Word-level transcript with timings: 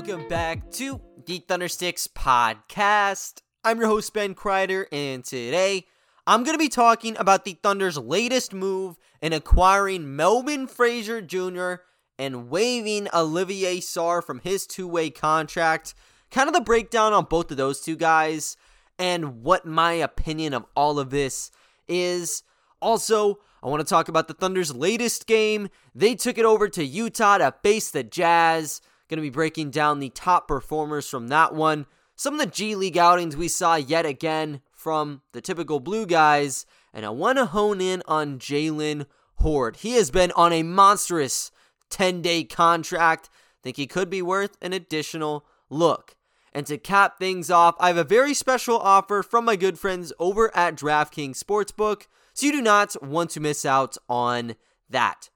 welcome 0.00 0.26
back 0.28 0.70
to 0.70 0.98
the 1.26 1.44
Thundersticks 1.46 2.08
podcast. 2.08 3.42
I'm 3.62 3.78
your 3.78 3.88
host, 3.88 4.14
Ben 4.14 4.34
Kreider, 4.34 4.86
and 4.90 5.22
today 5.22 5.84
I'm 6.26 6.42
going 6.42 6.54
to 6.54 6.58
be 6.58 6.70
talking 6.70 7.18
about 7.18 7.44
the 7.44 7.58
Thunder's 7.62 7.98
latest 7.98 8.54
move 8.54 8.96
in 9.20 9.34
acquiring 9.34 10.16
Melvin 10.16 10.66
Frazier 10.68 11.20
Jr. 11.20 11.82
and 12.18 12.48
waiving 12.48 13.08
Olivier 13.12 13.80
Sarr 13.80 14.24
from 14.24 14.38
his 14.38 14.66
two 14.66 14.88
way 14.88 15.10
contract. 15.10 15.92
Kind 16.30 16.48
of 16.48 16.54
the 16.54 16.62
breakdown 16.62 17.12
on 17.12 17.26
both 17.26 17.50
of 17.50 17.58
those 17.58 17.82
two 17.82 17.96
guys 17.96 18.56
and 18.98 19.42
what 19.42 19.66
my 19.66 19.92
opinion 19.92 20.54
of 20.54 20.64
all 20.74 20.98
of 20.98 21.10
this 21.10 21.50
is. 21.88 22.42
Also, 22.80 23.40
I 23.62 23.68
want 23.68 23.80
to 23.80 23.86
talk 23.86 24.08
about 24.08 24.28
the 24.28 24.34
Thunder's 24.34 24.74
latest 24.74 25.26
game. 25.26 25.68
They 25.94 26.14
took 26.14 26.38
it 26.38 26.46
over 26.46 26.70
to 26.70 26.82
Utah 26.82 27.36
to 27.36 27.54
face 27.62 27.90
the 27.90 28.02
Jazz. 28.02 28.80
Going 29.10 29.16
to 29.16 29.22
be 29.22 29.30
breaking 29.30 29.72
down 29.72 29.98
the 29.98 30.10
top 30.10 30.46
performers 30.46 31.08
from 31.08 31.26
that 31.28 31.52
one. 31.52 31.86
Some 32.14 32.34
of 32.34 32.38
the 32.38 32.46
G 32.46 32.76
League 32.76 32.96
outings 32.96 33.36
we 33.36 33.48
saw 33.48 33.74
yet 33.74 34.06
again 34.06 34.60
from 34.72 35.22
the 35.32 35.40
typical 35.40 35.80
Blue 35.80 36.06
guys. 36.06 36.64
And 36.94 37.04
I 37.04 37.10
want 37.10 37.38
to 37.38 37.46
hone 37.46 37.80
in 37.80 38.04
on 38.06 38.38
Jalen 38.38 39.06
Hoard. 39.38 39.78
He 39.78 39.94
has 39.94 40.12
been 40.12 40.30
on 40.36 40.52
a 40.52 40.62
monstrous 40.62 41.50
10 41.88 42.22
day 42.22 42.44
contract. 42.44 43.28
Think 43.64 43.78
he 43.78 43.88
could 43.88 44.10
be 44.10 44.22
worth 44.22 44.56
an 44.62 44.72
additional 44.72 45.44
look. 45.68 46.14
And 46.52 46.64
to 46.66 46.78
cap 46.78 47.18
things 47.18 47.50
off, 47.50 47.74
I 47.80 47.88
have 47.88 47.96
a 47.96 48.04
very 48.04 48.32
special 48.32 48.78
offer 48.78 49.24
from 49.24 49.44
my 49.44 49.56
good 49.56 49.76
friends 49.76 50.12
over 50.20 50.56
at 50.56 50.76
DraftKings 50.76 51.42
Sportsbook. 51.42 52.06
So 52.32 52.46
you 52.46 52.52
do 52.52 52.62
not 52.62 52.94
want 53.02 53.30
to 53.30 53.40
miss 53.40 53.64
out 53.64 53.96
on 54.08 54.54
that. 54.88 55.30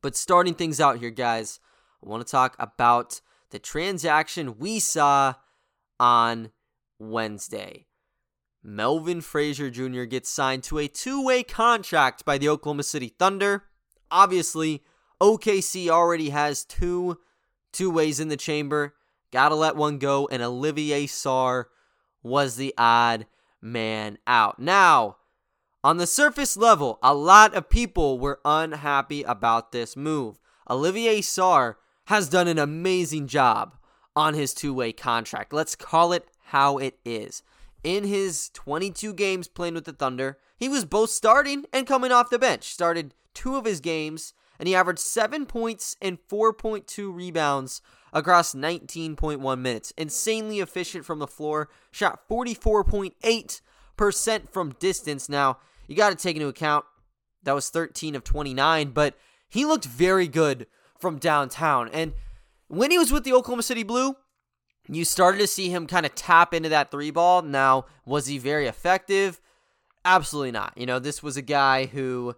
But 0.00 0.14
starting 0.14 0.54
things 0.54 0.80
out 0.80 0.98
here, 0.98 1.10
guys, 1.10 1.58
I 2.04 2.08
want 2.08 2.26
to 2.26 2.30
talk 2.30 2.54
about 2.58 3.20
the 3.50 3.58
transaction 3.58 4.58
we 4.58 4.78
saw 4.78 5.34
on 5.98 6.50
Wednesday. 6.98 7.86
Melvin 8.62 9.20
Frazier 9.20 9.70
Jr. 9.70 10.04
gets 10.04 10.28
signed 10.28 10.62
to 10.64 10.78
a 10.78 10.88
two 10.88 11.24
way 11.24 11.42
contract 11.42 12.24
by 12.24 12.38
the 12.38 12.48
Oklahoma 12.48 12.82
City 12.82 13.14
Thunder. 13.18 13.64
Obviously, 14.10 14.82
OKC 15.20 15.88
already 15.88 16.30
has 16.30 16.64
two 16.64 17.18
two 17.72 17.90
ways 17.90 18.20
in 18.20 18.28
the 18.28 18.36
chamber. 18.36 18.94
Gotta 19.32 19.54
let 19.54 19.76
one 19.76 19.98
go, 19.98 20.28
and 20.30 20.42
Olivier 20.42 21.06
Sarr 21.06 21.66
was 22.22 22.56
the 22.56 22.74
odd 22.78 23.26
man 23.60 24.18
out. 24.26 24.58
Now, 24.58 25.16
on 25.82 25.96
the 25.98 26.06
surface 26.06 26.56
level, 26.56 26.98
a 27.02 27.14
lot 27.14 27.54
of 27.54 27.68
people 27.68 28.18
were 28.18 28.40
unhappy 28.44 29.22
about 29.22 29.72
this 29.72 29.96
move. 29.96 30.38
Olivier 30.70 31.20
Sarr 31.20 31.74
has 32.06 32.28
done 32.28 32.48
an 32.48 32.58
amazing 32.58 33.26
job 33.26 33.76
on 34.16 34.34
his 34.34 34.54
two 34.54 34.74
way 34.74 34.92
contract. 34.92 35.52
Let's 35.52 35.76
call 35.76 36.12
it 36.12 36.28
how 36.46 36.78
it 36.78 36.98
is. 37.04 37.42
In 37.82 38.04
his 38.04 38.50
22 38.54 39.12
games 39.14 39.48
playing 39.48 39.74
with 39.74 39.84
the 39.84 39.92
Thunder, 39.92 40.38
he 40.56 40.68
was 40.68 40.84
both 40.84 41.10
starting 41.10 41.64
and 41.72 41.86
coming 41.86 42.12
off 42.12 42.30
the 42.30 42.38
bench. 42.38 42.64
Started 42.64 43.14
two 43.34 43.56
of 43.56 43.64
his 43.64 43.80
games, 43.80 44.34
and 44.58 44.68
he 44.68 44.74
averaged 44.74 45.00
7 45.00 45.46
points 45.46 45.96
and 46.00 46.18
4.2 46.28 47.14
rebounds 47.14 47.82
across 48.12 48.54
19.1 48.54 49.58
minutes. 49.58 49.92
Insanely 49.96 50.60
efficient 50.60 51.04
from 51.04 51.18
the 51.18 51.26
floor, 51.26 51.68
shot 51.90 52.28
44.8% 52.28 54.48
from 54.48 54.70
distance. 54.78 55.28
Now, 55.28 55.58
you 55.86 55.96
got 55.96 56.10
to 56.10 56.16
take 56.16 56.36
into 56.36 56.48
account 56.48 56.84
that 57.42 57.54
was 57.54 57.68
13 57.68 58.14
of 58.14 58.24
29, 58.24 58.90
but 58.90 59.18
he 59.48 59.66
looked 59.66 59.84
very 59.84 60.28
good 60.28 60.66
from 60.98 61.18
downtown. 61.18 61.88
And 61.92 62.12
when 62.68 62.90
he 62.90 62.98
was 62.98 63.12
with 63.12 63.24
the 63.24 63.32
Oklahoma 63.32 63.62
City 63.62 63.82
Blue, 63.82 64.16
you 64.88 65.04
started 65.04 65.38
to 65.38 65.46
see 65.46 65.70
him 65.70 65.86
kind 65.86 66.04
of 66.04 66.14
tap 66.14 66.52
into 66.52 66.68
that 66.68 66.90
three 66.90 67.10
ball. 67.10 67.42
Now, 67.42 67.86
was 68.04 68.26
he 68.26 68.38
very 68.38 68.66
effective? 68.66 69.40
Absolutely 70.04 70.52
not. 70.52 70.74
You 70.76 70.86
know, 70.86 70.98
this 70.98 71.22
was 71.22 71.36
a 71.36 71.42
guy 71.42 71.86
who 71.86 72.36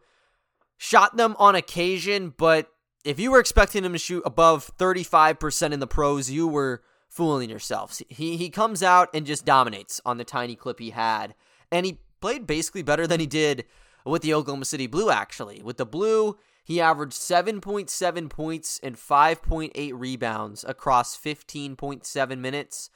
shot 0.77 1.17
them 1.17 1.35
on 1.39 1.55
occasion, 1.55 2.35
but 2.37 2.69
if 3.05 3.19
you 3.19 3.31
were 3.31 3.41
expecting 3.41 3.85
him 3.85 3.93
to 3.93 3.99
shoot 3.99 4.23
above 4.25 4.71
35% 4.79 5.73
in 5.73 5.81
the 5.81 5.87
pros, 5.87 6.31
you 6.31 6.47
were 6.47 6.83
fooling 7.09 7.49
yourselves. 7.51 8.03
He 8.09 8.37
he 8.37 8.51
comes 8.51 8.83
out 8.83 9.09
and 9.15 9.25
just 9.25 9.45
dominates 9.45 10.01
on 10.05 10.19
the 10.19 10.25
tiny 10.25 10.55
clip 10.55 10.79
he 10.79 10.91
had. 10.91 11.35
And 11.73 11.87
he 11.87 12.01
played 12.21 12.47
basically 12.47 12.83
better 12.83 13.07
than 13.07 13.21
he 13.21 13.27
did 13.27 13.65
with 14.05 14.23
the 14.23 14.35
Oklahoma 14.35 14.65
City 14.65 14.87
Blue 14.87 15.11
actually. 15.11 15.63
With 15.63 15.79
the 15.79 15.87
Blue, 15.87 16.37
he 16.67 16.81
averaged 16.81 17.15
7.7 17.15 18.29
points 18.29 18.81
and 18.83 18.97
5.8 18.97 19.93
rebounds 19.95 20.65
across 20.67 21.17
15.7 21.17 22.39
minutes. 22.41 22.91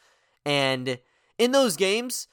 And 0.44 0.98
in 1.38 1.52
those 1.52 1.76
games, 1.76 2.26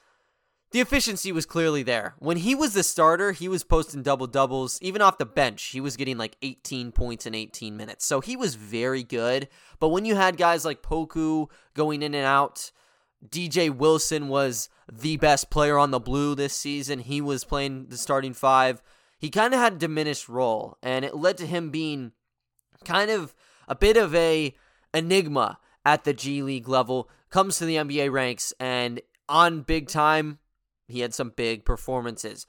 the 0.72 0.80
efficiency 0.80 1.32
was 1.32 1.46
clearly 1.46 1.84
there. 1.84 2.16
When 2.18 2.38
he 2.38 2.56
was 2.56 2.74
the 2.74 2.82
starter, 2.82 3.34
he 3.34 3.48
was 3.48 3.64
posting 3.64 4.02
double 4.02 4.26
doubles. 4.26 4.80
Even 4.82 5.00
off 5.00 5.20
the 5.20 5.28
bench, 5.28 5.66
he 5.66 5.80
was 5.80 5.96
getting 5.96 6.18
like 6.18 6.38
18 6.42 6.92
points 6.92 7.28
in 7.28 7.36
18 7.36 7.78
minutes. 7.78 8.04
So 8.04 8.20
he 8.20 8.36
was 8.36 8.56
very 8.56 9.04
good. 9.04 9.48
But 9.80 9.90
when 9.90 10.06
you 10.06 10.16
had 10.16 10.38
guys 10.38 10.66
like 10.66 10.82
Poku 10.82 11.52
going 11.76 12.02
in 12.02 12.16
and 12.16 12.26
out, 12.26 12.72
DJ 13.24 13.70
Wilson 13.70 14.28
was 14.28 14.70
the 14.92 15.18
best 15.18 15.52
player 15.52 15.78
on 15.78 15.92
the 15.92 16.00
blue 16.00 16.34
this 16.34 16.56
season. 16.56 16.98
He 16.98 17.22
was 17.22 17.44
playing 17.44 17.90
the 17.90 17.98
starting 17.98 18.34
five 18.34 18.82
he 19.18 19.30
kind 19.30 19.54
of 19.54 19.60
had 19.60 19.74
a 19.74 19.78
diminished 19.78 20.30
role, 20.30 20.78
and 20.82 21.04
it 21.04 21.16
led 21.16 21.38
to 21.38 21.46
him 21.46 21.70
being 21.72 22.12
kind 22.86 23.10
of 23.10 23.34
a 23.68 23.76
bit 23.76 23.98
of 23.98 24.14
a 24.16 24.56
enigma 24.94 25.60
at 25.86 26.04
the 26.04 26.14
G 26.14 26.42
League 26.44 26.68
level. 26.68 27.10
Comes 27.30 27.58
to 27.58 27.66
the 27.66 27.76
NBA 27.76 28.12
ranks, 28.12 28.54
and 28.60 29.02
on 29.28 29.62
big 29.62 29.90
time, 29.90 30.40
he 30.88 31.02
had 31.02 31.14
some 31.14 31.34
big 31.36 31.66
performances. 31.66 32.46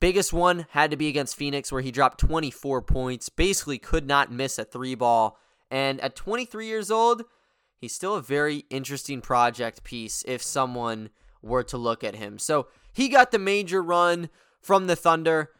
Biggest 0.00 0.32
one 0.32 0.66
had 0.70 0.90
to 0.90 0.96
be 0.96 1.08
against 1.08 1.36
Phoenix, 1.36 1.70
where 1.70 1.82
he 1.82 1.90
dropped 1.90 2.20
24 2.20 2.82
points, 2.82 3.28
basically 3.28 3.78
could 3.78 4.06
not 4.06 4.32
miss 4.32 4.58
a 4.58 4.64
three 4.64 4.94
ball. 4.94 5.38
And 5.70 6.00
at 6.00 6.16
23 6.16 6.66
years 6.66 6.90
old, 6.90 7.22
he's 7.78 7.94
still 7.94 8.14
a 8.14 8.22
very 8.22 8.64
interesting 8.70 9.20
project 9.20 9.82
piece 9.82 10.22
if 10.26 10.42
someone 10.42 11.10
were 11.42 11.64
to 11.64 11.76
look 11.76 12.04
at 12.04 12.16
him. 12.16 12.38
So 12.38 12.68
he 12.92 13.08
got 13.08 13.30
the 13.30 13.38
major 13.38 13.82
run 13.82 14.30
from 14.60 14.86
the 14.86 14.96
Thunder. 14.96 15.50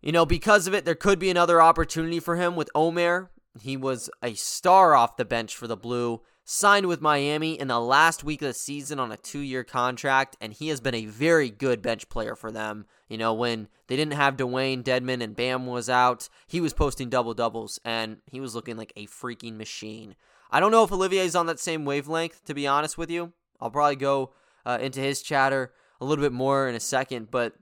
You 0.00 0.12
know, 0.12 0.24
because 0.24 0.66
of 0.66 0.74
it, 0.74 0.84
there 0.84 0.94
could 0.94 1.18
be 1.18 1.30
another 1.30 1.60
opportunity 1.60 2.20
for 2.20 2.36
him 2.36 2.54
with 2.54 2.70
Omer. 2.74 3.30
He 3.60 3.76
was 3.76 4.08
a 4.22 4.34
star 4.34 4.94
off 4.94 5.16
the 5.16 5.24
bench 5.24 5.56
for 5.56 5.66
the 5.66 5.76
Blue, 5.76 6.20
signed 6.44 6.86
with 6.86 7.00
Miami 7.00 7.58
in 7.58 7.68
the 7.68 7.80
last 7.80 8.22
week 8.22 8.40
of 8.40 8.48
the 8.48 8.54
season 8.54 9.00
on 9.00 9.10
a 9.10 9.16
two 9.16 9.40
year 9.40 9.64
contract, 9.64 10.36
and 10.40 10.52
he 10.52 10.68
has 10.68 10.80
been 10.80 10.94
a 10.94 11.06
very 11.06 11.50
good 11.50 11.82
bench 11.82 12.08
player 12.08 12.36
for 12.36 12.52
them. 12.52 12.86
You 13.08 13.18
know, 13.18 13.34
when 13.34 13.68
they 13.88 13.96
didn't 13.96 14.14
have 14.14 14.36
Dewayne 14.36 14.84
Dedmon 14.84 15.22
and 15.22 15.34
Bam 15.34 15.66
was 15.66 15.90
out, 15.90 16.28
he 16.46 16.60
was 16.60 16.72
posting 16.72 17.08
double 17.08 17.34
doubles, 17.34 17.80
and 17.84 18.18
he 18.26 18.40
was 18.40 18.54
looking 18.54 18.76
like 18.76 18.92
a 18.96 19.06
freaking 19.06 19.56
machine. 19.56 20.14
I 20.50 20.60
don't 20.60 20.70
know 20.70 20.84
if 20.84 20.92
Olivier's 20.92 21.34
on 21.34 21.46
that 21.46 21.58
same 21.58 21.84
wavelength, 21.84 22.44
to 22.44 22.54
be 22.54 22.66
honest 22.66 22.96
with 22.96 23.10
you. 23.10 23.32
I'll 23.60 23.70
probably 23.70 23.96
go 23.96 24.32
uh, 24.64 24.78
into 24.80 25.00
his 25.00 25.22
chatter 25.22 25.72
a 26.00 26.04
little 26.04 26.24
bit 26.24 26.32
more 26.32 26.68
in 26.68 26.74
a 26.74 26.80
second, 26.80 27.30
but, 27.30 27.54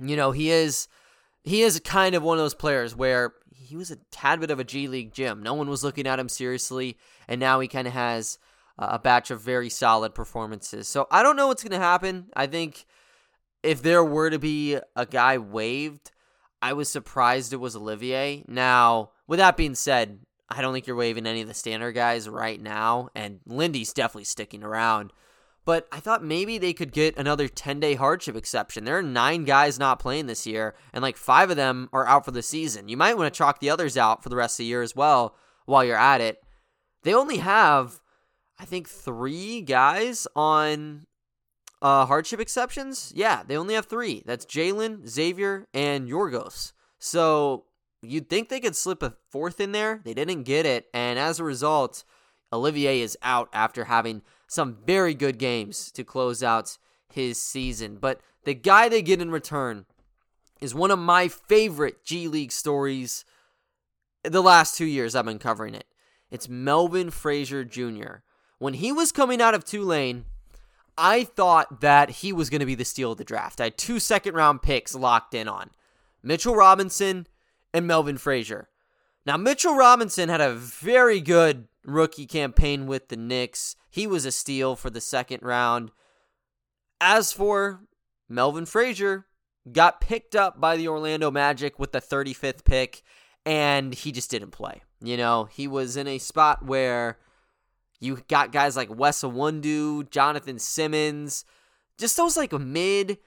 you 0.00 0.16
know, 0.16 0.30
he 0.32 0.50
is 0.50 0.88
he 1.46 1.62
is 1.62 1.80
kind 1.80 2.14
of 2.14 2.22
one 2.22 2.36
of 2.36 2.44
those 2.44 2.54
players 2.54 2.94
where 2.94 3.32
he 3.54 3.76
was 3.76 3.90
a 3.90 3.96
tad 4.10 4.40
bit 4.40 4.50
of 4.50 4.60
a 4.60 4.64
G 4.64 4.88
League 4.88 5.12
gem. 5.12 5.42
No 5.42 5.54
one 5.54 5.68
was 5.68 5.82
looking 5.82 6.06
at 6.06 6.18
him 6.18 6.28
seriously, 6.28 6.98
and 7.28 7.40
now 7.40 7.60
he 7.60 7.68
kind 7.68 7.86
of 7.86 7.94
has 7.94 8.38
a 8.78 8.98
batch 8.98 9.30
of 9.30 9.40
very 9.40 9.70
solid 9.70 10.14
performances. 10.14 10.86
So 10.86 11.06
I 11.10 11.22
don't 11.22 11.36
know 11.36 11.46
what's 11.46 11.62
going 11.62 11.78
to 11.78 11.78
happen. 11.78 12.26
I 12.36 12.46
think 12.46 12.84
if 13.62 13.80
there 13.80 14.04
were 14.04 14.28
to 14.28 14.38
be 14.38 14.78
a 14.94 15.06
guy 15.06 15.38
waived, 15.38 16.10
I 16.60 16.74
was 16.74 16.90
surprised 16.90 17.52
it 17.52 17.56
was 17.56 17.74
Olivier. 17.74 18.44
Now, 18.46 19.10
with 19.26 19.38
that 19.38 19.56
being 19.56 19.74
said, 19.74 20.20
I 20.48 20.62
don't 20.62 20.72
think 20.72 20.86
you're 20.86 20.94
waiving 20.94 21.26
any 21.26 21.40
of 21.40 21.48
the 21.48 21.54
standard 21.54 21.92
guys 21.92 22.28
right 22.28 22.60
now, 22.60 23.08
and 23.14 23.40
Lindy's 23.46 23.92
definitely 23.92 24.24
sticking 24.24 24.62
around 24.62 25.12
but 25.66 25.88
I 25.90 25.98
thought 25.98 26.24
maybe 26.24 26.58
they 26.58 26.72
could 26.72 26.92
get 26.92 27.18
another 27.18 27.48
10 27.48 27.80
day 27.80 27.96
hardship 27.96 28.36
exception. 28.36 28.84
There 28.84 28.96
are 28.96 29.02
nine 29.02 29.44
guys 29.44 29.78
not 29.78 29.98
playing 29.98 30.26
this 30.26 30.46
year, 30.46 30.76
and 30.94 31.02
like 31.02 31.16
five 31.16 31.50
of 31.50 31.56
them 31.56 31.90
are 31.92 32.06
out 32.06 32.24
for 32.24 32.30
the 32.30 32.40
season. 32.40 32.88
You 32.88 32.96
might 32.96 33.18
want 33.18 33.32
to 33.32 33.36
chalk 33.36 33.58
the 33.58 33.68
others 33.68 33.98
out 33.98 34.22
for 34.22 34.28
the 34.28 34.36
rest 34.36 34.54
of 34.54 34.58
the 34.58 34.68
year 34.68 34.80
as 34.80 34.94
well 34.94 35.36
while 35.66 35.84
you're 35.84 35.96
at 35.98 36.20
it. 36.20 36.42
They 37.02 37.12
only 37.12 37.38
have, 37.38 38.00
I 38.58 38.64
think, 38.64 38.88
three 38.88 39.60
guys 39.60 40.28
on 40.36 41.06
uh, 41.82 42.06
hardship 42.06 42.38
exceptions. 42.38 43.12
Yeah, 43.14 43.42
they 43.44 43.56
only 43.56 43.74
have 43.74 43.86
three. 43.86 44.22
That's 44.24 44.46
Jalen, 44.46 45.08
Xavier, 45.08 45.66
and 45.74 46.08
Yorgos. 46.08 46.72
So 47.00 47.64
you'd 48.02 48.30
think 48.30 48.48
they 48.48 48.60
could 48.60 48.76
slip 48.76 49.02
a 49.02 49.14
fourth 49.30 49.60
in 49.60 49.72
there. 49.72 50.00
They 50.04 50.14
didn't 50.14 50.44
get 50.44 50.64
it, 50.64 50.86
and 50.94 51.18
as 51.18 51.40
a 51.40 51.44
result, 51.44 52.04
Olivier 52.52 53.00
is 53.00 53.18
out 53.22 53.48
after 53.52 53.84
having 53.84 54.22
some 54.46 54.78
very 54.86 55.14
good 55.14 55.38
games 55.38 55.90
to 55.92 56.04
close 56.04 56.42
out 56.42 56.78
his 57.12 57.40
season. 57.40 57.96
But 57.96 58.20
the 58.44 58.54
guy 58.54 58.88
they 58.88 59.02
get 59.02 59.20
in 59.20 59.30
return 59.30 59.86
is 60.60 60.74
one 60.74 60.90
of 60.90 60.98
my 60.98 61.28
favorite 61.28 62.04
G 62.04 62.28
League 62.28 62.52
stories 62.52 63.24
the 64.22 64.42
last 64.42 64.76
two 64.76 64.86
years 64.86 65.14
I've 65.14 65.24
been 65.24 65.38
covering 65.38 65.74
it. 65.74 65.86
It's 66.30 66.48
Melvin 66.48 67.10
Frazier 67.10 67.64
Jr. 67.64 68.16
when 68.58 68.74
he 68.74 68.90
was 68.90 69.12
coming 69.12 69.40
out 69.40 69.54
of 69.54 69.64
Tulane, 69.64 70.24
I 70.98 71.24
thought 71.24 71.80
that 71.80 72.10
he 72.10 72.32
was 72.32 72.50
going 72.50 72.60
to 72.60 72.66
be 72.66 72.74
the 72.74 72.84
steal 72.84 73.12
of 73.12 73.18
the 73.18 73.24
draft. 73.24 73.60
I 73.60 73.64
had 73.64 73.78
two 73.78 74.00
second 74.00 74.34
round 74.34 74.62
picks 74.62 74.94
locked 74.94 75.34
in 75.34 75.46
on 75.46 75.70
Mitchell 76.22 76.56
Robinson 76.56 77.26
and 77.72 77.86
Melvin 77.86 78.18
Frazier. 78.18 78.68
Now, 79.24 79.36
Mitchell 79.36 79.74
Robinson 79.74 80.28
had 80.28 80.40
a 80.40 80.54
very 80.54 81.20
good 81.20 81.66
rookie 81.86 82.26
campaign 82.26 82.86
with 82.86 83.08
the 83.08 83.16
Knicks. 83.16 83.76
He 83.90 84.06
was 84.06 84.26
a 84.26 84.32
steal 84.32 84.76
for 84.76 84.90
the 84.90 85.00
second 85.00 85.42
round. 85.42 85.90
As 87.00 87.32
for 87.32 87.82
Melvin 88.28 88.66
Frazier, 88.66 89.26
got 89.70 90.00
picked 90.00 90.34
up 90.34 90.60
by 90.60 90.76
the 90.76 90.88
Orlando 90.88 91.30
Magic 91.30 91.78
with 91.78 91.92
the 91.92 92.00
35th 92.00 92.64
pick, 92.64 93.02
and 93.44 93.94
he 93.94 94.12
just 94.12 94.30
didn't 94.30 94.50
play. 94.50 94.82
You 95.00 95.16
know, 95.16 95.44
he 95.44 95.68
was 95.68 95.96
in 95.96 96.08
a 96.08 96.18
spot 96.18 96.64
where 96.64 97.18
you 98.00 98.22
got 98.28 98.52
guys 98.52 98.76
like 98.76 98.88
Wes 98.94 99.22
Iwundu, 99.22 100.10
Jonathan 100.10 100.58
Simmons, 100.58 101.44
just 101.98 102.16
those 102.16 102.36
like 102.36 102.52
mid 102.52 103.18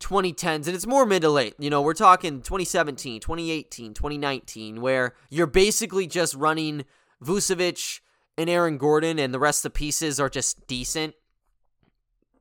2010s, 0.00 0.66
and 0.66 0.68
it's 0.68 0.86
more 0.86 1.06
mid 1.06 1.22
to 1.22 1.30
late. 1.30 1.54
You 1.58 1.70
know, 1.70 1.82
we're 1.82 1.94
talking 1.94 2.42
2017, 2.42 3.20
2018, 3.20 3.94
2019, 3.94 4.80
where 4.80 5.14
you're 5.30 5.46
basically 5.46 6.06
just 6.06 6.34
running 6.34 6.84
Vucevic 7.22 8.00
and 8.38 8.50
Aaron 8.50 8.78
Gordon, 8.78 9.18
and 9.18 9.32
the 9.32 9.38
rest 9.38 9.64
of 9.64 9.72
the 9.72 9.78
pieces 9.78 10.20
are 10.20 10.28
just 10.28 10.66
decent. 10.66 11.14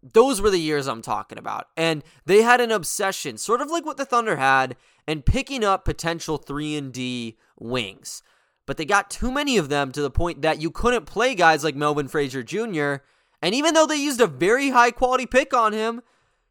Those 0.04 0.42
were 0.42 0.50
the 0.50 0.60
years 0.60 0.88
I'm 0.88 1.01
talking 1.01 1.38
about. 1.38 1.68
And 1.75 2.04
they 2.25 2.42
had 2.42 2.62
an 2.62 2.72
obsession, 2.72 3.38
sort 3.38 3.62
of 3.62 3.72
like 3.72 3.86
what 3.86 3.98
the 3.98 4.06
Thunder 4.06 4.36
had, 4.36 4.75
and 5.07 5.25
picking 5.25 5.63
up 5.63 5.86
potential 5.86 6.38
3 6.38 6.75
and 6.75 6.94
D 6.94 7.38
wings. 7.57 8.22
But 8.66 8.77
they 8.77 8.86
got 8.86 9.10
too 9.10 9.31
many 9.31 9.57
of 9.57 9.69
them 9.69 9.92
to 9.92 10.01
the 10.01 10.12
point 10.12 10.42
that 10.42 10.62
you 10.62 10.72
couldn't 10.72 11.06
play 11.06 11.36
guys 11.36 11.63
like 11.63 11.75
Melvin 11.75 12.07
Frazier 12.07 12.44
Jr. 12.44 13.04
And 13.42 13.54
even 13.54 13.74
though 13.74 13.86
they 13.86 13.95
used 13.95 14.21
a 14.21 14.28
very 14.28 14.71
high 14.71 14.92
quality 14.92 15.25
pick 15.25 15.54
on 15.54 15.74
him, 15.74 16.01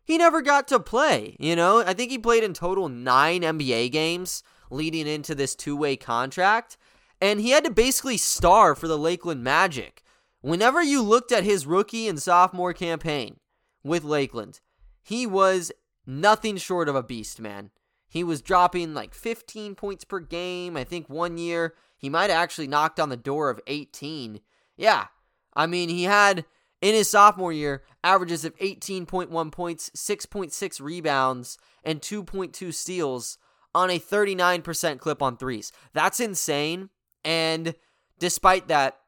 he 0.05 0.19
never 0.19 0.43
got 0.43 0.69
to 0.69 0.79
play. 0.79 1.37
You 1.41 1.57
know, 1.57 1.81
I 1.81 1.95
think 1.95 2.11
he 2.11 2.19
played 2.19 2.45
in 2.45 2.55
total 2.55 2.89
nine 2.89 3.43
NBA 3.43 3.91
games 3.91 4.43
leading 4.71 5.07
into 5.07 5.35
this 5.35 5.55
two 5.55 5.77
way 5.77 5.97
contract. 5.97 6.77
And 7.25 7.41
he 7.41 7.53
had 7.53 7.65
to 7.65 7.71
basically 7.71 8.19
star 8.19 8.75
for 8.75 8.87
the 8.87 8.99
Lakeland 8.99 9.43
Magic. 9.43 10.03
Whenever 10.43 10.83
you 10.83 11.01
looked 11.01 11.33
at 11.33 11.43
his 11.43 11.65
rookie 11.65 12.07
and 12.07 12.21
sophomore 12.21 12.75
campaign 12.75 13.39
with 13.83 14.05
Lakeland, 14.05 14.61
he 15.03 15.27
was 15.27 15.73
nothing 16.07 16.59
short 16.59 16.87
of 16.87 16.95
a 16.95 17.03
beast, 17.03 17.41
man. 17.41 17.71
He 18.07 18.23
was 18.23 18.43
dropping 18.43 18.93
like 18.93 19.15
15 19.15 19.75
points 19.75 20.05
per 20.05 20.21
game. 20.21 20.77
I 20.77 20.85
think 20.85 21.09
one 21.09 21.39
year 21.39 21.73
he 21.97 22.11
might 22.11 22.29
have 22.29 22.43
actually 22.43 22.67
knocked 22.69 23.01
on 23.01 23.09
the 23.09 23.17
door 23.17 23.49
of 23.49 23.59
18. 23.69 24.41
Yeah, 24.77 25.07
I 25.57 25.67
mean, 25.67 25.89
he 25.89 26.03
had 26.03 26.45
in 26.83 26.93
his 26.95 27.09
sophomore 27.09 27.55
year 27.55 27.85
averages 28.05 28.45
of 28.45 28.55
18.1 28.59 29.51
points, 29.51 29.89
6.6 29.97 30.79
rebounds, 30.79 31.57
and 31.83 32.03
2.2 32.03 32.75
steals 32.75 33.39
on 33.75 33.89
a 33.89 33.99
39% 33.99 34.99
clip 34.99 35.23
on 35.23 35.39
threes. 35.39 35.73
That's 35.95 36.21
insane. 36.21 36.91
And 37.25 37.75
despite 38.19 38.69
that, 38.69 38.99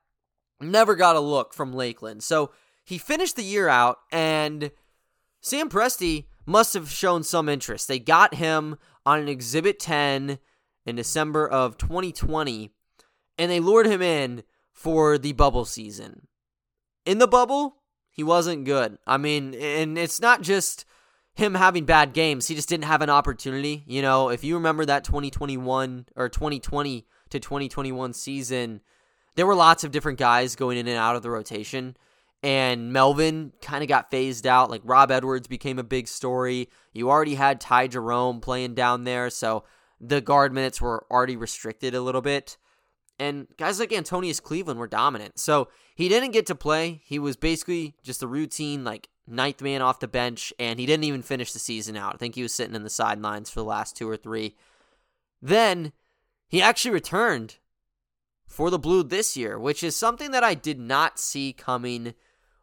never 0.60 0.94
got 0.94 1.16
a 1.16 1.20
look 1.20 1.52
from 1.52 1.74
Lakeland. 1.74 2.22
So 2.22 2.50
he 2.84 2.98
finished 2.98 3.36
the 3.36 3.42
year 3.42 3.68
out, 3.68 3.98
and 4.10 4.70
Sam 5.40 5.68
Presti 5.68 6.26
must 6.46 6.74
have 6.74 6.90
shown 6.90 7.22
some 7.22 7.48
interest. 7.48 7.88
They 7.88 7.98
got 7.98 8.34
him 8.34 8.78
on 9.04 9.20
an 9.20 9.28
Exhibit 9.28 9.78
10 9.78 10.38
in 10.86 10.96
December 10.96 11.46
of 11.46 11.76
2020, 11.76 12.70
and 13.38 13.50
they 13.50 13.60
lured 13.60 13.86
him 13.86 14.00
in 14.00 14.44
for 14.72 15.18
the 15.18 15.32
bubble 15.32 15.64
season. 15.64 16.28
In 17.04 17.18
the 17.18 17.28
bubble, 17.28 17.76
he 18.10 18.22
wasn't 18.22 18.64
good. 18.64 18.98
I 19.06 19.16
mean, 19.16 19.54
and 19.54 19.98
it's 19.98 20.20
not 20.20 20.42
just 20.42 20.84
him 21.34 21.54
having 21.54 21.84
bad 21.84 22.12
games. 22.12 22.48
He 22.48 22.54
just 22.54 22.68
didn't 22.68 22.84
have 22.84 23.02
an 23.02 23.10
opportunity. 23.10 23.84
You 23.86 24.00
know, 24.00 24.30
if 24.30 24.42
you 24.42 24.54
remember 24.54 24.84
that 24.86 25.04
2021 25.04 26.06
or 26.16 26.28
2020 26.28 27.06
to 27.30 27.40
2021 27.40 28.12
season, 28.12 28.80
there 29.34 29.46
were 29.46 29.54
lots 29.54 29.84
of 29.84 29.90
different 29.90 30.18
guys 30.18 30.56
going 30.56 30.78
in 30.78 30.88
and 30.88 30.96
out 30.96 31.16
of 31.16 31.22
the 31.22 31.30
rotation. 31.30 31.96
And 32.42 32.92
Melvin 32.92 33.52
kind 33.60 33.82
of 33.82 33.88
got 33.88 34.10
phased 34.10 34.46
out. 34.46 34.70
Like 34.70 34.82
Rob 34.84 35.10
Edwards 35.10 35.48
became 35.48 35.78
a 35.78 35.84
big 35.84 36.06
story. 36.06 36.68
You 36.92 37.10
already 37.10 37.34
had 37.34 37.60
Ty 37.60 37.88
Jerome 37.88 38.40
playing 38.40 38.74
down 38.74 39.04
there. 39.04 39.30
So 39.30 39.64
the 40.00 40.20
guard 40.20 40.52
minutes 40.52 40.80
were 40.80 41.06
already 41.10 41.36
restricted 41.36 41.94
a 41.94 42.00
little 42.00 42.20
bit. 42.20 42.56
And 43.18 43.46
guys 43.56 43.80
like 43.80 43.92
Antonius 43.92 44.40
Cleveland 44.40 44.78
were 44.78 44.86
dominant. 44.86 45.38
So 45.38 45.68
he 45.94 46.08
didn't 46.08 46.32
get 46.32 46.46
to 46.46 46.54
play. 46.54 47.00
He 47.04 47.18
was 47.18 47.36
basically 47.36 47.94
just 48.02 48.22
a 48.22 48.26
routine, 48.26 48.84
like 48.84 49.08
ninth 49.26 49.62
man 49.62 49.82
off 49.82 50.00
the 50.00 50.08
bench, 50.08 50.52
and 50.58 50.78
he 50.78 50.86
didn't 50.86 51.04
even 51.04 51.22
finish 51.22 51.52
the 51.52 51.58
season 51.58 51.96
out. 51.96 52.14
I 52.14 52.18
think 52.18 52.34
he 52.34 52.42
was 52.42 52.54
sitting 52.54 52.74
in 52.74 52.82
the 52.82 52.90
sidelines 52.90 53.50
for 53.50 53.60
the 53.60 53.66
last 53.66 53.96
two 53.96 54.08
or 54.08 54.16
three. 54.16 54.54
Then 55.40 55.92
he 56.48 56.62
actually 56.62 56.92
returned 56.92 57.56
for 58.46 58.70
the 58.70 58.78
Blue 58.78 59.02
this 59.02 59.36
year, 59.36 59.58
which 59.58 59.82
is 59.82 59.96
something 59.96 60.30
that 60.30 60.44
I 60.44 60.54
did 60.54 60.78
not 60.78 61.18
see 61.18 61.52
coming 61.52 62.14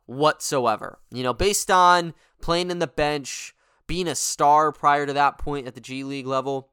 whatsoever. 0.05 0.99
You 1.11 1.23
know, 1.23 1.33
based 1.33 1.69
on 1.69 2.13
playing 2.41 2.71
in 2.71 2.79
the 2.79 2.87
bench, 2.87 3.55
being 3.87 4.07
a 4.07 4.15
star 4.15 4.71
prior 4.71 5.05
to 5.05 5.13
that 5.13 5.37
point 5.37 5.67
at 5.67 5.75
the 5.75 5.81
G 5.81 6.03
League 6.03 6.27
level, 6.27 6.69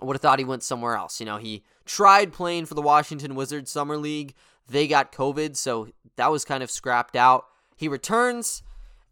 I 0.00 0.04
would 0.04 0.16
have 0.16 0.22
thought 0.22 0.38
he 0.38 0.44
went 0.44 0.62
somewhere 0.62 0.96
else. 0.96 1.20
You 1.20 1.26
know, 1.26 1.38
he 1.38 1.64
tried 1.84 2.32
playing 2.32 2.66
for 2.66 2.74
the 2.74 2.82
Washington 2.82 3.34
Wizards 3.34 3.70
Summer 3.70 3.96
League. 3.96 4.34
They 4.68 4.86
got 4.86 5.12
COVID, 5.12 5.56
so 5.56 5.88
that 6.16 6.30
was 6.30 6.44
kind 6.44 6.62
of 6.62 6.70
scrapped 6.70 7.16
out. 7.16 7.46
He 7.76 7.88
returns, 7.88 8.62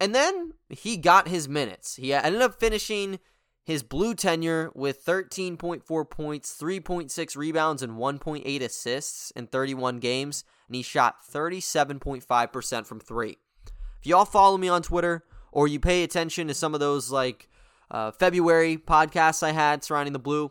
and 0.00 0.14
then 0.14 0.54
he 0.68 0.96
got 0.96 1.28
his 1.28 1.48
minutes. 1.48 1.96
He 1.96 2.12
ended 2.12 2.42
up 2.42 2.58
finishing 2.58 3.18
his 3.64 3.82
blue 3.82 4.14
tenure 4.14 4.70
with 4.74 5.04
13.4 5.04 6.10
points, 6.10 6.56
3.6 6.60 7.36
rebounds, 7.36 7.82
and 7.82 7.92
1.8 7.92 8.60
assists 8.60 9.30
in 9.32 9.46
31 9.46 9.98
games, 9.98 10.44
and 10.66 10.76
he 10.76 10.82
shot 10.82 11.16
37.5% 11.30 12.86
from 12.86 13.00
three. 13.00 13.38
If 14.00 14.06
y'all 14.06 14.24
follow 14.24 14.58
me 14.58 14.68
on 14.68 14.82
Twitter 14.82 15.24
or 15.52 15.68
you 15.68 15.78
pay 15.78 16.02
attention 16.02 16.48
to 16.48 16.54
some 16.54 16.74
of 16.74 16.80
those 16.80 17.10
like 17.12 17.48
uh, 17.90 18.10
February 18.10 18.76
podcasts 18.78 19.42
I 19.42 19.52
had 19.52 19.84
surrounding 19.84 20.12
the 20.12 20.18
blue, 20.18 20.50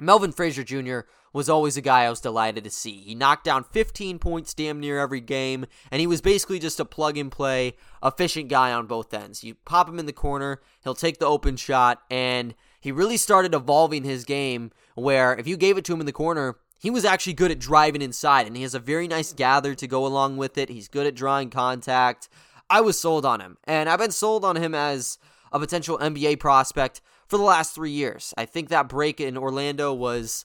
Melvin 0.00 0.30
Frazier 0.30 0.62
Jr. 0.62 1.00
was 1.38 1.48
always 1.48 1.76
a 1.76 1.80
guy 1.80 2.02
I 2.02 2.10
was 2.10 2.20
delighted 2.20 2.64
to 2.64 2.70
see. 2.70 2.96
He 2.96 3.14
knocked 3.14 3.44
down 3.44 3.62
15 3.62 4.18
points 4.18 4.52
damn 4.52 4.80
near 4.80 4.98
every 4.98 5.20
game, 5.20 5.66
and 5.88 6.00
he 6.00 6.06
was 6.08 6.20
basically 6.20 6.58
just 6.58 6.80
a 6.80 6.84
plug 6.84 7.16
and 7.16 7.30
play, 7.30 7.76
efficient 8.02 8.48
guy 8.48 8.72
on 8.72 8.88
both 8.88 9.14
ends. 9.14 9.44
You 9.44 9.54
pop 9.54 9.88
him 9.88 10.00
in 10.00 10.06
the 10.06 10.12
corner, 10.12 10.60
he'll 10.82 10.96
take 10.96 11.20
the 11.20 11.26
open 11.26 11.56
shot, 11.56 12.02
and 12.10 12.56
he 12.80 12.90
really 12.90 13.16
started 13.16 13.54
evolving 13.54 14.02
his 14.02 14.24
game 14.24 14.72
where 14.96 15.36
if 15.36 15.46
you 15.46 15.56
gave 15.56 15.78
it 15.78 15.84
to 15.84 15.92
him 15.92 16.00
in 16.00 16.06
the 16.06 16.12
corner, 16.12 16.56
he 16.76 16.90
was 16.90 17.04
actually 17.04 17.34
good 17.34 17.52
at 17.52 17.60
driving 17.60 18.02
inside, 18.02 18.48
and 18.48 18.56
he 18.56 18.62
has 18.62 18.74
a 18.74 18.80
very 18.80 19.06
nice 19.06 19.32
gather 19.32 19.76
to 19.76 19.86
go 19.86 20.04
along 20.04 20.38
with 20.38 20.58
it. 20.58 20.68
He's 20.68 20.88
good 20.88 21.06
at 21.06 21.14
drawing 21.14 21.50
contact. 21.50 22.28
I 22.68 22.80
was 22.80 22.98
sold 22.98 23.24
on 23.24 23.40
him, 23.40 23.58
and 23.62 23.88
I've 23.88 24.00
been 24.00 24.10
sold 24.10 24.44
on 24.44 24.56
him 24.56 24.74
as 24.74 25.18
a 25.52 25.60
potential 25.60 25.98
NBA 25.98 26.40
prospect 26.40 27.00
for 27.28 27.36
the 27.36 27.44
last 27.44 27.76
three 27.76 27.92
years. 27.92 28.34
I 28.36 28.44
think 28.44 28.70
that 28.70 28.88
break 28.88 29.20
in 29.20 29.38
Orlando 29.38 29.94
was 29.94 30.44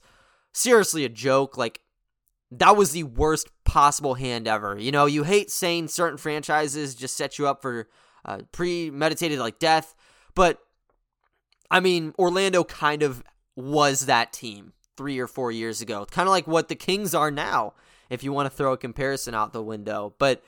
seriously 0.53 1.05
a 1.05 1.09
joke. 1.09 1.57
Like, 1.57 1.81
that 2.51 2.77
was 2.77 2.91
the 2.91 3.03
worst 3.03 3.49
possible 3.65 4.13
hand 4.13 4.47
ever. 4.47 4.77
You 4.79 4.91
know, 4.91 5.05
you 5.05 5.23
hate 5.23 5.51
saying 5.51 5.87
certain 5.89 6.17
franchises 6.17 6.95
just 6.95 7.17
set 7.17 7.37
you 7.37 7.47
up 7.47 7.61
for 7.61 7.89
uh, 8.25 8.39
premeditated 8.51 9.39
like 9.39 9.59
death, 9.59 9.95
but 10.35 10.59
I 11.69 11.79
mean, 11.79 12.13
Orlando 12.19 12.63
kind 12.63 13.01
of 13.01 13.23
was 13.55 14.05
that 14.05 14.31
team 14.31 14.73
three 14.95 15.19
or 15.19 15.27
four 15.27 15.51
years 15.51 15.81
ago. 15.81 16.05
Kind 16.05 16.27
of 16.27 16.31
like 16.31 16.47
what 16.47 16.67
the 16.67 16.75
Kings 16.75 17.15
are 17.15 17.31
now, 17.31 17.73
if 18.09 18.23
you 18.23 18.31
want 18.31 18.49
to 18.49 18.55
throw 18.55 18.73
a 18.73 18.77
comparison 18.77 19.33
out 19.33 19.53
the 19.53 19.63
window. 19.63 20.13
But 20.19 20.43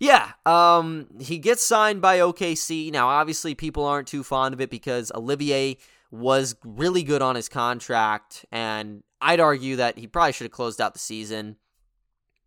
yeah, 0.00 0.32
um, 0.44 1.06
he 1.20 1.38
gets 1.38 1.64
signed 1.64 2.02
by 2.02 2.18
OKC. 2.18 2.90
Now, 2.90 3.08
obviously, 3.08 3.54
people 3.54 3.84
aren't 3.84 4.08
too 4.08 4.24
fond 4.24 4.52
of 4.52 4.60
it 4.60 4.68
because 4.68 5.12
Olivier 5.14 5.76
was 6.12 6.54
really 6.62 7.02
good 7.02 7.22
on 7.22 7.34
his 7.34 7.48
contract, 7.48 8.44
and 8.52 9.02
I'd 9.20 9.40
argue 9.40 9.76
that 9.76 9.98
he 9.98 10.06
probably 10.06 10.32
should 10.32 10.44
have 10.44 10.52
closed 10.52 10.80
out 10.80 10.92
the 10.92 10.98
season. 10.98 11.56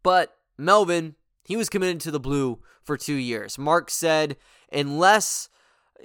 But 0.03 0.37
Melvin, 0.57 1.15
he 1.43 1.57
was 1.57 1.67
committed 1.67 1.99
to 2.01 2.11
the 2.11 2.19
blue 2.19 2.59
for 2.83 2.95
two 2.95 3.15
years. 3.15 3.57
Mark 3.57 3.89
said, 3.89 4.37
unless, 4.71 5.49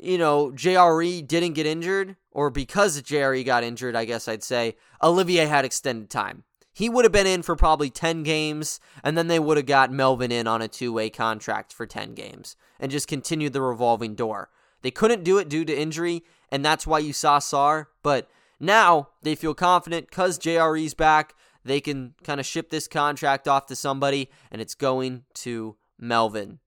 you 0.00 0.17
know, 0.17 0.50
JRE 0.52 1.26
didn't 1.29 1.52
get 1.52 1.67
injured, 1.67 2.17
or 2.33 2.49
because 2.49 3.02
JRE 3.02 3.45
got 3.45 3.62
injured, 3.62 3.95
I 3.95 4.07
guess 4.07 4.26
I'd 4.26 4.43
say, 4.43 4.76
Olivier 5.02 5.45
had 5.45 5.67
extended 5.67 6.09
time. 6.09 6.45
He 6.73 6.88
would 6.88 7.05
have 7.05 7.12
been 7.12 7.26
in 7.26 7.43
for 7.43 7.57
probably 7.57 7.90
10 7.90 8.23
games, 8.23 8.81
and 9.05 9.19
then 9.19 9.26
they 9.26 9.38
would 9.38 9.59
have 9.59 9.67
got 9.67 9.93
Melvin 9.93 10.33
in 10.33 10.47
on 10.47 10.62
a 10.62 10.69
two 10.69 10.95
way 10.95 11.11
contract 11.11 11.75
for 11.75 11.85
10 11.85 12.14
games 12.14 12.57
and 12.79 12.90
just 12.90 13.07
continued 13.07 13.52
the 13.52 13.61
revolving 13.61 14.14
door. 14.14 14.49
They 14.83 14.91
couldn't 14.91 15.25
do 15.25 15.39
it 15.39 15.49
due 15.49 15.65
to 15.65 15.77
injury, 15.77 16.23
and 16.51 16.65
that's 16.65 16.87
why 16.87 16.99
you 16.99 17.13
saw 17.13 17.39
Sarr. 17.39 17.87
But 18.03 18.29
now 18.59 19.09
they 19.23 19.35
feel 19.35 19.55
confident 19.55 20.09
because 20.09 20.39
JRE's 20.39 20.95
back. 20.95 21.35
They 21.65 21.81
can 21.81 22.15
kind 22.25 22.41
of 22.41 22.47
ship 22.47 22.71
this 22.71 22.89
contract 22.89 23.47
off 23.47 23.67
to 23.67 23.77
somebody, 23.77 24.31
and 24.51 24.63
it's 24.63 24.75
going 24.75 25.25
to 25.35 25.77
Melvin. 25.99 26.59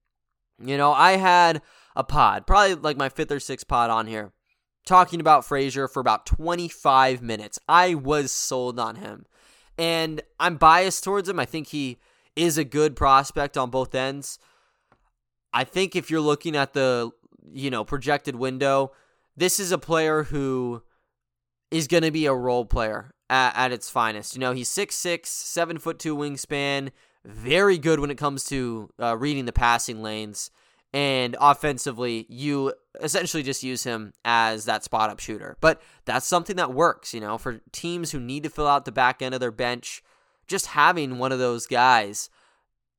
You 0.62 0.76
know, 0.78 0.92
I 0.92 1.16
had 1.16 1.62
a 1.96 2.04
pod, 2.04 2.46
probably 2.46 2.76
like 2.76 2.96
my 2.96 3.08
fifth 3.08 3.32
or 3.32 3.40
sixth 3.40 3.66
pod 3.66 3.90
on 3.90 4.06
here, 4.06 4.32
talking 4.86 5.20
about 5.20 5.44
Frazier 5.44 5.88
for 5.88 6.00
about 6.00 6.26
25 6.26 7.22
minutes. 7.22 7.58
I 7.68 7.94
was 7.94 8.30
sold 8.30 8.78
on 8.78 8.96
him. 8.96 9.26
And 9.76 10.22
I'm 10.38 10.56
biased 10.56 11.02
towards 11.02 11.28
him. 11.28 11.40
I 11.40 11.44
think 11.44 11.68
he 11.68 11.98
is 12.36 12.58
a 12.58 12.64
good 12.64 12.94
prospect 12.94 13.56
on 13.56 13.70
both 13.70 13.94
ends. 13.94 14.38
I 15.52 15.64
think 15.64 15.96
if 15.96 16.10
you're 16.10 16.20
looking 16.20 16.56
at 16.56 16.72
the, 16.72 17.10
you 17.52 17.70
know, 17.70 17.84
projected 17.84 18.36
window, 18.36 18.92
this 19.36 19.58
is 19.58 19.72
a 19.72 19.78
player 19.78 20.24
who 20.24 20.82
is 21.70 21.88
going 21.88 22.02
to 22.02 22.10
be 22.10 22.26
a 22.26 22.34
role 22.34 22.64
player 22.64 23.14
at, 23.28 23.56
at, 23.56 23.72
its 23.72 23.90
finest. 23.90 24.34
You 24.34 24.40
know, 24.40 24.52
he's 24.52 24.68
6'6, 24.70 25.26
7 25.26 25.78
foot 25.78 25.98
2 25.98 26.16
wingspan, 26.16 26.90
very 27.24 27.78
good 27.78 28.00
when 28.00 28.10
it 28.10 28.18
comes 28.18 28.44
to 28.44 28.90
uh, 29.00 29.16
reading 29.16 29.44
the 29.44 29.52
passing 29.52 30.02
lanes. 30.02 30.50
And 30.92 31.36
offensively, 31.40 32.24
you 32.28 32.72
essentially 33.02 33.42
just 33.42 33.64
use 33.64 33.82
him 33.82 34.12
as 34.24 34.66
that 34.66 34.84
spot 34.84 35.10
up 35.10 35.18
shooter. 35.18 35.56
But 35.60 35.82
that's 36.04 36.26
something 36.26 36.54
that 36.54 36.72
works, 36.72 37.12
you 37.12 37.20
know, 37.20 37.36
for 37.36 37.60
teams 37.72 38.12
who 38.12 38.20
need 38.20 38.44
to 38.44 38.50
fill 38.50 38.68
out 38.68 38.84
the 38.84 38.92
back 38.92 39.20
end 39.20 39.34
of 39.34 39.40
their 39.40 39.50
bench. 39.50 40.04
Just 40.46 40.66
having 40.66 41.18
one 41.18 41.32
of 41.32 41.40
those 41.40 41.66
guys 41.66 42.30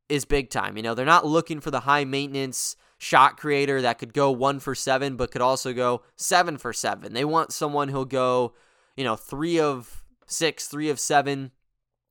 is 0.10 0.26
big 0.26 0.50
time. 0.50 0.76
You 0.76 0.84
know, 0.84 0.94
they're 0.94 1.06
not 1.06 1.26
looking 1.26 1.62
for 1.62 1.72
the 1.72 1.82
high 1.82 2.04
maintenance 2.04 2.76
shot 3.06 3.38
creator 3.38 3.84
that 3.84 4.00
could 4.00 4.16
go 4.16 4.32
one 4.32 4.60
for 4.60 4.74
seven, 4.74 5.16
but 5.16 5.30
could 5.30 5.42
also 5.42 5.74
go 5.74 6.02
seven 6.16 6.58
for 6.58 6.74
seven. 6.74 7.14
They 7.14 7.24
want 7.24 7.54
someone 7.54 7.90
who'll 7.90 8.04
go, 8.04 8.56
you 8.98 9.04
know, 9.04 9.16
three 9.16 9.60
of 9.60 10.04
six, 10.26 10.68
three 10.68 10.90
of 10.90 11.00
seven, 11.00 11.52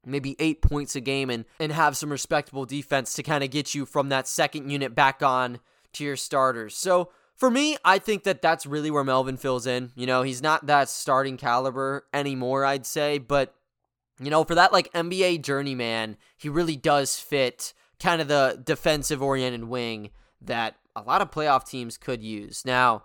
maybe 0.07 0.37
eight 0.39 0.63
points 0.63 0.95
a 0.95 1.01
game 1.01 1.31
and, 1.31 1.47
and 1.59 1.73
have 1.73 1.97
some 1.97 2.13
respectable 2.13 2.65
defense 2.65 3.13
to 3.15 3.25
kind 3.25 3.43
of 3.43 3.51
get 3.51 3.75
you 3.75 3.85
from 3.87 4.09
that 4.11 4.29
second 4.29 4.71
unit 4.71 4.95
back 4.95 5.21
on 5.21 5.59
to 5.95 6.05
your 6.05 6.15
starters. 6.15 6.77
So 6.77 7.11
for 7.35 7.51
me, 7.51 7.77
I 7.85 7.99
think 7.99 8.23
that 8.23 8.41
that's 8.41 8.65
really 8.65 8.93
where 8.93 9.03
Melvin 9.03 9.37
fills 9.37 9.67
in. 9.67 9.91
You 9.97 10.07
know, 10.07 10.23
he's 10.23 10.43
not 10.43 10.67
that 10.67 10.89
starting 10.89 11.37
caliber 11.37 12.07
anymore, 12.15 12.65
I'd 12.65 12.87
say, 12.87 13.19
but 13.19 13.53
you 14.21 14.31
know, 14.31 14.45
for 14.45 14.55
that 14.55 14.73
like 14.73 14.93
NBA 14.93 15.43
journeyman, 15.43 16.19
he 16.37 16.49
really 16.49 16.77
does 16.77 17.19
fit 17.19 17.75
kind 17.99 18.21
of 18.21 18.29
the 18.29 18.63
defensive 18.65 19.21
oriented 19.21 19.65
wing 19.65 20.11
that 20.41 20.77
a 20.97 21.03
lot 21.03 21.21
of 21.21 21.31
playoff 21.31 21.69
teams 21.69 21.99
could 21.99 22.23
use. 22.23 22.65
Now, 22.65 23.05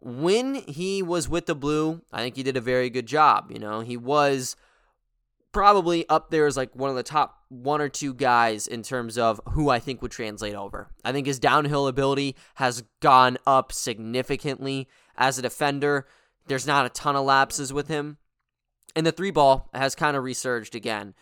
when 0.00 0.54
he 0.54 1.02
was 1.02 1.28
with 1.28 1.46
the 1.46 1.54
Blue, 1.54 2.02
I 2.12 2.22
think 2.22 2.36
he 2.36 2.42
did 2.42 2.56
a 2.56 2.60
very 2.60 2.90
good 2.90 3.06
job. 3.06 3.50
You 3.50 3.58
know, 3.58 3.80
he 3.80 3.96
was 3.96 4.56
probably 5.52 6.08
up 6.08 6.30
there 6.30 6.46
as 6.46 6.56
like 6.56 6.74
one 6.74 6.90
of 6.90 6.96
the 6.96 7.02
top 7.02 7.44
one 7.48 7.80
or 7.80 7.88
two 7.88 8.14
guys 8.14 8.66
in 8.66 8.82
terms 8.82 9.18
of 9.18 9.40
who 9.50 9.68
I 9.68 9.78
think 9.78 10.02
would 10.02 10.10
translate 10.10 10.54
over. 10.54 10.88
I 11.04 11.12
think 11.12 11.26
his 11.26 11.38
downhill 11.38 11.86
ability 11.86 12.34
has 12.54 12.82
gone 13.00 13.38
up 13.46 13.70
significantly 13.70 14.88
as 15.16 15.38
a 15.38 15.42
defender. 15.42 16.06
There's 16.46 16.66
not 16.66 16.86
a 16.86 16.90
ton 16.90 17.14
of 17.14 17.24
lapses 17.24 17.72
with 17.72 17.88
him. 17.88 18.16
And 18.96 19.06
the 19.06 19.12
three 19.12 19.30
ball 19.30 19.68
has 19.72 19.94
kind 19.94 20.16
of 20.16 20.24
resurged 20.24 20.74
again. 20.74 21.14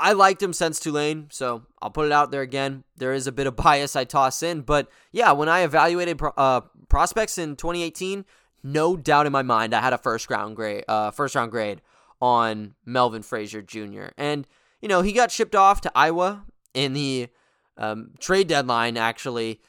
I 0.00 0.12
liked 0.12 0.42
him 0.42 0.52
since 0.52 0.78
Tulane, 0.78 1.26
so 1.30 1.62
I'll 1.82 1.90
put 1.90 2.06
it 2.06 2.12
out 2.12 2.30
there 2.30 2.42
again. 2.42 2.84
There 2.96 3.12
is 3.12 3.26
a 3.26 3.32
bit 3.32 3.46
of 3.46 3.56
bias 3.64 3.96
I 3.96 4.04
toss 4.04 4.42
in, 4.42 4.62
but 4.62 4.88
yeah, 5.12 5.32
when 5.32 5.48
I 5.48 5.60
evaluated 5.60 6.20
uh, 6.36 6.60
prospects 6.88 7.38
in 7.38 7.56
2018, 7.56 8.24
no 8.62 8.96
doubt 8.96 9.26
in 9.26 9.32
my 9.32 9.42
mind 9.42 9.74
I 9.74 9.80
had 9.80 9.92
a 9.92 9.98
first 9.98 10.30
round 10.30 10.56
grade, 10.56 10.84
uh, 10.88 11.10
first 11.10 11.34
round 11.34 11.50
grade 11.50 11.80
on 12.20 12.74
Melvin 12.84 13.22
Frazier 13.22 13.62
Jr. 13.62 14.06
And 14.16 14.46
you 14.80 14.88
know 14.88 15.02
he 15.02 15.12
got 15.12 15.30
shipped 15.30 15.54
off 15.54 15.80
to 15.82 15.92
Iowa 15.94 16.44
in 16.74 16.92
the 16.92 17.28
um, 17.76 18.10
trade 18.18 18.48
deadline, 18.48 18.96
actually, 18.96 19.60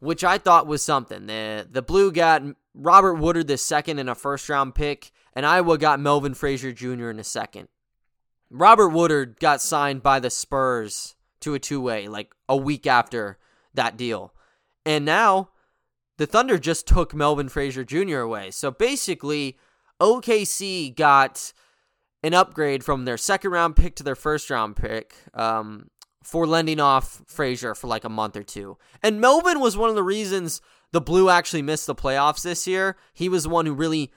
which 0.00 0.24
I 0.24 0.38
thought 0.38 0.66
was 0.66 0.82
something. 0.82 1.26
The 1.26 1.66
the 1.70 1.82
Blue 1.82 2.12
got 2.12 2.42
Robert 2.74 3.14
Woodard 3.14 3.48
the 3.48 3.58
second 3.58 3.98
in 3.98 4.08
a 4.08 4.14
first 4.14 4.48
round 4.48 4.74
pick, 4.74 5.12
and 5.34 5.44
Iowa 5.46 5.78
got 5.78 6.00
Melvin 6.00 6.34
Frazier 6.34 6.72
Jr. 6.72 7.10
in 7.10 7.18
a 7.18 7.24
second. 7.24 7.68
Robert 8.52 8.90
Woodard 8.90 9.40
got 9.40 9.62
signed 9.62 10.02
by 10.02 10.20
the 10.20 10.30
Spurs 10.30 11.16
to 11.40 11.54
a 11.54 11.58
two 11.58 11.80
way 11.80 12.06
like 12.06 12.34
a 12.48 12.56
week 12.56 12.86
after 12.86 13.38
that 13.74 13.96
deal. 13.96 14.34
And 14.84 15.04
now 15.04 15.48
the 16.18 16.26
Thunder 16.26 16.58
just 16.58 16.86
took 16.86 17.14
Melvin 17.14 17.48
Frazier 17.48 17.84
Jr. 17.84 18.18
away. 18.18 18.50
So 18.50 18.70
basically, 18.70 19.56
OKC 20.00 20.94
got 20.94 21.52
an 22.22 22.34
upgrade 22.34 22.84
from 22.84 23.04
their 23.04 23.16
second 23.16 23.50
round 23.50 23.74
pick 23.74 23.96
to 23.96 24.02
their 24.02 24.14
first 24.14 24.50
round 24.50 24.76
pick 24.76 25.14
um, 25.34 25.88
for 26.22 26.46
lending 26.46 26.78
off 26.78 27.22
Frazier 27.26 27.74
for 27.74 27.86
like 27.86 28.04
a 28.04 28.08
month 28.08 28.36
or 28.36 28.42
two. 28.42 28.76
And 29.02 29.20
Melvin 29.20 29.60
was 29.60 29.76
one 29.76 29.88
of 29.88 29.96
the 29.96 30.02
reasons 30.02 30.60
the 30.92 31.00
Blue 31.00 31.30
actually 31.30 31.62
missed 31.62 31.86
the 31.86 31.94
playoffs 31.94 32.42
this 32.42 32.66
year. 32.66 32.96
He 33.14 33.28
was 33.28 33.44
the 33.44 33.48
one 33.48 33.66
who 33.66 33.72
really 33.72 34.12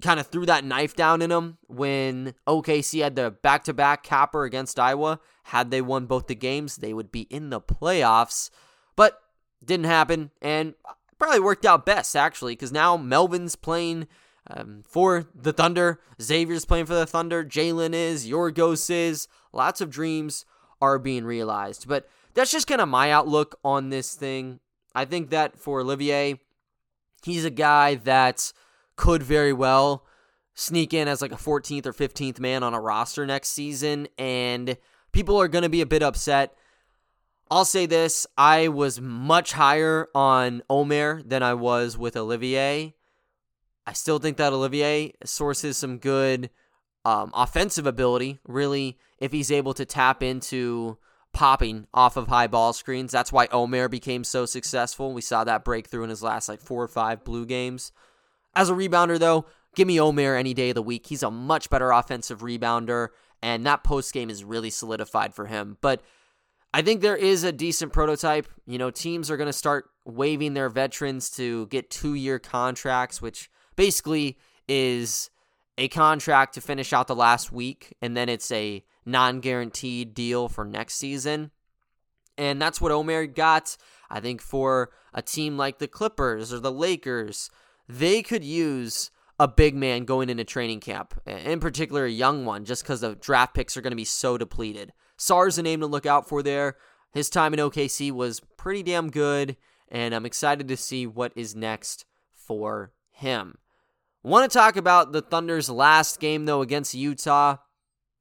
kind 0.00 0.18
of 0.18 0.26
threw 0.26 0.46
that 0.46 0.64
knife 0.64 0.94
down 0.94 1.22
in 1.22 1.30
them 1.30 1.58
when 1.66 2.34
OKC 2.46 3.02
had 3.02 3.16
the 3.16 3.30
back 3.30 3.64
to 3.64 3.74
back 3.74 4.02
capper 4.02 4.44
against 4.44 4.78
Iowa. 4.78 5.20
Had 5.44 5.70
they 5.70 5.80
won 5.80 6.06
both 6.06 6.26
the 6.26 6.34
games, 6.34 6.76
they 6.76 6.92
would 6.94 7.12
be 7.12 7.22
in 7.22 7.50
the 7.50 7.60
playoffs. 7.60 8.50
But 8.96 9.20
didn't 9.64 9.86
happen, 9.86 10.30
and 10.40 10.74
probably 11.18 11.40
worked 11.40 11.66
out 11.66 11.86
best 11.86 12.14
actually, 12.16 12.52
because 12.52 12.72
now 12.72 12.96
Melvin's 12.96 13.56
playing 13.56 14.06
um, 14.48 14.82
for 14.86 15.26
the 15.34 15.52
Thunder, 15.52 16.00
Xavier's 16.20 16.64
playing 16.64 16.86
for 16.86 16.94
the 16.94 17.06
Thunder, 17.06 17.44
Jalen 17.44 17.94
is, 17.94 18.26
Yorgos 18.26 18.90
is. 18.90 19.28
Lots 19.52 19.80
of 19.80 19.90
dreams 19.90 20.44
are 20.80 20.98
being 20.98 21.24
realized. 21.24 21.88
But 21.88 22.08
that's 22.34 22.52
just 22.52 22.66
kind 22.66 22.80
of 22.80 22.88
my 22.88 23.10
outlook 23.10 23.58
on 23.64 23.90
this 23.90 24.14
thing. 24.14 24.60
I 24.94 25.04
think 25.04 25.30
that 25.30 25.58
for 25.58 25.80
Olivier, 25.80 26.38
he's 27.24 27.44
a 27.44 27.50
guy 27.50 27.96
that 27.96 28.52
could 28.96 29.22
very 29.22 29.52
well 29.52 30.04
sneak 30.54 30.94
in 30.94 31.06
as 31.06 31.22
like 31.22 31.32
a 31.32 31.36
14th 31.36 31.86
or 31.86 31.92
15th 31.92 32.40
man 32.40 32.62
on 32.62 32.74
a 32.74 32.80
roster 32.80 33.26
next 33.26 33.50
season, 33.50 34.08
and 34.18 34.76
people 35.12 35.40
are 35.40 35.48
going 35.48 35.62
to 35.62 35.68
be 35.68 35.82
a 35.82 35.86
bit 35.86 36.02
upset. 36.02 36.54
I'll 37.50 37.64
say 37.64 37.86
this 37.86 38.26
I 38.36 38.68
was 38.68 39.00
much 39.00 39.52
higher 39.52 40.08
on 40.14 40.62
Omer 40.68 41.22
than 41.22 41.42
I 41.42 41.54
was 41.54 41.96
with 41.96 42.16
Olivier. 42.16 42.94
I 43.86 43.92
still 43.92 44.18
think 44.18 44.36
that 44.38 44.52
Olivier 44.52 45.12
sources 45.24 45.76
some 45.76 45.98
good 45.98 46.50
um, 47.04 47.30
offensive 47.34 47.86
ability, 47.86 48.40
really, 48.48 48.98
if 49.18 49.30
he's 49.30 49.52
able 49.52 49.74
to 49.74 49.84
tap 49.84 50.24
into 50.24 50.98
popping 51.32 51.86
off 51.94 52.16
of 52.16 52.26
high 52.26 52.48
ball 52.48 52.72
screens. 52.72 53.12
That's 53.12 53.30
why 53.30 53.46
Omer 53.52 53.88
became 53.88 54.24
so 54.24 54.46
successful. 54.46 55.12
We 55.12 55.20
saw 55.20 55.44
that 55.44 55.64
breakthrough 55.64 56.02
in 56.02 56.10
his 56.10 56.22
last 56.22 56.48
like 56.48 56.60
four 56.60 56.82
or 56.82 56.88
five 56.88 57.22
blue 57.22 57.46
games. 57.46 57.92
As 58.56 58.70
a 58.70 58.72
rebounder, 58.72 59.18
though, 59.18 59.44
give 59.76 59.86
me 59.86 60.00
Omer 60.00 60.34
any 60.34 60.54
day 60.54 60.70
of 60.70 60.74
the 60.74 60.82
week. 60.82 61.06
He's 61.06 61.22
a 61.22 61.30
much 61.30 61.68
better 61.68 61.90
offensive 61.90 62.40
rebounder, 62.40 63.08
and 63.42 63.66
that 63.66 63.84
post 63.84 64.12
game 64.14 64.30
is 64.30 64.42
really 64.42 64.70
solidified 64.70 65.34
for 65.34 65.44
him. 65.44 65.76
But 65.82 66.02
I 66.72 66.80
think 66.80 67.02
there 67.02 67.16
is 67.16 67.44
a 67.44 67.52
decent 67.52 67.92
prototype. 67.92 68.48
You 68.66 68.78
know, 68.78 68.90
teams 68.90 69.30
are 69.30 69.36
going 69.36 69.48
to 69.48 69.52
start 69.52 69.90
waiving 70.06 70.54
their 70.54 70.70
veterans 70.70 71.30
to 71.32 71.66
get 71.66 71.90
two 71.90 72.14
year 72.14 72.38
contracts, 72.38 73.20
which 73.20 73.50
basically 73.76 74.38
is 74.66 75.30
a 75.76 75.88
contract 75.88 76.54
to 76.54 76.62
finish 76.62 76.94
out 76.94 77.08
the 77.08 77.14
last 77.14 77.52
week, 77.52 77.94
and 78.00 78.16
then 78.16 78.30
it's 78.30 78.50
a 78.50 78.82
non 79.04 79.40
guaranteed 79.40 80.14
deal 80.14 80.48
for 80.48 80.64
next 80.64 80.94
season. 80.94 81.50
And 82.38 82.60
that's 82.60 82.80
what 82.80 82.92
Omer 82.92 83.26
got. 83.26 83.76
I 84.08 84.20
think 84.20 84.40
for 84.40 84.90
a 85.12 85.20
team 85.20 85.58
like 85.58 85.78
the 85.78 85.88
Clippers 85.88 86.52
or 86.52 86.60
the 86.60 86.72
Lakers, 86.72 87.50
they 87.88 88.22
could 88.22 88.44
use 88.44 89.10
a 89.38 89.46
big 89.46 89.74
man 89.74 90.04
going 90.04 90.30
into 90.30 90.44
training 90.44 90.80
camp, 90.80 91.20
in 91.26 91.60
particular 91.60 92.04
a 92.04 92.10
young 92.10 92.44
one, 92.44 92.64
just 92.64 92.82
because 92.82 93.00
the 93.00 93.14
draft 93.16 93.54
picks 93.54 93.76
are 93.76 93.82
going 93.82 93.90
to 93.90 93.96
be 93.96 94.04
so 94.04 94.38
depleted. 94.38 94.92
Sarr's 95.16 95.58
a 95.58 95.62
name 95.62 95.80
to 95.80 95.86
look 95.86 96.06
out 96.06 96.28
for 96.28 96.42
there. 96.42 96.76
His 97.12 97.30
time 97.30 97.54
in 97.54 97.60
OKC 97.60 98.12
was 98.12 98.40
pretty 98.56 98.82
damn 98.82 99.10
good, 99.10 99.56
and 99.88 100.14
I'm 100.14 100.26
excited 100.26 100.68
to 100.68 100.76
see 100.76 101.06
what 101.06 101.32
is 101.36 101.54
next 101.54 102.04
for 102.34 102.92
him. 103.10 103.56
Want 104.22 104.50
to 104.50 104.58
talk 104.58 104.76
about 104.76 105.12
the 105.12 105.22
Thunder's 105.22 105.70
last 105.70 106.18
game, 106.18 106.46
though, 106.46 106.62
against 106.62 106.94
Utah. 106.94 107.56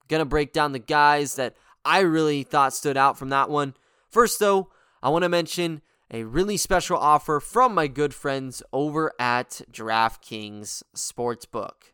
Gonna 0.07 0.25
break 0.25 0.53
down 0.53 0.71
the 0.71 0.79
guys 0.79 1.35
that 1.35 1.55
I 1.83 2.01
really 2.01 2.43
thought 2.43 2.73
stood 2.73 2.97
out 2.97 3.17
from 3.17 3.29
that 3.29 3.49
one. 3.49 3.73
First, 4.09 4.39
though, 4.39 4.69
I 5.01 5.09
want 5.09 5.23
to 5.23 5.29
mention 5.29 5.81
a 6.11 6.23
really 6.23 6.57
special 6.57 6.97
offer 6.97 7.39
from 7.39 7.73
my 7.73 7.87
good 7.87 8.13
friends 8.13 8.61
over 8.71 9.11
at 9.19 9.61
DraftKings 9.71 10.83
Sportsbook. 10.95 11.91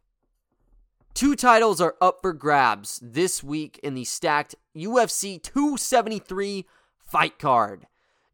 Two 1.14 1.36
titles 1.36 1.82
are 1.82 1.96
up 2.02 2.20
for 2.22 2.34
grabs 2.34 3.00
this 3.02 3.44
week 3.44 3.80
in 3.84 3.96
the 3.96 4.06
stacked 4.06 4.56
UFC 4.76 5.42
273 5.42 6.66
fight 7.06 7.38
card. 7.38 7.88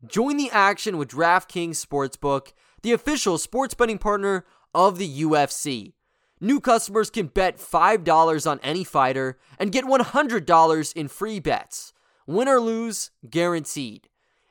Join 0.06 0.38
the 0.38 0.52
action 0.52 0.98
with 0.98 1.10
DraftKings 1.10 1.84
Sportsbook, 1.84 2.54
the 2.84 2.94
official 2.94 3.38
sports 3.38 3.74
betting 3.74 3.98
partner 3.98 4.46
of 4.76 5.00
the 5.00 5.22
UFC. 5.24 5.94
New 6.40 6.60
customers 6.60 7.10
can 7.10 7.28
bet 7.28 7.58
$5 7.58 8.50
on 8.50 8.60
any 8.62 8.84
fighter 8.84 9.40
and 9.58 9.72
get 9.72 9.86
$100 9.86 10.94
in 10.94 11.08
free 11.08 11.40
bets. 11.40 11.94
Win 12.28 12.48
or 12.48 12.60
lose, 12.60 13.10
guaranteed. 13.28 14.08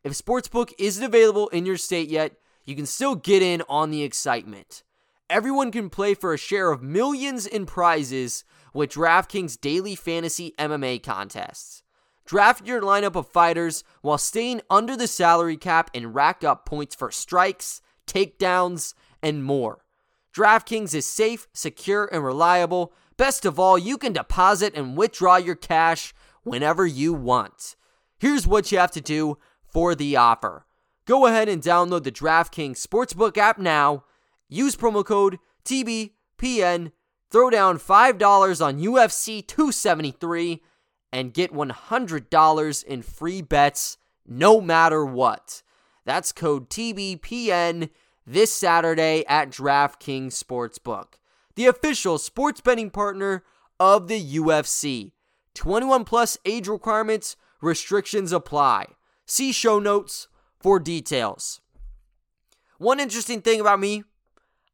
If 0.07 0.13
Sportsbook 0.13 0.73
isn't 0.79 1.03
available 1.03 1.49
in 1.49 1.67
your 1.67 1.77
state 1.77 2.09
yet, 2.09 2.37
you 2.65 2.77
can 2.77 2.87
still 2.87 3.17
get 3.17 3.43
in 3.43 3.65
on 3.69 3.91
the 3.91 4.05
excitement. 4.05 4.85
Everyone 5.29 5.73
can 5.73 5.91
play 5.91 6.15
for 6.15 6.33
a 6.33 6.39
share 6.39 6.71
of 6.71 6.81
millions 6.81 7.45
in 7.45 7.67
prizes 7.67 8.45
with 8.73 8.93
DraftKings 8.93 9.61
daily 9.61 9.97
fantasy 9.97 10.55
MMA 10.61 11.03
contests. 11.03 11.83
Draft 12.25 12.65
your 12.65 12.81
lineup 12.83 13.17
of 13.17 13.27
fighters 13.27 13.83
while 14.01 14.17
staying 14.17 14.61
under 14.71 14.97
the 14.97 15.09
salary 15.09 15.57
cap 15.57 15.91
and 15.93 16.15
rack 16.15 16.45
up 16.45 16.65
points 16.65 16.95
for 16.95 17.11
strikes, 17.11 17.81
takedowns, 18.07 18.95
and 19.25 19.43
more. 19.43 19.85
DraftKings 20.33 20.95
is 20.95 21.05
safe, 21.05 21.49
secure, 21.53 22.09
and 22.13 22.23
reliable. 22.23 22.93
Best 23.17 23.45
of 23.45 23.59
all, 23.59 23.77
you 23.77 23.99
can 23.99 24.13
deposit 24.13 24.73
and 24.77 24.97
withdraw 24.97 25.35
your 25.35 25.57
cash 25.57 26.15
whenever 26.45 26.87
you 26.87 27.13
want. 27.13 27.75
Here's 28.21 28.47
what 28.47 28.71
you 28.71 28.79
have 28.79 28.93
to 28.93 29.01
do 29.01 29.39
for 29.77 29.95
the 29.95 30.17
offer. 30.17 30.65
Go 31.05 31.27
ahead 31.27 31.51
and 31.51 31.61
download 31.61 32.05
the 32.05 32.11
DraftKings 32.11 32.83
Sportsbook 32.83 33.37
app 33.37 33.59
now. 33.59 34.05
Use 34.49 34.75
promo 34.75 35.05
code 35.05 35.39
TBPN. 35.67 36.93
Throw 37.31 37.51
down 37.51 37.79
$5 37.79 38.65
on 38.65 38.81
UFC 38.81 39.47
273 39.47 40.63
and 41.13 41.35
get 41.35 41.53
$100 41.53 42.85
in 42.85 43.03
free 43.03 43.43
bets 43.43 43.99
no 44.27 44.63
matter 44.63 45.05
what. 45.05 45.63
That's 46.07 46.33
code 46.33 46.71
TBPN 46.71 47.91
this 48.27 48.55
Saturday 48.55 49.27
at 49.29 49.51
DraftKings 49.51 50.43
Sportsbook, 50.43 51.17
the 51.55 51.67
official 51.67 52.17
sports 52.17 52.63
betting 52.63 52.89
partner 52.89 53.45
of 53.79 54.09
the 54.09 54.39
UFC. 54.39 55.13
21 55.53 56.05
plus 56.05 56.39
age 56.47 56.67
requirements, 56.67 57.37
restrictions 57.61 58.33
apply. 58.33 58.96
See 59.27 59.53
show 59.53 59.79
notes 59.81 60.29
for 60.61 60.79
details. 60.79 61.61
One 62.79 63.01
interesting 63.01 63.43
thing 63.43 63.61
about 63.61 63.81
me, 63.81 64.05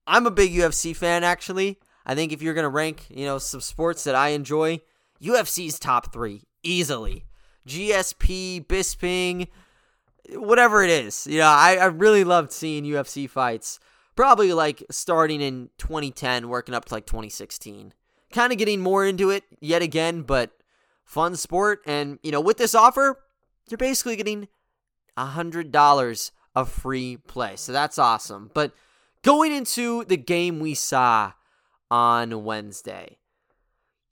I'm 0.06 0.26
a 0.26 0.30
big 0.30 0.52
UFC 0.52 0.94
fan 0.94 1.24
actually. 1.24 1.78
I 2.04 2.14
think 2.14 2.32
if 2.32 2.42
you're 2.42 2.54
going 2.54 2.64
to 2.64 2.68
rank, 2.68 3.06
you 3.08 3.24
know, 3.24 3.38
some 3.38 3.60
sports 3.60 4.04
that 4.04 4.14
I 4.14 4.28
enjoy, 4.28 4.80
UFC's 5.22 5.78
top 5.78 6.12
three 6.12 6.42
easily. 6.62 7.24
GSP, 7.66 8.66
Bisping, 8.66 9.48
whatever 10.30 10.82
it 10.82 10.90
is. 10.90 11.26
You 11.26 11.38
know, 11.38 11.46
I, 11.46 11.76
I 11.76 11.84
really 11.86 12.24
loved 12.24 12.52
seeing 12.52 12.84
UFC 12.84 13.30
fights. 13.30 13.78
Probably 14.16 14.52
like 14.52 14.82
starting 14.90 15.40
in 15.40 15.70
2010, 15.78 16.48
working 16.48 16.74
up 16.74 16.86
to 16.86 16.94
like 16.94 17.06
2016. 17.06 17.94
Kind 18.32 18.52
of 18.52 18.58
getting 18.58 18.80
more 18.80 19.06
into 19.06 19.30
it 19.30 19.44
yet 19.60 19.80
again, 19.80 20.22
but 20.22 20.50
fun 21.04 21.36
sport. 21.36 21.80
And, 21.86 22.18
you 22.22 22.32
know, 22.32 22.40
with 22.40 22.56
this 22.56 22.74
offer, 22.74 23.18
you're 23.68 23.78
basically 23.78 24.16
getting 24.16 24.48
$100 25.16 26.30
of 26.54 26.70
free 26.70 27.16
play. 27.16 27.56
So 27.56 27.72
that's 27.72 27.98
awesome. 27.98 28.50
But 28.52 28.72
going 29.22 29.52
into 29.52 30.04
the 30.04 30.16
game 30.16 30.60
we 30.60 30.74
saw 30.74 31.32
on 31.90 32.44
Wednesday, 32.44 33.18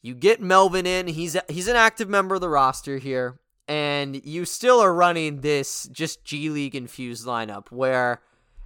you 0.02 0.14
get 0.14 0.40
Melvin 0.40 0.86
in. 0.86 1.08
He's 1.08 1.34
a, 1.36 1.42
he's 1.48 1.68
an 1.68 1.76
active 1.76 2.08
member 2.08 2.34
of 2.34 2.40
the 2.40 2.48
roster 2.48 2.98
here, 2.98 3.38
and 3.68 4.24
you 4.24 4.44
still 4.44 4.80
are 4.80 4.94
running 4.94 5.40
this 5.40 5.88
just 5.92 6.24
G 6.24 6.48
League 6.48 6.74
infused 6.74 7.26
lineup 7.26 7.70
where 7.70 8.22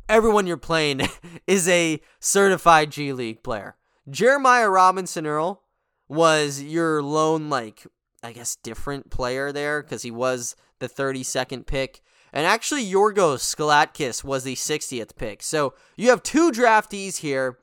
everyone 0.09 0.47
you're 0.47 0.57
playing 0.57 1.00
is 1.47 1.69
a 1.69 2.00
certified 2.21 2.91
G 2.93 3.12
League 3.12 3.43
player. 3.43 3.76
Jeremiah 4.09 4.69
Robinson 4.69 5.26
Earl 5.26 5.62
was 6.09 6.62
your 6.62 7.03
lone 7.03 7.49
like 7.49 7.87
I 8.25 8.33
guess 8.33 8.57
different 8.57 9.11
player 9.11 9.52
there 9.52 9.82
because 9.82 10.02
he 10.02 10.10
was 10.10 10.56
the 10.78 10.89
32nd 10.89 11.67
pick. 11.67 12.00
And 12.32 12.47
actually, 12.47 12.84
Yorgos 12.84 13.54
Kalaitzakis 13.54 14.25
was 14.25 14.43
the 14.43 14.56
60th 14.56 15.15
pick. 15.17 15.43
So 15.43 15.75
you 15.97 16.10
have 16.10 16.23
two 16.23 16.50
draftees 16.50 17.19
here 17.19 17.58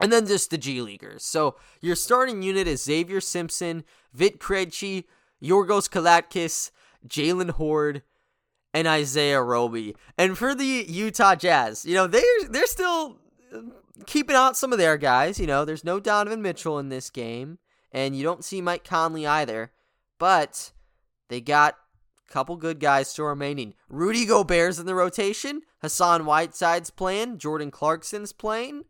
and 0.00 0.12
then 0.12 0.26
just 0.26 0.50
the 0.50 0.58
G 0.58 0.80
Leaguers. 0.80 1.24
So 1.24 1.56
your 1.80 1.94
starting 1.94 2.42
unit 2.42 2.66
is 2.66 2.82
Xavier 2.82 3.20
Simpson, 3.20 3.84
Vit 4.12 4.40
Krejci, 4.40 5.04
Yorgos 5.42 5.88
Kalaitzakis, 5.88 6.70
Jalen 7.06 7.50
Hoard, 7.50 8.02
and 8.72 8.88
Isaiah 8.88 9.42
Roby. 9.42 9.94
And 10.18 10.36
for 10.36 10.54
the 10.54 10.84
Utah 10.88 11.36
Jazz, 11.36 11.84
you 11.84 11.94
know, 11.94 12.06
they're 12.06 12.48
they're 12.48 12.66
still 12.66 13.18
uh, 13.54 13.60
keeping 14.06 14.34
out 14.34 14.56
some 14.56 14.72
of 14.72 14.78
their 14.78 14.96
guys. 14.96 15.38
You 15.38 15.46
know, 15.46 15.64
there's 15.64 15.84
no 15.84 16.00
Donovan 16.00 16.42
Mitchell 16.42 16.78
in 16.78 16.88
this 16.88 17.10
game, 17.10 17.58
and 17.94 18.16
you 18.16 18.24
don't 18.24 18.44
see 18.44 18.60
Mike 18.60 18.84
Conley 18.84 19.26
either. 19.26 19.70
But 20.18 20.72
they 21.28 21.40
got 21.40 21.76
a 22.28 22.32
couple 22.32 22.56
good 22.56 22.80
guys 22.80 23.08
still 23.08 23.26
remaining. 23.26 23.74
Rudy 23.88 24.26
Gobert's 24.26 24.78
in 24.78 24.86
the 24.86 24.94
rotation. 24.94 25.62
Hassan 25.80 26.26
Whiteside's 26.26 26.90
playing. 26.90 27.38
Jordan 27.38 27.70
Clarkson's 27.70 28.32
playing. 28.32 28.82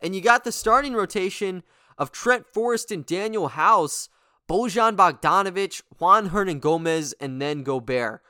And 0.00 0.14
you 0.14 0.20
got 0.20 0.44
the 0.44 0.52
starting 0.52 0.94
rotation 0.94 1.64
of 1.98 2.12
Trent 2.12 2.46
Forrest 2.46 2.92
and 2.92 3.04
Danuel 3.04 3.50
House, 3.50 4.08
Bojan 4.48 4.96
Bogdanovic, 4.96 5.82
Juan 5.98 6.30
Hernangomez, 6.30 7.14
and 7.20 7.42
then 7.42 7.64
Gobert. 7.64 8.22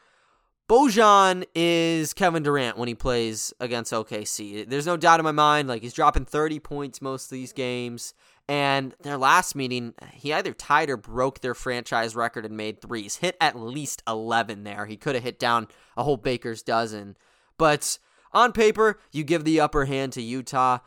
Bojan 0.69 1.45
is 1.55 2.15
Kevin 2.15 2.43
Durant 2.43 2.79
when 2.79 2.89
he 2.89 2.95
plays 2.95 3.53
against 3.61 3.93
OKC. 3.93 4.69
There's 4.69 4.87
no 4.87 4.97
doubt 4.97 5.21
in 5.21 5.25
my 5.25 5.33
mind. 5.33 5.69
Like 5.69 5.83
he's 5.83 5.95
dropping 5.95 6.25
30 6.25 6.61
points 6.61 7.03
most 7.03 7.27
of 7.27 7.31
these 7.31 7.53
games. 7.53 8.15
And 8.49 8.95
their 9.03 9.19
last 9.19 9.55
meeting, 9.55 9.93
he 10.13 10.33
either 10.33 10.55
tied 10.55 10.89
or 10.89 10.97
broke 10.97 11.41
their 11.41 11.55
franchise 11.55 12.17
record 12.17 12.47
and 12.47 12.57
made 12.57 12.81
threes. 12.81 13.17
Hit 13.17 13.37
at 13.41 13.59
least 13.59 14.03
11 14.09 14.65
there. 14.65 14.87
He 14.87 14.97
could 14.97 15.15
have 15.15 15.25
hit 15.25 15.39
down 15.39 15.69
a 15.97 16.05
whole 16.05 16.17
baker's 16.17 16.63
dozen. 16.63 17.17
But 17.59 17.99
on 18.33 18.53
paper, 18.53 19.01
you 19.13 19.23
give 19.23 19.45
the 19.45 19.61
upper 19.61 19.85
hand 19.85 20.15
to 20.15 20.23
Utah 20.23 20.79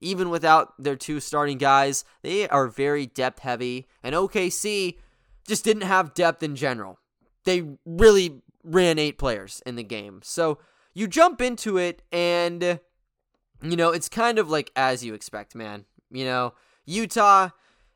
even 0.00 0.30
without 0.30 0.72
their 0.78 0.96
two 0.96 1.20
starting 1.20 1.58
guys, 1.58 2.04
they 2.22 2.48
are 2.48 2.68
very 2.68 3.06
depth 3.06 3.40
heavy. 3.40 3.86
And 4.02 4.14
OKC 4.14 4.96
just 5.46 5.64
didn't 5.64 5.82
have 5.82 6.14
depth 6.14 6.42
in 6.42 6.56
general. 6.56 6.98
They 7.44 7.64
really 7.84 8.42
ran 8.64 8.98
eight 8.98 9.18
players 9.18 9.62
in 9.66 9.76
the 9.76 9.82
game. 9.82 10.20
So 10.22 10.58
you 10.94 11.06
jump 11.06 11.40
into 11.40 11.76
it, 11.76 12.02
and, 12.10 12.80
you 13.62 13.76
know, 13.76 13.90
it's 13.90 14.08
kind 14.08 14.38
of 14.38 14.50
like 14.50 14.70
as 14.74 15.04
you 15.04 15.14
expect, 15.14 15.54
man. 15.54 15.84
You 16.10 16.24
know, 16.24 16.54
Utah 16.90 17.50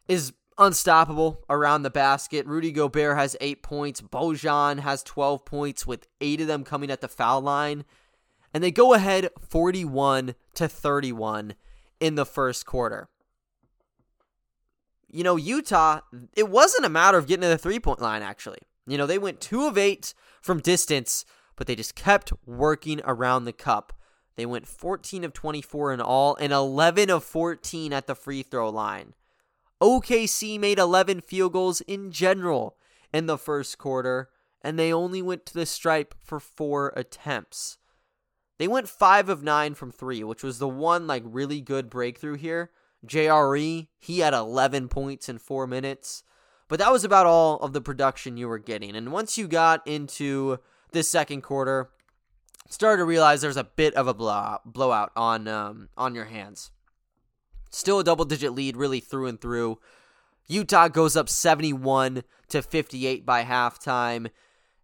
is 0.08 0.32
unstoppable 0.56 1.44
around 1.50 1.82
the 1.82 1.90
basket. 1.90 2.46
Rudy 2.46 2.70
Gobert 2.70 3.16
has 3.16 3.36
eight 3.40 3.62
points. 3.62 4.00
Bojan 4.00 4.80
has 4.80 5.02
12 5.02 5.44
points, 5.44 5.86
with 5.86 6.06
eight 6.20 6.40
of 6.40 6.46
them 6.46 6.64
coming 6.64 6.90
at 6.90 7.00
the 7.00 7.08
foul 7.08 7.40
line. 7.40 7.84
And 8.52 8.62
they 8.62 8.70
go 8.70 8.94
ahead 8.94 9.30
41 9.40 10.34
to 10.54 10.68
31 10.68 11.54
in 11.98 12.14
the 12.14 12.24
first 12.24 12.66
quarter. 12.66 13.08
You 15.08 15.24
know, 15.24 15.36
Utah, 15.36 16.00
it 16.36 16.48
wasn't 16.48 16.86
a 16.86 16.90
matter 16.90 17.18
of 17.18 17.26
getting 17.26 17.42
to 17.42 17.48
the 17.48 17.58
three 17.58 17.80
point 17.80 18.00
line, 18.00 18.22
actually. 18.22 18.58
You 18.86 18.98
know, 18.98 19.06
they 19.06 19.18
went 19.18 19.40
two 19.40 19.66
of 19.66 19.78
eight 19.78 20.14
from 20.40 20.60
distance, 20.60 21.24
but 21.56 21.66
they 21.66 21.74
just 21.74 21.94
kept 21.94 22.32
working 22.46 23.00
around 23.04 23.44
the 23.44 23.52
cup. 23.52 23.92
They 24.36 24.46
went 24.46 24.66
14 24.66 25.24
of 25.24 25.32
24 25.32 25.92
in 25.94 26.00
all 26.00 26.36
and 26.36 26.52
11 26.52 27.10
of 27.10 27.24
14 27.24 27.92
at 27.92 28.06
the 28.06 28.14
free 28.14 28.42
throw 28.42 28.68
line. 28.68 29.14
OKC 29.80 30.58
made 30.58 30.78
11 30.78 31.20
field 31.20 31.52
goals 31.52 31.80
in 31.82 32.10
general 32.10 32.76
in 33.12 33.26
the 33.26 33.38
first 33.38 33.78
quarter, 33.78 34.30
and 34.62 34.78
they 34.78 34.92
only 34.92 35.22
went 35.22 35.46
to 35.46 35.54
the 35.54 35.66
stripe 35.66 36.14
for 36.22 36.40
four 36.40 36.92
attempts. 36.96 37.78
They 38.58 38.68
went 38.68 38.88
five 38.88 39.28
of 39.28 39.42
nine 39.42 39.74
from 39.74 39.92
three, 39.92 40.24
which 40.24 40.42
was 40.42 40.58
the 40.58 40.68
one 40.68 41.06
like 41.06 41.22
really 41.26 41.60
good 41.60 41.90
breakthrough 41.90 42.36
here. 42.36 42.70
JRE, 43.06 43.88
he 43.98 44.18
had 44.20 44.32
11 44.32 44.88
points 44.88 45.28
in 45.28 45.38
four 45.38 45.66
minutes. 45.66 46.22
But 46.68 46.78
that 46.78 46.92
was 46.92 47.04
about 47.04 47.26
all 47.26 47.58
of 47.58 47.72
the 47.72 47.80
production 47.80 48.36
you 48.36 48.48
were 48.48 48.58
getting. 48.58 48.96
And 48.96 49.12
once 49.12 49.36
you 49.36 49.46
got 49.46 49.86
into 49.86 50.58
this 50.92 51.10
second 51.10 51.42
quarter, 51.42 51.90
started 52.68 52.98
to 52.98 53.04
realize 53.04 53.40
there's 53.40 53.56
a 53.56 53.64
bit 53.64 53.94
of 53.94 54.08
a 54.08 54.14
blowout, 54.14 54.72
blowout 54.72 55.12
on 55.16 55.48
um, 55.48 55.88
on 55.96 56.14
your 56.14 56.26
hands. 56.26 56.70
Still 57.70 57.98
a 57.98 58.04
double 58.04 58.24
digit 58.24 58.52
lead, 58.52 58.76
really 58.76 59.00
through 59.00 59.26
and 59.26 59.40
through. 59.40 59.78
Utah 60.46 60.88
goes 60.88 61.16
up 61.16 61.28
71 61.28 62.22
to 62.48 62.62
58 62.62 63.24
by 63.24 63.44
halftime, 63.44 64.26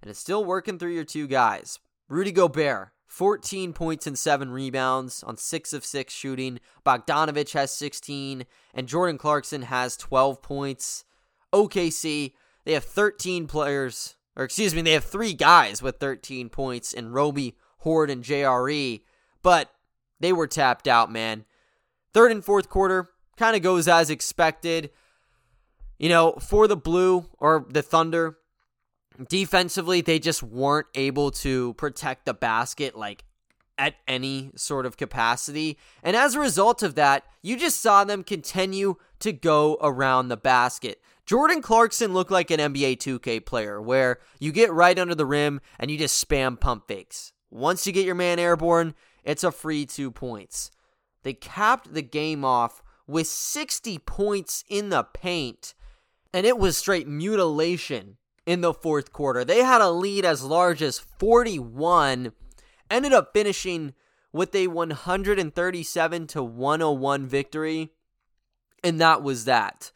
and 0.01 0.11
it's 0.11 0.19
still 0.19 0.45
working 0.45 0.79
through 0.79 0.95
your 0.95 1.05
two 1.05 1.27
guys. 1.27 1.79
Rudy 2.09 2.33
Gobert, 2.33 2.90
14 3.07 3.73
points 3.73 4.07
and 4.07 4.19
7 4.19 4.51
rebounds 4.51 5.23
on 5.23 5.37
6 5.37 5.73
of 5.73 5.85
6 5.85 6.12
shooting. 6.12 6.61
Bogdanovic 6.85 7.53
has 7.53 7.73
16, 7.75 8.47
and 8.73 8.88
Jordan 8.88 9.19
Clarkson 9.19 9.62
has 9.62 9.97
12 9.97 10.40
points. 10.43 11.05
OKC, 11.53 12.33
they 12.64 12.73
have 12.73 12.85
13 12.85 13.47
players, 13.47 14.16
or 14.37 14.45
excuse 14.45 14.75
me, 14.75 14.83
they 14.83 14.93
have 14.93 15.05
three 15.05 15.35
guys 15.35 15.83
with 15.83 15.99
13 15.99 16.49
points 16.49 16.93
in 16.93 17.12
Roby, 17.12 17.57
Hoard, 17.81 18.11
and 18.11 18.25
JRE, 18.25 19.03
but 19.43 19.71
they 20.21 20.33
were 20.33 20.47
tapped 20.47 20.87
out, 20.87 21.11
man. 21.11 21.45
Third 22.12 22.33
and 22.33 22.45
fourth 22.45 22.69
quarter 22.69 23.11
kind 23.37 23.57
of 23.57 23.62
goes 23.62 23.88
as 23.88 24.11
expected. 24.11 24.90
You 25.99 26.09
know, 26.09 26.33
for 26.33 26.66
the 26.66 26.77
Blue 26.77 27.27
or 27.38 27.66
the 27.69 27.83
Thunder, 27.83 28.38
defensively, 29.29 30.01
they 30.01 30.19
just 30.19 30.43
weren't 30.43 30.87
able 30.95 31.31
to 31.31 31.75
protect 31.75 32.27
the 32.27 32.35
basket 32.35 32.97
like 32.97 33.25
at 33.79 33.95
any 34.07 34.51
sort 34.57 34.85
of 34.85 34.97
capacity. 34.97 35.79
And 36.03 36.14
as 36.14 36.35
a 36.35 36.40
result 36.40 36.83
of 36.83 36.97
that, 36.97 37.25
you 37.43 37.57
just 37.57 37.81
saw 37.81 38.05
them 38.05 38.23
continue 38.23 38.97
to 39.21 39.33
go 39.33 39.79
around 39.81 40.29
the 40.29 40.37
basket. 40.37 41.01
Jordan 41.25 41.62
Clarkson 41.62 42.12
looked 42.12 42.31
like 42.31 42.51
an 42.51 42.61
NBA 42.61 42.99
2K 42.99 43.45
player 43.47 43.81
where 43.81 44.19
you 44.38 44.53
get 44.53 44.73
right 44.73 44.99
under 44.99 45.14
the 45.14 45.25
rim 45.25 45.61
and 45.79 45.90
you 45.90 45.97
just 45.97 46.29
spam 46.29 46.61
pump 46.61 46.88
fakes. 46.88 47.33
Once 47.50 47.86
you 47.86 47.92
get 47.92 48.06
your 48.06 48.14
man 48.14 48.38
airborne, 48.38 48.94
it's 49.24 49.44
a 49.44 49.50
free 49.52 49.86
two 49.86 50.10
points. 50.10 50.70
They 51.22 51.34
capped 51.34 51.92
the 51.92 52.02
game 52.02 52.44
off 52.44 52.82
with 53.06 53.26
60 53.26 53.98
points 53.98 54.64
in 54.68 54.88
the 54.88 55.02
paint, 55.02 55.74
and 56.32 56.46
it 56.46 56.58
was 56.58 56.76
straight 56.76 57.08
mutilation 57.08 58.16
in 58.46 58.60
the 58.60 58.72
fourth 58.72 59.12
quarter. 59.12 59.44
They 59.44 59.62
had 59.62 59.80
a 59.80 59.90
lead 59.90 60.24
as 60.24 60.42
large 60.42 60.82
as 60.82 60.98
41, 60.98 62.32
ended 62.90 63.12
up 63.12 63.32
finishing 63.32 63.94
with 64.32 64.54
a 64.54 64.68
137 64.68 66.26
to 66.28 66.42
101 66.42 67.26
victory, 67.26 67.92
and 68.82 69.00
that 69.00 69.22
was 69.22 69.44
that. 69.44 69.92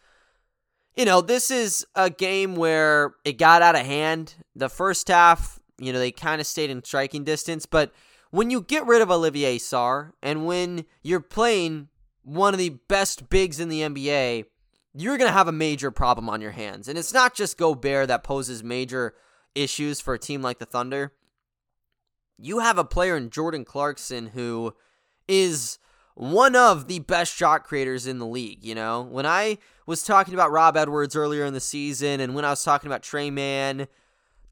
You 0.96 1.04
know, 1.04 1.20
this 1.20 1.50
is 1.50 1.86
a 1.94 2.10
game 2.10 2.54
where 2.54 3.14
it 3.24 3.38
got 3.38 3.62
out 3.62 3.74
of 3.74 3.84
hand. 3.84 4.34
The 4.54 4.68
first 4.68 5.08
half, 5.08 5.58
you 5.78 5.92
know, 5.92 5.98
they 5.98 6.12
kind 6.12 6.40
of 6.40 6.46
stayed 6.46 6.70
in 6.70 6.82
striking 6.84 7.24
distance, 7.24 7.66
but 7.66 7.92
when 8.30 8.50
you 8.50 8.62
get 8.62 8.86
rid 8.86 9.00
of 9.00 9.10
Olivier 9.10 9.58
Sarr 9.58 10.12
and 10.22 10.44
when 10.44 10.86
you're 11.02 11.20
playing 11.20 11.88
one 12.24 12.52
of 12.52 12.58
the 12.58 12.70
best 12.88 13.28
bigs 13.28 13.60
in 13.60 13.68
the 13.68 13.80
NBA, 13.82 14.46
you're 14.94 15.18
going 15.18 15.28
to 15.28 15.36
have 15.36 15.48
a 15.48 15.52
major 15.52 15.90
problem 15.90 16.28
on 16.28 16.40
your 16.40 16.52
hands. 16.52 16.88
And 16.88 16.98
it's 16.98 17.12
not 17.12 17.34
just 17.34 17.58
Gobert 17.58 18.08
that 18.08 18.24
poses 18.24 18.64
major 18.64 19.14
issues 19.54 20.00
for 20.00 20.14
a 20.14 20.18
team 20.18 20.42
like 20.42 20.58
the 20.58 20.66
Thunder. 20.66 21.12
You 22.38 22.60
have 22.60 22.78
a 22.78 22.84
player 22.84 23.16
in 23.16 23.30
Jordan 23.30 23.64
Clarkson 23.64 24.28
who 24.28 24.74
is 25.28 25.78
one 26.14 26.56
of 26.56 26.86
the 26.86 27.00
best 27.00 27.34
shot 27.34 27.64
creators 27.64 28.06
in 28.06 28.18
the 28.18 28.26
league. 28.26 28.64
You 28.64 28.74
know, 28.74 29.02
when 29.02 29.26
I 29.26 29.58
was 29.86 30.02
talking 30.02 30.34
about 30.34 30.50
Rob 30.50 30.76
Edwards 30.76 31.16
earlier 31.16 31.44
in 31.44 31.54
the 31.54 31.60
season 31.60 32.20
and 32.20 32.34
when 32.34 32.44
I 32.44 32.50
was 32.50 32.64
talking 32.64 32.88
about 32.88 33.02
Tre 33.02 33.30
Mann, 33.30 33.86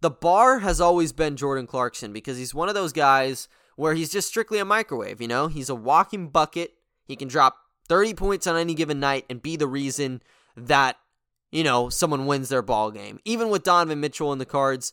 the 0.03 0.11
bar 0.11 0.59
has 0.59 0.81
always 0.81 1.13
been 1.13 1.37
Jordan 1.37 1.67
Clarkson 1.67 2.13
because 2.13 2.37
he's 2.37 2.55
one 2.55 2.69
of 2.69 2.75
those 2.75 2.93
guys 2.93 3.49
where 3.77 3.95
he's 3.95 4.11
just 4.11 4.29
strictly 4.29 4.59
a 4.59 4.65
microwave. 4.65 5.21
You 5.21 5.29
know, 5.29 5.47
he's 5.47 5.69
a 5.69 5.77
walking 5.77 6.29
bucket. 6.29 6.73
He 7.05 7.15
can 7.15 7.29
drop 7.29 7.57
30 7.89 8.15
points 8.15 8.47
on 8.49 8.57
any 8.57 8.75
given 8.75 8.99
night 8.99 9.25
and 9.31 9.41
be 9.41 9.55
the 9.57 9.69
reason 9.69 10.21
that, 10.57 10.97
you 11.53 11.63
know, 11.63 11.89
someone 11.89 12.27
wins 12.27 12.49
their 12.49 12.63
ball 12.63 12.91
game. 12.91 13.21
Even 13.25 13.49
with 13.49 13.63
Donovan 13.63 14.01
Mitchell 14.01 14.33
in 14.33 14.41
the 14.41 14.45
cards, 14.45 14.93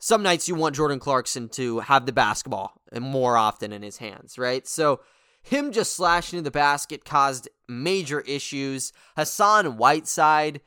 some 0.00 0.24
nights 0.24 0.48
you 0.48 0.56
want 0.56 0.74
Jordan 0.74 0.98
Clarkson 0.98 1.48
to 1.50 1.78
have 1.80 2.04
the 2.04 2.12
basketball 2.12 2.82
more 3.00 3.36
often 3.36 3.72
in 3.72 3.82
his 3.82 3.98
hands, 3.98 4.38
right? 4.38 4.66
So 4.66 5.00
him 5.40 5.70
just 5.70 5.94
slashing 5.94 6.40
to 6.40 6.42
the 6.42 6.50
basket 6.50 7.04
caused 7.04 7.48
major 7.68 8.22
issues. 8.22 8.92
Hassan 9.16 9.76
Whiteside, 9.76 10.62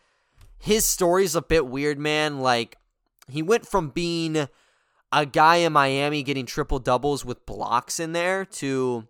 his 0.57 0.85
story's 0.85 1.35
a 1.35 1.41
bit 1.41 1.67
weird, 1.67 1.99
man. 1.99 2.39
Like, 2.39 2.77
he 3.31 3.41
went 3.41 3.67
from 3.67 3.89
being 3.89 4.47
a 5.11 5.25
guy 5.25 5.57
in 5.57 5.73
Miami 5.73 6.23
getting 6.23 6.45
triple 6.45 6.79
doubles 6.79 7.25
with 7.25 7.45
blocks 7.45 7.99
in 7.99 8.13
there 8.13 8.45
to 8.45 9.07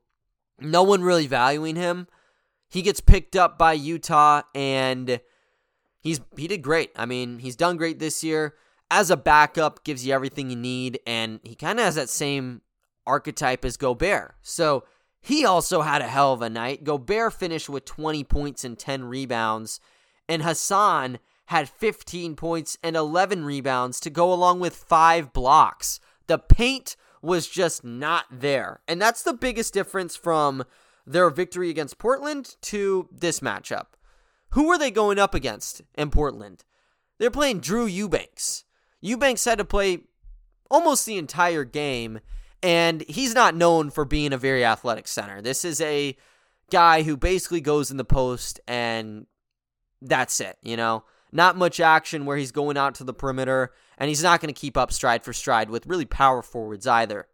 no 0.60 0.84
one 0.84 1.02
really 1.02 1.28
valuing 1.28 1.76
him 1.76 2.08
he 2.72 2.82
gets 2.82 3.02
picked 3.02 3.36
up 3.36 3.58
by 3.58 3.74
Utah 3.74 4.44
and 4.56 5.20
he's 6.00 6.22
he 6.38 6.48
did 6.48 6.62
great. 6.62 6.92
I 6.96 7.06
mean, 7.06 7.40
he's 7.40 7.58
done 7.58 7.76
great 7.76 8.00
this 8.00 8.24
year. 8.24 8.56
As 8.90 9.12
a 9.12 9.18
backup, 9.18 9.84
gives 9.84 10.06
you 10.06 10.14
everything 10.14 10.50
you 10.50 10.56
need, 10.56 11.00
and 11.06 11.40
he 11.44 11.56
kind 11.56 11.80
of 11.80 11.86
has 11.86 11.96
that 11.96 12.10
same 12.10 12.62
archetype 13.06 13.64
as 13.66 13.78
Gobert. 13.78 14.36
So 14.42 14.86
he 15.22 15.46
also 15.46 15.82
had 15.82 16.02
a 16.02 16.08
hell 16.08 16.34
of 16.34 16.42
a 16.42 16.50
night. 16.50 16.84
Gobert 16.84 17.34
finished 17.34 17.70
with 17.70 17.86
20 17.86 18.24
points 18.24 18.64
and 18.64 18.80
10 18.80 19.04
rebounds, 19.04 19.82
and 20.28 20.42
Hassan 20.42 21.20
had 21.52 21.68
15 21.68 22.38
points 22.38 22.78
and 22.82 22.96
11 22.96 23.44
rebounds 23.44 24.00
to 24.00 24.10
go 24.10 24.32
along 24.32 24.62
with 24.62 24.74
five 24.74 25.34
blocks. 25.34 26.00
The 26.28 26.38
paint 26.38 26.96
was 27.22 27.46
just 27.46 27.84
not 27.84 28.24
there. 28.32 28.80
And 28.88 29.02
that's 29.02 29.22
the 29.22 29.34
biggest 29.34 29.74
difference 29.74 30.16
from 30.16 30.64
their 31.06 31.30
victory 31.30 31.70
against 31.70 31.98
Portland 31.98 32.56
to 32.62 33.10
this 33.12 33.42
matchup. 33.42 33.88
Who 34.52 34.70
were 34.70 34.78
they 34.78 34.92
going 34.92 35.20
up 35.20 35.36
against 35.36 35.82
in 35.94 36.10
Portland? 36.10 36.64
They're 37.18 37.30
playing 37.30 37.60
Drew 37.60 37.86
Eubanks. 37.86 38.64
Eubanks 39.02 39.44
had 39.44 39.58
to 39.58 39.66
play 39.66 40.04
almost 40.70 41.06
the 41.06 41.18
entire 41.18 41.66
game, 41.66 42.22
and 42.64 43.04
he's 43.10 43.36
not 43.36 43.56
known 43.56 43.90
for 43.90 44.06
being 44.06 44.32
a 44.32 44.38
very 44.38 44.64
athletic 44.64 45.06
center. 45.06 45.42
This 45.42 45.66
is 45.66 45.82
a 45.82 46.16
guy 46.70 47.04
who 47.04 47.18
basically 47.18 47.60
goes 47.60 47.92
in 47.92 47.98
the 47.98 48.06
post 48.06 48.62
and 48.70 49.26
that's 50.02 50.40
it, 50.40 50.58
you 50.64 50.78
know? 50.78 51.04
Not 51.32 51.58
much 51.58 51.80
action 51.80 52.26
where 52.26 52.38
he's 52.38 52.52
going 52.52 52.78
out 52.78 52.96
to 52.96 53.04
the 53.04 53.14
perimeter, 53.14 53.72
and 53.98 54.10
he's 54.10 54.24
not 54.24 54.42
going 54.42 54.54
to 54.54 54.60
keep 54.60 54.76
up 54.76 54.92
stride 54.92 55.24
for 55.24 55.34
stride 55.34 55.70
with 55.70 55.88
really 55.88 56.06
power 56.06 56.42
forwards 56.42 56.86
either. 56.86 57.28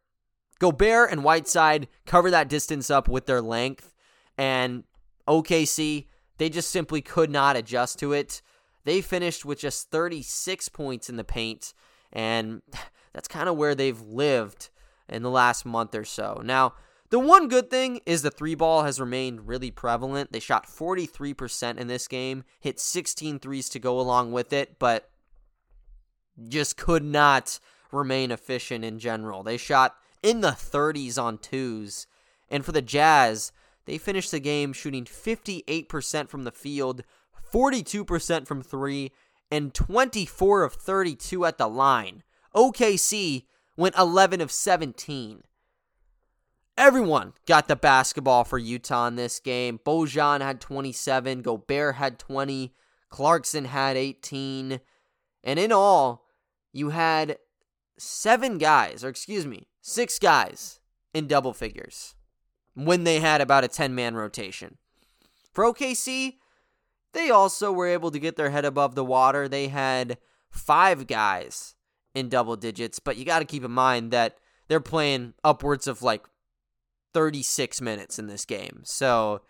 Gobert 0.60 1.12
and 1.12 1.24
Whiteside 1.24 1.88
cover 2.06 2.32
that 2.32 2.50
distance 2.50 2.90
up 2.90 3.08
with 3.08 3.26
their 3.26 3.42
length, 3.42 3.94
and 4.38 4.84
OKC, 5.28 6.08
they 6.38 6.50
just 6.50 6.70
simply 6.70 7.02
could 7.02 7.30
not 7.30 7.56
adjust 7.56 8.00
to 8.00 8.14
it. 8.14 8.42
They 8.84 9.02
finished 9.02 9.46
with 9.46 9.60
just 9.60 9.90
36 9.92 10.70
points 10.70 11.10
in 11.10 11.18
the 11.18 11.24
paint, 11.24 11.74
and 12.14 12.62
that's 13.14 13.28
kind 13.28 13.50
of 13.50 13.58
where 13.58 13.76
they've 13.76 14.02
lived 14.02 14.70
in 15.10 15.24
the 15.24 15.30
last 15.30 15.66
month 15.66 15.96
or 15.96 16.06
so. 16.06 16.42
Now, 16.44 16.74
the 17.10 17.20
one 17.20 17.48
good 17.48 17.70
thing 17.70 18.02
is 18.06 18.22
the 18.22 18.32
three 18.32 18.56
ball 18.56 18.84
has 18.84 19.00
remained 19.00 19.48
really 19.48 19.72
prevalent. 19.72 20.32
They 20.32 20.40
shot 20.40 20.68
43% 20.68 21.78
in 21.78 21.88
this 21.88 22.08
game, 22.08 22.44
hit 22.60 22.80
16 22.80 23.40
threes 23.40 23.70
to 23.70 23.80
go 23.80 24.00
along 24.00 24.32
with 24.32 24.52
it, 24.52 24.78
but 24.80 25.10
just 26.48 26.78
could 26.78 27.04
not 27.04 27.60
remain 27.92 28.32
efficient 28.32 28.84
in 28.84 29.00
general. 29.00 29.44
They 29.44 29.58
shot 29.58 29.96
in 30.22 30.42
the 30.42 30.50
30s 30.50 31.22
on 31.22 31.38
twos. 31.38 32.08
And 32.50 32.66
for 32.66 32.72
the 32.72 32.82
Jazz, 32.82 33.52
they 33.86 33.98
finished 33.98 34.32
the 34.32 34.40
game 34.40 34.74
shooting 34.74 35.06
58% 35.06 36.30
from 36.30 36.44
the 36.44 36.52
field, 36.52 37.04
42% 37.54 38.46
from 38.46 38.62
three, 38.62 39.12
and 39.50 39.74
24 39.74 40.64
of 40.64 40.74
32 40.74 41.46
at 41.46 41.58
the 41.58 41.68
line. 41.68 42.24
OKC 42.54 43.46
went 43.78 43.98
11 43.98 44.42
of 44.42 44.52
17. 44.52 45.44
Everyone 46.78 47.34
got 47.48 47.68
the 47.68 47.76
basketball 47.76 48.44
for 48.44 48.60
Utah 48.60 49.08
in 49.08 49.16
this 49.16 49.40
game. 49.40 49.80
Bojan 49.84 50.42
had 50.42 50.62
27, 50.62 51.42
Gobert 51.42 51.96
had 51.96 52.20
20, 52.20 52.72
Clarkson 53.10 53.66
had 53.66 53.98
18. 53.98 54.80
And 55.44 55.60
in 55.60 55.72
all, 55.72 56.26
you 56.72 56.90
had 56.90 57.40
seven 57.98 58.60
guys, 58.60 59.04
or 59.04 59.10
excuse 59.10 59.48
me, 59.48 59.68
six 59.82 60.20
guys 60.20 60.80
in 61.14 61.26
double 61.26 61.54
figures 61.54 62.14
when 62.76 63.06
they 63.06 63.20
had 63.20 63.42
about 63.42 63.64
a 63.64 63.68
10 63.68 63.96
man 63.96 64.14
rotation. 64.14 64.78
For 65.52 65.64
OKC, 65.64 66.36
they 67.14 67.32
also 67.32 67.72
were 67.72 67.88
able 67.88 68.12
to 68.12 68.20
get 68.20 68.36
their 68.36 68.52
head 68.52 68.66
above 68.66 68.94
the 68.94 69.04
water. 69.04 69.48
They 69.48 69.70
had 69.70 70.20
five 70.52 71.08
guys 71.08 71.74
in 72.14 72.30
double 72.30 72.56
digits, 72.56 73.00
but 73.00 73.18
you 73.18 73.26
got 73.26 73.40
to 73.40 73.46
keep 73.46 73.64
in 73.64 73.72
mind 73.72 74.12
that 74.12 74.38
they're 74.68 74.80
playing 74.80 75.34
upwards 75.44 75.88
of 75.88 76.04
like 76.04 76.28
36 77.14 77.82
minutes 77.82 78.20
in 78.20 78.28
this 78.28 78.46
game. 78.46 78.82
So, 78.84 79.42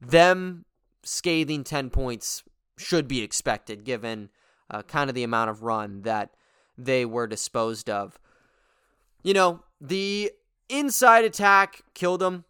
them 0.00 0.64
scathing 1.02 1.64
10 1.64 1.90
points 1.90 2.42
should 2.76 3.08
be 3.08 3.22
expected 3.22 3.84
given 3.84 4.30
uh, 4.70 4.82
kind 4.82 5.08
of 5.08 5.14
the 5.14 5.22
amount 5.22 5.50
of 5.50 5.62
run 5.62 6.02
that 6.02 6.30
they 6.76 7.04
were 7.04 7.26
disposed 7.26 7.88
of 7.88 8.18
you 9.24 9.32
know, 9.32 9.60
the 9.80 10.30
inside 10.68 11.24
attack 11.24 11.82
killed 11.94 12.20
them. 12.20 12.44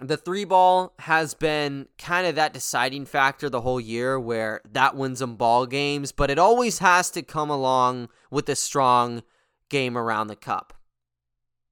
The 0.00 0.16
three 0.16 0.44
ball 0.44 0.94
has 0.98 1.34
been 1.34 1.86
kind 1.98 2.26
of 2.26 2.34
that 2.34 2.52
deciding 2.52 3.06
factor 3.06 3.48
the 3.48 3.60
whole 3.60 3.80
year 3.80 4.18
where 4.18 4.60
that 4.70 4.96
wins 4.96 5.20
them 5.20 5.36
ball 5.36 5.66
games, 5.66 6.10
but 6.10 6.30
it 6.30 6.38
always 6.38 6.78
has 6.78 7.10
to 7.12 7.22
come 7.22 7.50
along 7.50 8.08
with 8.30 8.48
a 8.48 8.56
strong 8.56 9.22
game 9.68 9.96
around 9.96 10.26
the 10.26 10.36
cup. 10.36 10.74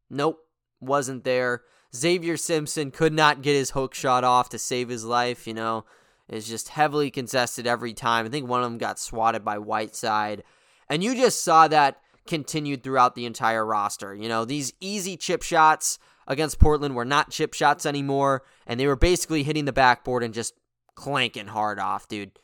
Nope, 0.09 0.38
wasn't 0.81 1.24
there. 1.24 1.62
Xavier 1.94 2.37
Simpson 2.37 2.90
could 2.90 3.12
not 3.12 3.42
get 3.42 3.55
his 3.55 3.70
hook 3.70 3.94
shot 3.94 4.24
off 4.24 4.48
to 4.51 4.59
save 4.59 4.88
his 4.88 5.05
life, 5.05 5.46
you 5.46 5.55
know. 5.55 5.85
It's 6.29 6.48
just 6.48 6.68
heavily 6.68 7.11
contested 7.11 7.66
every 7.66 7.94
time. 7.94 8.27
I 8.27 8.29
think 8.29 8.46
one 8.46 8.62
of 8.62 8.70
them 8.70 8.79
got 8.79 8.98
swatted 8.98 9.44
by 9.44 9.59
Whiteside. 9.59 10.44
And 10.88 11.03
you 11.03 11.14
just 11.14 11.42
saw 11.42 11.68
that 11.68 12.01
continued 12.27 12.83
throughout 12.83 13.14
the 13.14 13.24
entire 13.24 13.64
roster. 13.64 14.14
You 14.14 14.29
know, 14.29 14.44
these 14.44 14.74
easy 14.81 15.16
chip 15.16 15.42
shots 15.42 15.98
against 16.27 16.59
Portland 16.59 16.94
were 16.94 17.07
not 17.07 17.31
chip 17.31 17.55
shots 17.55 17.87
anymore, 17.87 18.42
and 18.66 18.79
they 18.79 18.87
were 18.87 18.96
basically 18.96 19.42
hitting 19.42 19.64
the 19.64 19.72
backboard 19.72 20.22
and 20.22 20.35
just 20.35 20.55
clanking 20.94 21.46
hard 21.46 21.79
off, 21.79 22.07
dude. 22.07 22.38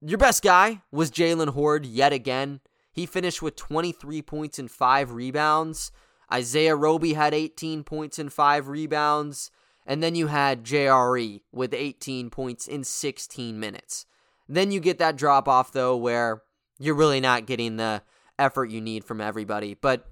Your 0.00 0.18
best 0.18 0.42
guy 0.42 0.82
was 0.92 1.10
Jalen 1.10 1.50
Hoard 1.50 1.84
yet 1.84 2.12
again. 2.12 2.60
He 2.92 3.06
finished 3.06 3.42
with 3.42 3.56
23 3.56 4.22
points 4.22 4.58
and 4.58 4.70
5 4.70 5.12
rebounds. 5.12 5.90
Isaiah 6.32 6.76
Roby 6.76 7.14
had 7.14 7.34
18 7.34 7.84
points 7.84 8.18
and 8.18 8.32
5 8.32 8.68
rebounds. 8.68 9.50
And 9.86 10.02
then 10.02 10.14
you 10.14 10.28
had 10.28 10.64
JRE 10.64 11.40
with 11.52 11.74
18 11.74 12.30
points 12.30 12.68
in 12.68 12.84
16 12.84 13.58
minutes. 13.58 14.06
Then 14.48 14.70
you 14.70 14.78
get 14.78 14.98
that 14.98 15.16
drop 15.16 15.48
off, 15.48 15.72
though, 15.72 15.96
where 15.96 16.42
you're 16.78 16.94
really 16.94 17.20
not 17.20 17.46
getting 17.46 17.76
the 17.76 18.02
effort 18.38 18.70
you 18.70 18.80
need 18.80 19.04
from 19.04 19.20
everybody. 19.20 19.74
But, 19.74 20.08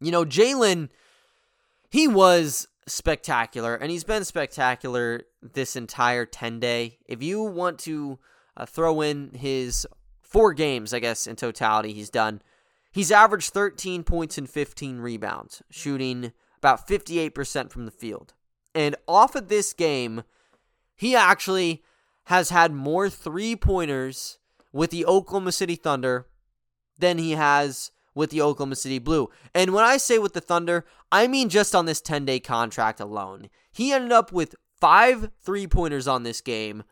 you 0.00 0.12
know, 0.12 0.24
Jalen, 0.24 0.90
he 1.90 2.06
was 2.06 2.68
spectacular, 2.86 3.74
and 3.74 3.90
he's 3.90 4.04
been 4.04 4.24
spectacular 4.24 5.22
this 5.42 5.76
entire 5.76 6.26
10 6.26 6.60
day. 6.60 6.98
If 7.06 7.22
you 7.22 7.42
want 7.42 7.78
to 7.80 8.18
uh, 8.56 8.66
throw 8.66 9.00
in 9.00 9.32
his 9.34 9.86
four 10.22 10.52
games, 10.52 10.92
I 10.92 10.98
guess, 10.98 11.26
in 11.26 11.36
totality, 11.36 11.92
he's 11.92 12.10
done. 12.10 12.42
He's 12.94 13.10
averaged 13.10 13.52
13 13.52 14.04
points 14.04 14.38
and 14.38 14.48
15 14.48 15.00
rebounds, 15.00 15.64
shooting 15.68 16.32
about 16.58 16.86
58% 16.86 17.72
from 17.72 17.86
the 17.86 17.90
field. 17.90 18.34
And 18.72 18.94
off 19.08 19.34
of 19.34 19.48
this 19.48 19.72
game, 19.72 20.22
he 20.94 21.16
actually 21.16 21.82
has 22.26 22.50
had 22.50 22.72
more 22.72 23.10
three 23.10 23.56
pointers 23.56 24.38
with 24.72 24.90
the 24.90 25.04
Oklahoma 25.06 25.50
City 25.50 25.74
Thunder 25.74 26.28
than 26.96 27.18
he 27.18 27.32
has 27.32 27.90
with 28.14 28.30
the 28.30 28.40
Oklahoma 28.40 28.76
City 28.76 29.00
Blue. 29.00 29.28
And 29.52 29.74
when 29.74 29.84
I 29.84 29.96
say 29.96 30.20
with 30.20 30.34
the 30.34 30.40
Thunder, 30.40 30.84
I 31.10 31.26
mean 31.26 31.48
just 31.48 31.74
on 31.74 31.86
this 31.86 32.00
10 32.00 32.24
day 32.24 32.38
contract 32.38 33.00
alone. 33.00 33.50
He 33.72 33.92
ended 33.92 34.12
up 34.12 34.30
with 34.30 34.54
five 34.80 35.32
three 35.42 35.66
pointers 35.66 36.06
on 36.06 36.22
this 36.22 36.40
game. 36.40 36.84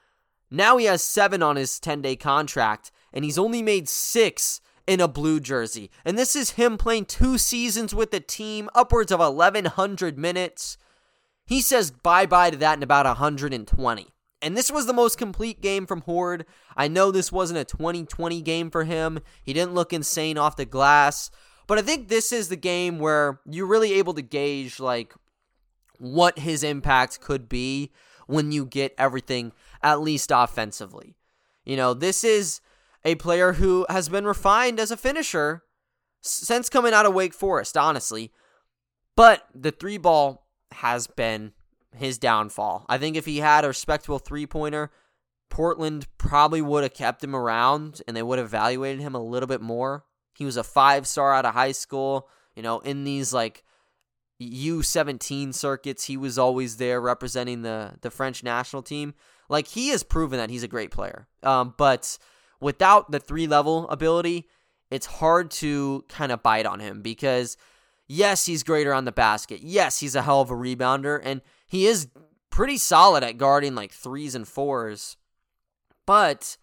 Now 0.51 0.79
he 0.79 0.87
has 0.87 1.01
seven 1.01 1.45
on 1.45 1.55
his 1.55 1.79
10 1.79 2.03
day 2.03 2.17
contract, 2.17 2.91
and 3.13 3.25
he's 3.25 3.39
only 3.39 3.63
made 3.63 3.89
six 3.89 4.61
in 4.87 5.01
a 5.01 5.09
blue 5.09 5.41
jersey. 5.41 5.91
And 6.05 6.19
this 6.19 6.35
is 6.35 6.53
him 6.53 6.77
playing 6.79 7.07
two 7.07 7.39
seasons 7.39 7.95
with 7.95 8.11
the 8.11 8.21
team, 8.21 8.69
upwards 8.75 9.13
of 9.13 9.21
1,100 9.21 10.19
minutes. 10.19 10.77
He 11.47 11.61
says 11.61 11.91
bye 11.91 12.27
bye 12.27 12.51
to 12.51 12.57
that 12.59 12.79
in 12.79 12.83
about 12.83 13.07
120. 13.07 14.09
And 14.43 14.57
this 14.57 14.73
was 14.73 14.87
the 14.87 14.93
most 14.93 15.19
complete 15.19 15.61
game 15.61 15.87
from 15.87 16.01
Hoard. 16.03 16.47
I 16.77 16.89
know 16.89 17.11
this 17.11 17.31
wasn't 17.31 17.61
a 17.61 17.65
2020 17.65 18.43
game 18.43 18.71
for 18.71 18.85
him. 18.85 19.21
He 19.45 19.53
didn't 19.53 19.75
look 19.75 19.93
insane 19.93 20.37
off 20.37 20.57
the 20.57 20.65
glass. 20.65 21.31
But 21.69 21.79
I 21.79 21.83
think 21.83 22.09
this 22.09 22.33
is 22.33 22.49
the 22.49 22.57
game 22.57 22.99
where 22.99 23.41
you're 23.47 23.67
really 23.67 23.93
able 23.95 24.15
to 24.15 24.23
gauge 24.23 24.81
like 24.81 25.15
what 25.99 26.41
his 26.41 26.65
impact 26.65 27.21
could 27.21 27.49
be 27.49 27.93
when 28.27 28.51
you 28.51 28.67
get 28.67 28.95
everything 28.99 29.53
at 29.81 30.01
least 30.01 30.33
offensively. 30.35 31.15
You 31.65 31.77
know, 31.77 31.95
this 31.95 32.25
is 32.25 32.61
a 33.05 33.15
player 33.17 33.55
who 33.55 33.87
has 33.89 34.09
been 34.09 34.25
refined 34.25 34.79
as 34.79 34.91
a 34.91 34.97
finisher 34.97 35.63
since 36.21 36.69
coming 36.69 36.93
out 36.93 37.07
of 37.07 37.15
Wake 37.15 37.35
Forest, 37.35 37.77
honestly. 37.77 38.33
But 39.17 39.47
the 39.55 39.73
three 39.73 39.99
ball 39.99 40.47
has 40.73 41.07
been 41.07 41.53
his 41.95 42.19
downfall. 42.19 42.87
I 42.89 42.99
think 42.99 43.17
if 43.17 43.27
he 43.27 43.39
had 43.39 43.65
a 43.65 43.69
respectable 43.69 44.19
three 44.19 44.47
pointer, 44.47 44.91
Portland 45.51 46.07
probably 46.17 46.63
would 46.63 46.83
have 46.83 46.95
kept 46.95 47.23
him 47.23 47.37
around 47.37 48.01
and 48.07 48.17
they 48.17 48.23
would 48.23 48.39
have 48.39 48.49
evaluated 48.49 49.01
him 49.03 49.15
a 49.15 49.23
little 49.23 49.47
bit 49.47 49.61
more. 49.61 50.05
He 50.35 50.45
was 50.45 50.57
a 50.57 50.65
five 50.65 51.07
star 51.07 51.35
out 51.35 51.45
of 51.45 51.55
high 51.55 51.73
school. 51.73 52.29
You 52.57 52.63
know, 52.63 52.81
in 52.81 53.05
these 53.05 53.33
like 53.33 53.65
U17 54.41 55.55
circuits, 55.55 56.05
he 56.05 56.17
was 56.17 56.39
always 56.39 56.77
there 56.77 57.01
representing 57.01 57.63
the, 57.63 57.95
the 58.01 58.11
French 58.11 58.43
national 58.43 58.83
team. 58.83 59.15
Like, 59.49 59.69
he 59.69 59.89
has 59.89 60.03
proven 60.03 60.39
that 60.39 60.51
he's 60.51 60.63
a 60.63 60.69
great 60.69 60.91
player. 60.91 61.29
Um, 61.43 61.75
but 61.77 62.19
without 62.63 63.11
the 63.11 63.19
three 63.19 63.47
level 63.47 63.89
ability, 63.89 64.49
it's 64.91 65.07
hard 65.07 65.51
to 65.51 66.05
kind 66.09 66.33
of 66.33 66.43
bite 66.43 66.67
on 66.67 66.81
him 66.81 67.03
because, 67.03 67.57
yes, 68.07 68.47
he's 68.47 68.63
greater 68.63 68.95
on 68.95 69.05
the 69.05 69.13
basket. 69.13 69.61
Yes, 69.63 70.01
he's 70.01 70.15
a 70.15 70.23
hell 70.23 70.41
of 70.41 70.51
a 70.51 70.55
rebounder. 70.55 71.21
And 71.23 71.43
he 71.67 71.87
is 71.87 72.09
pretty 72.51 72.79
solid 72.79 73.25
at 73.25 73.39
guarding 73.39 73.75
like 73.75 73.93
threes 73.93 74.35
and 74.35 74.47
fours. 74.47 75.17
But 76.07 76.57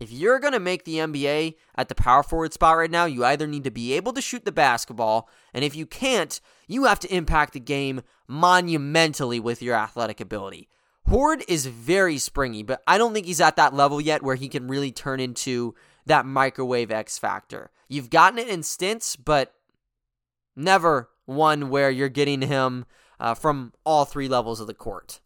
if 0.00 0.10
you're 0.10 0.38
going 0.38 0.52
to 0.52 0.60
make 0.60 0.84
the 0.84 0.96
NBA 0.96 1.54
at 1.76 1.88
the 1.88 1.94
power 1.94 2.22
forward 2.22 2.52
spot 2.52 2.76
right 2.76 2.90
now, 2.90 3.04
you 3.06 3.24
either 3.24 3.46
need 3.46 3.64
to 3.64 3.70
be 3.70 3.94
able 3.94 4.12
to 4.14 4.20
shoot 4.20 4.44
the 4.44 4.52
basketball, 4.52 5.28
and 5.54 5.64
if 5.64 5.74
you 5.74 5.86
can't, 5.86 6.40
you 6.68 6.84
have 6.84 7.00
to 7.00 7.14
impact 7.14 7.54
the 7.54 7.60
game 7.60 8.02
monumentally 8.28 9.40
with 9.40 9.62
your 9.62 9.74
athletic 9.74 10.20
ability. 10.20 10.68
Hoard 11.08 11.44
is 11.46 11.66
very 11.66 12.18
springy, 12.18 12.64
but 12.64 12.82
I 12.86 12.98
don't 12.98 13.14
think 13.14 13.26
he's 13.26 13.40
at 13.40 13.56
that 13.56 13.74
level 13.74 14.00
yet 14.00 14.22
where 14.22 14.34
he 14.34 14.48
can 14.48 14.66
really 14.66 14.90
turn 14.90 15.20
into 15.20 15.74
that 16.06 16.26
microwave 16.26 16.90
X 16.90 17.16
factor. 17.16 17.70
You've 17.88 18.10
gotten 18.10 18.38
it 18.40 18.48
in 18.48 18.64
stints, 18.64 19.14
but 19.14 19.54
never 20.56 21.08
one 21.24 21.68
where 21.68 21.90
you're 21.90 22.08
getting 22.08 22.42
him 22.42 22.86
uh, 23.20 23.34
from 23.34 23.72
all 23.84 24.04
three 24.04 24.28
levels 24.28 24.60
of 24.60 24.66
the 24.66 24.74
court. 24.74 25.20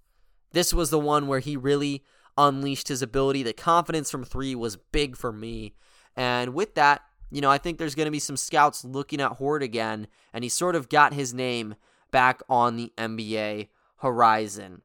This 0.52 0.74
was 0.74 0.90
the 0.90 0.98
one 0.98 1.26
where 1.26 1.40
he 1.40 1.56
really 1.56 2.04
unleashed 2.36 2.88
his 2.88 3.00
ability. 3.00 3.42
The 3.42 3.52
confidence 3.52 4.10
from 4.10 4.24
three 4.24 4.54
was 4.54 4.76
big 4.76 5.16
for 5.16 5.32
me. 5.32 5.74
And 6.14 6.52
with 6.52 6.74
that, 6.74 7.02
you 7.30 7.40
know, 7.40 7.50
I 7.50 7.58
think 7.58 7.78
there's 7.78 7.94
going 7.94 8.06
to 8.06 8.12
be 8.12 8.18
some 8.18 8.36
scouts 8.36 8.84
looking 8.84 9.20
at 9.20 9.32
Hoard 9.32 9.62
again, 9.62 10.08
and 10.32 10.44
he 10.44 10.50
sort 10.50 10.74
of 10.74 10.88
got 10.88 11.14
his 11.14 11.32
name 11.32 11.76
back 12.10 12.42
on 12.50 12.76
the 12.76 12.92
NBA 12.98 13.68
horizon. 13.98 14.82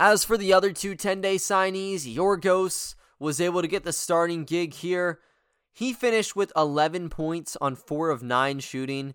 As 0.00 0.24
for 0.24 0.38
the 0.38 0.52
other 0.52 0.72
two 0.72 0.94
10 0.94 1.20
day 1.20 1.36
signees, 1.36 2.12
Yorgos 2.12 2.94
was 3.18 3.40
able 3.40 3.60
to 3.60 3.68
get 3.68 3.84
the 3.84 3.92
starting 3.92 4.44
gig 4.44 4.72
here. 4.72 5.20
He 5.72 5.92
finished 5.92 6.34
with 6.34 6.52
11 6.56 7.10
points 7.10 7.56
on 7.60 7.76
4 7.76 8.08
of 8.10 8.22
9 8.22 8.60
shooting, 8.60 9.14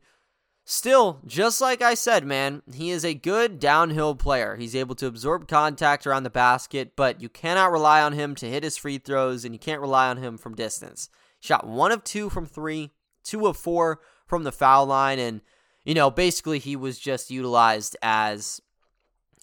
Still, 0.67 1.21
just 1.27 1.61
like 1.61 1.83
I 1.83 1.93
said, 1.93 2.25
man, 2.25 2.63
he 2.73 2.89
is 2.89 3.05
a 3.05 3.13
good 3.13 3.59
downhill 3.59 4.15
player. 4.15 4.55
He's 4.55 4.75
able 4.75 4.95
to 4.95 5.05
absorb 5.05 5.47
contact 5.47 6.07
around 6.07 6.23
the 6.23 6.31
basket, 6.31 6.95
but 6.95 7.21
you 7.21 7.29
cannot 7.29 7.71
rely 7.71 8.01
on 8.01 8.13
him 8.13 8.33
to 8.35 8.49
hit 8.49 8.63
his 8.63 8.75
free 8.75 8.97
throws, 8.97 9.45
and 9.45 9.53
you 9.53 9.59
can't 9.59 9.79
rely 9.79 10.09
on 10.09 10.17
him 10.17 10.39
from 10.39 10.55
distance. 10.55 11.07
Shot 11.39 11.67
one 11.67 11.91
of 11.91 12.03
two 12.03 12.31
from 12.31 12.47
three, 12.47 12.89
two 13.23 13.45
of 13.45 13.57
four 13.57 13.99
from 14.25 14.43
the 14.43 14.51
foul 14.51 14.87
line, 14.87 15.19
and, 15.19 15.41
you 15.83 15.93
know, 15.93 16.09
basically 16.09 16.57
he 16.57 16.75
was 16.75 16.97
just 16.97 17.29
utilized 17.29 17.95
as 18.01 18.59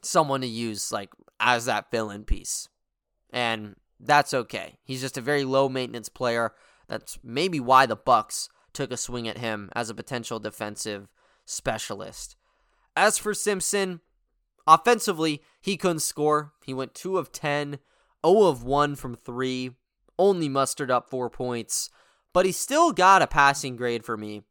someone 0.02 0.40
to 0.40 0.48
use, 0.48 0.90
like, 0.90 1.10
as 1.42 1.66
that 1.66 1.90
fill 1.90 2.08
in 2.08 2.24
piece. 2.24 2.68
And 3.30 3.74
that's 4.00 4.32
okay. 4.32 4.78
He's 4.84 5.00
just 5.00 5.18
a 5.18 5.22
very 5.22 5.44
low 5.44 5.68
maintenance 5.68 6.08
player. 6.08 6.52
That's 6.88 7.18
maybe 7.22 7.60
why 7.60 7.84
the 7.86 7.96
Bucks 7.96 8.48
took 8.72 8.92
a 8.92 8.96
swing 8.96 9.28
at 9.28 9.38
him 9.38 9.68
as 9.74 9.90
a 9.90 9.94
potential 9.94 10.38
defensive 10.38 11.08
specialist. 11.44 12.36
As 12.96 13.18
for 13.18 13.34
Simpson, 13.34 14.00
offensively, 14.66 15.42
he 15.60 15.76
couldn't 15.76 16.00
score. 16.00 16.52
He 16.64 16.72
went 16.72 16.94
2 16.94 17.18
of 17.18 17.32
10, 17.32 17.78
0 18.24 18.42
of 18.42 18.62
1 18.62 18.94
from 18.96 19.14
3, 19.14 19.70
only 20.18 20.48
mustered 20.48 20.90
up 20.90 21.10
4 21.10 21.30
points, 21.30 21.90
but 22.32 22.46
he 22.46 22.52
still 22.52 22.92
got 22.92 23.22
a 23.22 23.26
passing 23.26 23.76
grade 23.76 24.04
for 24.04 24.16
me. 24.16 24.42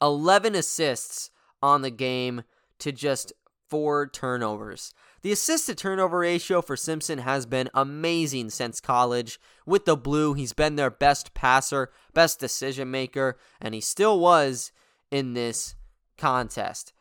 11 0.00 0.54
assists 0.54 1.30
on 1.62 1.82
the 1.82 1.90
game 1.90 2.42
to 2.78 2.90
just 2.90 3.32
4 3.68 4.08
turnovers. 4.08 4.92
The 5.22 5.30
assist 5.30 5.66
to 5.66 5.74
turnover 5.76 6.18
ratio 6.18 6.62
for 6.62 6.76
Simpson 6.76 7.18
has 7.18 7.46
been 7.46 7.70
amazing 7.74 8.50
since 8.50 8.80
college. 8.80 9.38
With 9.64 9.84
the 9.84 9.96
Blue, 9.96 10.34
he's 10.34 10.52
been 10.52 10.74
their 10.74 10.90
best 10.90 11.32
passer, 11.32 11.92
best 12.12 12.40
decision 12.40 12.90
maker, 12.90 13.38
and 13.60 13.72
he 13.72 13.80
still 13.80 14.18
was 14.18 14.72
in 15.12 15.34
this 15.34 15.76
contest. 16.18 16.92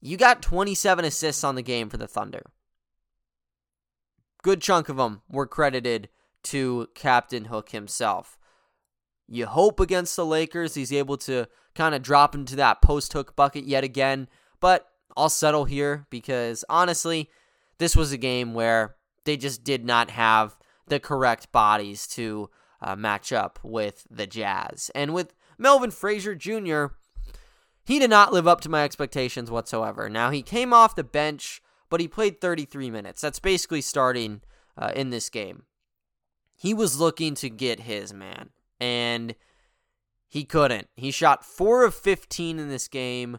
You 0.00 0.16
got 0.16 0.40
27 0.40 1.04
assists 1.04 1.42
on 1.42 1.56
the 1.56 1.62
game 1.62 1.88
for 1.88 1.96
the 1.96 2.06
Thunder. 2.06 2.44
Good 4.42 4.60
chunk 4.60 4.88
of 4.88 4.96
them 4.96 5.22
were 5.28 5.46
credited 5.46 6.08
to 6.44 6.88
Captain 6.94 7.46
Hook 7.46 7.70
himself. 7.70 8.38
You 9.28 9.46
hope 9.46 9.80
against 9.80 10.14
the 10.14 10.26
Lakers 10.26 10.74
he's 10.74 10.92
able 10.92 11.16
to 11.18 11.48
kind 11.74 11.94
of 11.94 12.02
drop 12.02 12.34
into 12.34 12.54
that 12.56 12.82
post 12.82 13.12
hook 13.12 13.34
bucket 13.34 13.64
yet 13.64 13.82
again, 13.82 14.28
but 14.60 14.91
I'll 15.16 15.28
settle 15.28 15.64
here 15.64 16.06
because 16.10 16.64
honestly, 16.68 17.30
this 17.78 17.96
was 17.96 18.12
a 18.12 18.18
game 18.18 18.54
where 18.54 18.96
they 19.24 19.36
just 19.36 19.64
did 19.64 19.84
not 19.84 20.10
have 20.10 20.56
the 20.86 21.00
correct 21.00 21.52
bodies 21.52 22.06
to 22.08 22.50
uh, 22.80 22.96
match 22.96 23.32
up 23.32 23.58
with 23.62 24.06
the 24.10 24.26
Jazz. 24.26 24.90
And 24.94 25.14
with 25.14 25.34
Melvin 25.58 25.90
Frazier 25.90 26.34
Jr., 26.34 26.86
he 27.84 27.98
did 27.98 28.10
not 28.10 28.32
live 28.32 28.46
up 28.46 28.60
to 28.62 28.68
my 28.68 28.84
expectations 28.84 29.50
whatsoever. 29.50 30.08
Now, 30.08 30.30
he 30.30 30.42
came 30.42 30.72
off 30.72 30.94
the 30.94 31.04
bench, 31.04 31.62
but 31.90 32.00
he 32.00 32.08
played 32.08 32.40
33 32.40 32.90
minutes. 32.90 33.20
That's 33.20 33.40
basically 33.40 33.80
starting 33.80 34.42
uh, 34.76 34.92
in 34.94 35.10
this 35.10 35.28
game. 35.28 35.64
He 36.54 36.74
was 36.74 37.00
looking 37.00 37.34
to 37.36 37.50
get 37.50 37.80
his 37.80 38.14
man, 38.14 38.50
and 38.80 39.34
he 40.28 40.44
couldn't. 40.44 40.88
He 40.94 41.10
shot 41.10 41.44
4 41.44 41.84
of 41.84 41.94
15 41.94 42.58
in 42.58 42.68
this 42.68 42.86
game, 42.86 43.38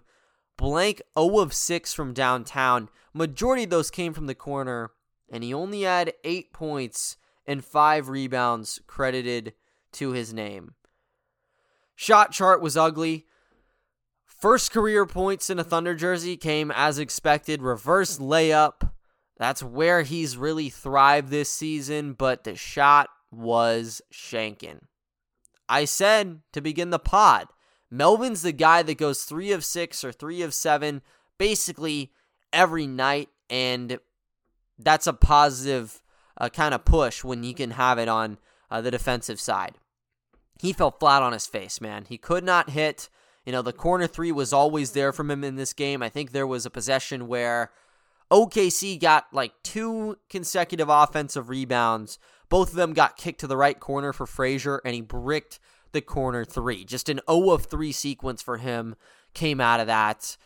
blank 0.64 1.02
0 1.20 1.40
of 1.40 1.54
6 1.54 1.94
from 1.94 2.14
downtown. 2.14 2.88
Majority 3.14 3.66
of 3.66 3.70
those 3.70 3.92
came 3.92 4.14
from 4.14 4.28
the 4.28 4.34
corner, 4.34 4.92
and 5.30 5.44
he 5.44 5.54
only 5.54 5.82
had 5.82 6.14
8 6.24 6.54
points 6.54 7.18
and 7.46 7.66
5 7.66 8.08
rebounds 8.08 8.80
credited 8.88 9.56
to 9.92 10.12
his 10.12 10.34
name. 10.34 10.76
Shot 11.96 12.32
chart 12.32 12.62
was 12.62 12.78
ugly. 12.78 13.26
First 14.24 14.72
career 14.72 15.06
points 15.06 15.50
in 15.50 15.60
a 15.60 15.66
Thunder 15.66 15.96
jersey 15.96 16.38
came 16.38 16.72
as 16.72 16.98
expected. 16.98 17.62
Reverse 17.62 18.18
layup. 18.18 18.90
That's 19.36 19.62
where 19.62 20.04
he's 20.04 20.38
really 20.38 20.70
thrived 20.70 21.28
this 21.28 21.50
season, 21.50 22.14
but 22.14 22.46
the 22.46 22.56
shot 22.56 23.10
was 23.32 24.02
shanking. 24.14 24.80
I 25.68 25.84
said 25.84 26.40
to 26.54 26.62
begin 26.62 26.90
the 26.90 27.00
pod, 27.00 27.48
Melvin's 27.94 28.42
the 28.42 28.52
guy 28.52 28.82
that 28.82 28.98
goes 28.98 29.24
three 29.24 29.52
of 29.52 29.64
six 29.64 30.04
or 30.04 30.12
three 30.12 30.42
of 30.42 30.56
seven 30.56 31.04
basically 31.38 32.12
every 32.52 32.88
night, 32.88 33.30
and 33.52 34.00
that's 34.80 35.06
a 35.06 35.14
positive 35.14 36.02
uh, 36.40 36.50
kind 36.50 36.74
of 36.74 36.86
push 36.86 37.24
when 37.24 37.44
you 37.44 37.54
can 37.54 37.72
have 37.72 38.00
it 38.00 38.08
on 38.08 38.40
uh, 38.72 38.82
the 38.82 38.90
defensive 38.90 39.40
side. 39.40 39.76
He 40.60 40.74
fell 40.74 40.90
flat 40.90 41.22
on 41.22 41.34
his 41.34 41.46
face, 41.46 41.80
man. 41.80 42.06
He 42.10 42.18
could 42.18 42.44
not 42.44 42.72
hit. 42.72 43.10
You 43.46 43.52
know, 43.52 43.62
the 43.62 43.72
corner 43.72 44.08
three 44.08 44.32
was 44.32 44.54
always 44.54 44.94
there 44.94 45.12
from 45.12 45.30
him 45.30 45.44
in 45.44 45.56
this 45.56 45.74
game. 45.74 46.02
I 46.02 46.10
think 46.10 46.32
there 46.32 46.48
was 46.48 46.66
a 46.66 46.72
possession 46.72 47.28
where 47.28 47.70
OKC 48.32 49.00
got 49.00 49.26
like 49.32 49.54
two 49.62 50.18
consecutive 50.32 50.90
offensive 50.90 51.48
rebounds. 51.48 52.18
Both 52.50 52.70
of 52.70 52.76
them 52.76 52.94
got 52.94 53.18
kicked 53.18 53.42
to 53.42 53.48
the 53.48 53.58
right 53.58 53.80
corner 53.80 54.14
for 54.14 54.26
Frazier, 54.26 54.82
and 54.84 54.96
he 54.96 55.02
bricked 55.02 55.60
the 55.94 56.02
corner 56.02 56.44
three. 56.44 56.84
Just 56.84 57.10
an 57.10 57.22
0 57.30 57.52
of 57.52 57.66
3 57.66 57.92
sequence 57.92 58.42
for 58.42 58.58
him 58.58 58.96
came 59.34 59.62
out 59.62 59.80
of 59.80 59.88
that. 59.88 60.38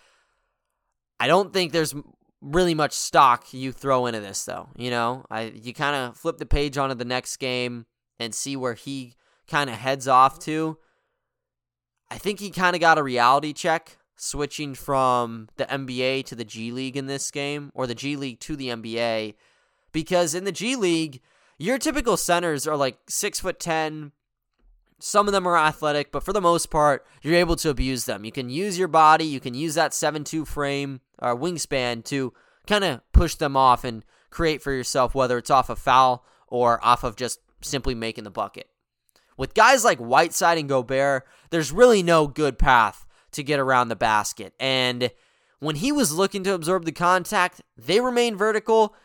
I 1.20 1.28
don't 1.28 1.52
think 1.52 1.72
there's 1.72 1.96
really 2.42 2.76
much 2.76 2.94
stock 2.94 3.54
you 3.54 3.72
throw 3.72 4.06
into 4.06 4.20
this 4.20 4.46
though. 4.46 4.70
You 4.76 4.92
know, 4.92 5.26
I 5.30 5.54
you 5.56 5.74
kind 5.74 5.96
of 5.96 6.18
flip 6.18 6.38
the 6.38 6.46
page 6.46 6.78
onto 6.78 6.96
the 6.96 7.06
next 7.06 7.38
game 7.38 7.86
and 8.20 8.34
see 8.34 8.56
where 8.56 8.76
he 8.76 9.16
kind 9.48 9.70
of 9.70 9.78
heads 9.78 10.08
off 10.08 10.40
to. 10.40 10.78
I 12.10 12.18
think 12.18 12.40
he 12.40 12.52
kind 12.52 12.76
of 12.76 12.80
got 12.80 12.98
a 12.98 13.04
reality 13.04 13.54
check 13.54 13.98
switching 14.16 14.74
from 14.74 15.50
the 15.58 15.66
NBA 15.66 16.26
to 16.26 16.36
the 16.36 16.46
G 16.46 16.72
League 16.72 16.98
in 16.98 17.08
this 17.08 17.30
game, 17.32 17.72
or 17.74 17.86
the 17.86 17.96
G 17.96 18.16
League 18.16 18.40
to 18.42 18.56
the 18.56 18.70
NBA, 18.70 19.36
because 19.92 20.34
in 20.34 20.44
the 20.44 20.52
G 20.52 20.76
League, 20.76 21.22
your 21.58 21.78
typical 21.78 22.18
centers 22.18 22.68
are 22.68 22.78
like 22.78 22.98
six 23.08 23.40
foot 23.40 23.60
ten. 23.60 24.12
Some 25.00 25.28
of 25.28 25.32
them 25.32 25.48
are 25.48 25.58
athletic, 25.58 26.12
but 26.12 26.24
for 26.24 26.34
the 26.34 26.42
most 26.42 26.72
part, 26.72 27.06
you're 27.22 27.36
able 27.36 27.56
to 27.58 27.70
abuse 27.70 28.06
them. 28.06 28.26
You 28.26 28.32
can 28.32 28.50
use 28.50 28.80
your 28.80 28.88
body, 28.88 29.26
you 29.26 29.40
can 29.40 29.54
use 29.54 29.76
that 29.76 29.94
seven 29.94 30.24
two 30.24 30.44
frame 30.44 31.02
or 31.20 31.38
wingspan 31.38 32.04
to 32.06 32.34
kind 32.66 32.84
of 32.84 33.02
push 33.12 33.36
them 33.36 33.56
off 33.56 33.84
and 33.84 34.04
create 34.30 34.62
for 34.62 34.72
yourself, 34.72 35.14
whether 35.14 35.38
it's 35.38 35.52
off 35.52 35.70
a 35.70 35.76
foul 35.76 36.26
or 36.48 36.84
off 36.84 37.04
of 37.04 37.16
just 37.16 37.40
simply 37.62 37.96
making 37.96 38.24
the 38.24 38.32
bucket. 38.32 38.70
With 39.38 39.54
guys 39.54 39.84
like 39.84 40.00
Whiteside 40.00 40.58
and 40.58 40.68
Gobert, 40.68 41.26
there's 41.52 41.72
really 41.72 42.02
no 42.02 42.28
good 42.28 42.58
path 42.58 43.06
to 43.32 43.44
get 43.44 43.60
around 43.60 43.90
the 43.90 43.96
basket. 43.96 44.54
And 44.60 45.12
when 45.60 45.76
he 45.76 45.92
was 45.92 46.14
looking 46.14 46.44
to 46.44 46.54
absorb 46.54 46.86
the 46.86 46.92
contact, 46.92 47.62
they 47.78 48.00
remained 48.00 48.38
vertical. 48.38 48.96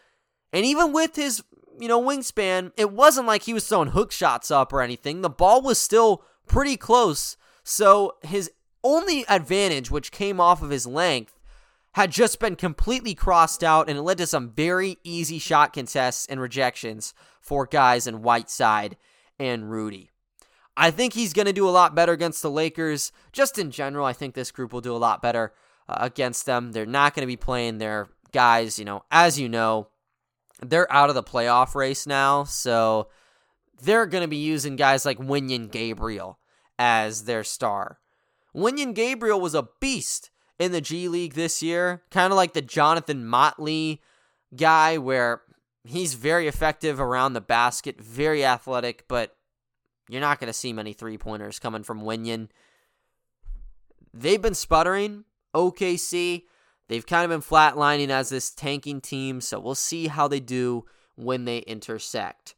And 0.52 0.64
even 0.64 0.92
with 0.92 1.16
his, 1.16 1.42
you 1.78 1.88
know, 1.88 2.00
wingspan, 2.00 2.72
it 2.76 2.92
wasn't 2.92 3.26
like 3.26 3.42
he 3.42 3.54
was 3.54 3.66
throwing 3.66 3.90
hook 3.90 4.12
shots 4.12 4.50
up 4.50 4.72
or 4.72 4.82
anything. 4.82 5.22
The 5.22 5.30
ball 5.30 5.62
was 5.62 5.78
still 5.78 6.24
pretty 6.46 6.76
close. 6.76 7.37
So 7.64 8.16
his 8.22 8.50
only 8.85 9.24
advantage, 9.28 9.90
which 9.90 10.12
came 10.12 10.40
off 10.40 10.62
of 10.62 10.70
his 10.70 10.87
length, 10.87 11.38
had 11.94 12.11
just 12.11 12.40
been 12.40 12.56
completely 12.56 13.14
crossed 13.14 13.62
out, 13.62 13.88
and 13.88 13.98
it 13.98 14.02
led 14.02 14.18
to 14.18 14.26
some 14.26 14.50
very 14.50 14.98
easy 15.04 15.38
shot 15.38 15.72
contests 15.72 16.26
and 16.26 16.40
rejections 16.40 17.12
for 17.40 17.66
guys 17.66 18.06
in 18.06 18.22
Whiteside 18.22 18.96
and 19.38 19.70
Rudy. 19.70 20.11
I 20.76 20.90
think 20.90 21.12
he's 21.12 21.35
going 21.35 21.46
to 21.46 21.52
do 21.52 21.68
a 21.68 21.70
lot 21.70 21.94
better 21.94 22.12
against 22.12 22.40
the 22.40 22.50
Lakers. 22.50 23.12
Just 23.30 23.58
in 23.58 23.70
general, 23.70 24.06
I 24.06 24.14
think 24.14 24.35
this 24.35 24.50
group 24.50 24.72
will 24.72 24.80
do 24.80 24.96
a 24.96 24.96
lot 24.96 25.20
better 25.20 25.52
uh, 25.87 25.96
against 26.00 26.46
them. 26.46 26.72
They're 26.72 26.87
not 26.87 27.14
going 27.14 27.22
to 27.22 27.26
be 27.26 27.37
playing 27.37 27.76
their 27.76 28.08
guys, 28.32 28.78
you 28.78 28.87
know, 28.87 29.04
as 29.11 29.38
you 29.38 29.50
know, 29.50 29.88
they're 30.62 30.90
out 30.92 31.09
of 31.09 31.14
the 31.14 31.22
playoff 31.22 31.75
race 31.75 32.07
now. 32.07 32.44
So 32.44 33.09
they're 33.83 34.07
going 34.07 34.22
to 34.22 34.29
be 34.29 34.37
using 34.37 34.77
guys 34.77 35.05
like 35.05 35.18
Wenyen 35.18 35.70
Gabriel 35.70 36.38
as 36.79 37.25
their 37.25 37.44
star. 37.44 37.98
Wenyen 38.55 38.94
Gabriel 38.94 39.40
was 39.40 39.55
a 39.55 39.68
beast 39.81 40.31
in 40.59 40.72
the 40.72 40.81
G 40.81 41.09
League 41.09 41.35
this 41.35 41.62
year, 41.62 42.03
kind 42.11 42.33
of 42.33 42.37
like 42.37 42.53
the 42.53 42.62
Jonathan 42.62 43.27
Motley 43.27 44.01
guy, 44.55 44.98
where 44.98 45.42
he's 45.85 46.14
very 46.14 46.46
effective 46.46 47.01
around 47.01 47.33
the 47.33 47.40
basket, 47.40 48.01
very 48.01 48.44
athletic, 48.44 49.05
but 49.09 49.37
you're 50.09 50.20
not 50.20 50.38
going 50.38 50.48
to 50.48 50.53
see 50.53 50.72
many 50.72 50.92
three 50.92 51.18
pointers 51.18 51.59
coming 51.59 51.83
from 51.83 52.03
Wenyen. 52.03 52.48
They've 54.14 54.42
been 54.42 54.55
sputtering. 54.55 55.25
OKC, 55.55 56.44
they've 56.88 57.07
kind 57.07 57.25
of 57.25 57.31
been 57.31 57.47
flatlining 57.47 58.11
as 58.11 58.29
this 58.29 58.51
tanking 58.51 59.01
team, 59.01 59.40
so 59.40 59.59
we'll 59.59 59.75
see 59.75 60.09
how 60.09 60.29
they 60.29 60.40
do 60.40 60.85
when 61.14 61.45
they 61.45 61.59
intersect. 61.59 62.55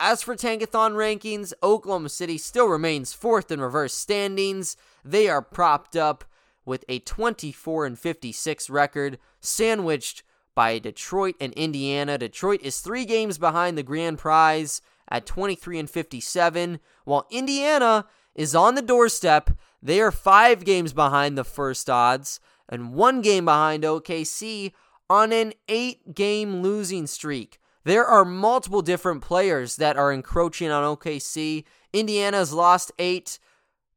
As 0.00 0.22
for 0.22 0.34
Tankathon 0.34 0.94
rankings, 0.94 1.52
Oklahoma 1.62 2.08
City 2.08 2.36
still 2.36 2.66
remains 2.66 3.12
fourth 3.12 3.50
in 3.50 3.60
reverse 3.60 3.94
standings. 3.94 4.76
They 5.04 5.28
are 5.28 5.40
propped 5.40 5.96
up 5.96 6.24
with 6.64 6.84
a 6.88 6.98
24 7.00 7.86
and 7.86 7.98
56 7.98 8.70
record, 8.70 9.18
sandwiched 9.40 10.22
by 10.54 10.78
Detroit 10.78 11.36
and 11.40 11.52
Indiana. 11.52 12.18
Detroit 12.18 12.60
is 12.62 12.80
three 12.80 13.04
games 13.04 13.38
behind 13.38 13.78
the 13.78 13.82
grand 13.82 14.18
prize 14.18 14.80
at 15.08 15.26
23 15.26 15.78
and 15.78 15.90
57, 15.90 16.80
while 17.04 17.26
Indiana 17.30 18.06
is 18.34 18.54
on 18.54 18.74
the 18.74 18.82
doorstep. 18.82 19.50
They 19.82 20.00
are 20.00 20.10
five 20.10 20.64
games 20.64 20.92
behind 20.92 21.36
the 21.36 21.44
first 21.44 21.88
odds 21.88 22.40
and 22.68 22.94
one 22.94 23.20
game 23.20 23.44
behind 23.44 23.84
OKC 23.84 24.72
on 25.10 25.32
an 25.32 25.52
eight 25.68 26.14
game 26.14 26.62
losing 26.62 27.06
streak. 27.06 27.58
There 27.84 28.06
are 28.06 28.24
multiple 28.24 28.80
different 28.80 29.22
players 29.22 29.76
that 29.76 29.96
are 29.96 30.12
encroaching 30.12 30.70
on 30.70 30.96
OKC. 30.96 31.64
Indiana's 31.92 32.52
lost 32.52 32.92
eight. 32.98 33.38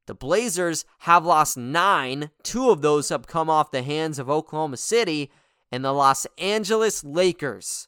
The 0.08 0.14
Blazers 0.14 0.86
have 1.00 1.26
lost 1.26 1.58
nine. 1.58 2.32
Two 2.44 2.70
of 2.70 2.82
those 2.82 3.10
have 3.10 3.28
come 3.28 3.50
off 3.50 3.72
the 3.72 3.84
hands 3.84 4.20
of 4.20 4.30
Oklahoma 4.30 4.78
City. 4.78 5.32
And 5.72 5.84
the 5.84 5.94
Los 5.94 6.28
Angeles 6.38 7.04
Lakers 7.04 7.88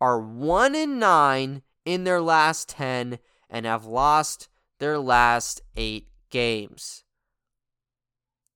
are 0.00 0.20
1 0.20 0.74
and 0.74 0.98
9 0.98 1.62
in 1.84 2.04
their 2.04 2.20
last 2.20 2.68
10 2.70 3.18
and 3.50 3.66
have 3.66 3.84
lost 3.84 4.48
their 4.78 4.98
last 4.98 5.60
eight 5.76 6.08
games. 6.30 7.04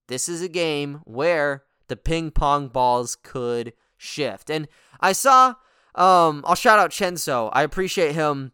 This 0.09 0.29
is 0.29 0.43
a 0.43 0.49
game 0.49 1.01
where 1.05 1.65
the 1.89 1.97
ping 1.97 2.31
pong 2.31 2.69
balls 2.69 3.17
could 3.17 3.73
shift. 3.97 4.51
And 4.51 4.69
I 5.01 5.13
saw, 5.13 5.55
um, 5.95 6.45
I'll 6.47 6.55
shout 6.55 6.79
out 6.79 6.91
Chenso. 6.91 7.51
I 7.53 7.63
appreciate 7.63 8.15
him 8.15 8.53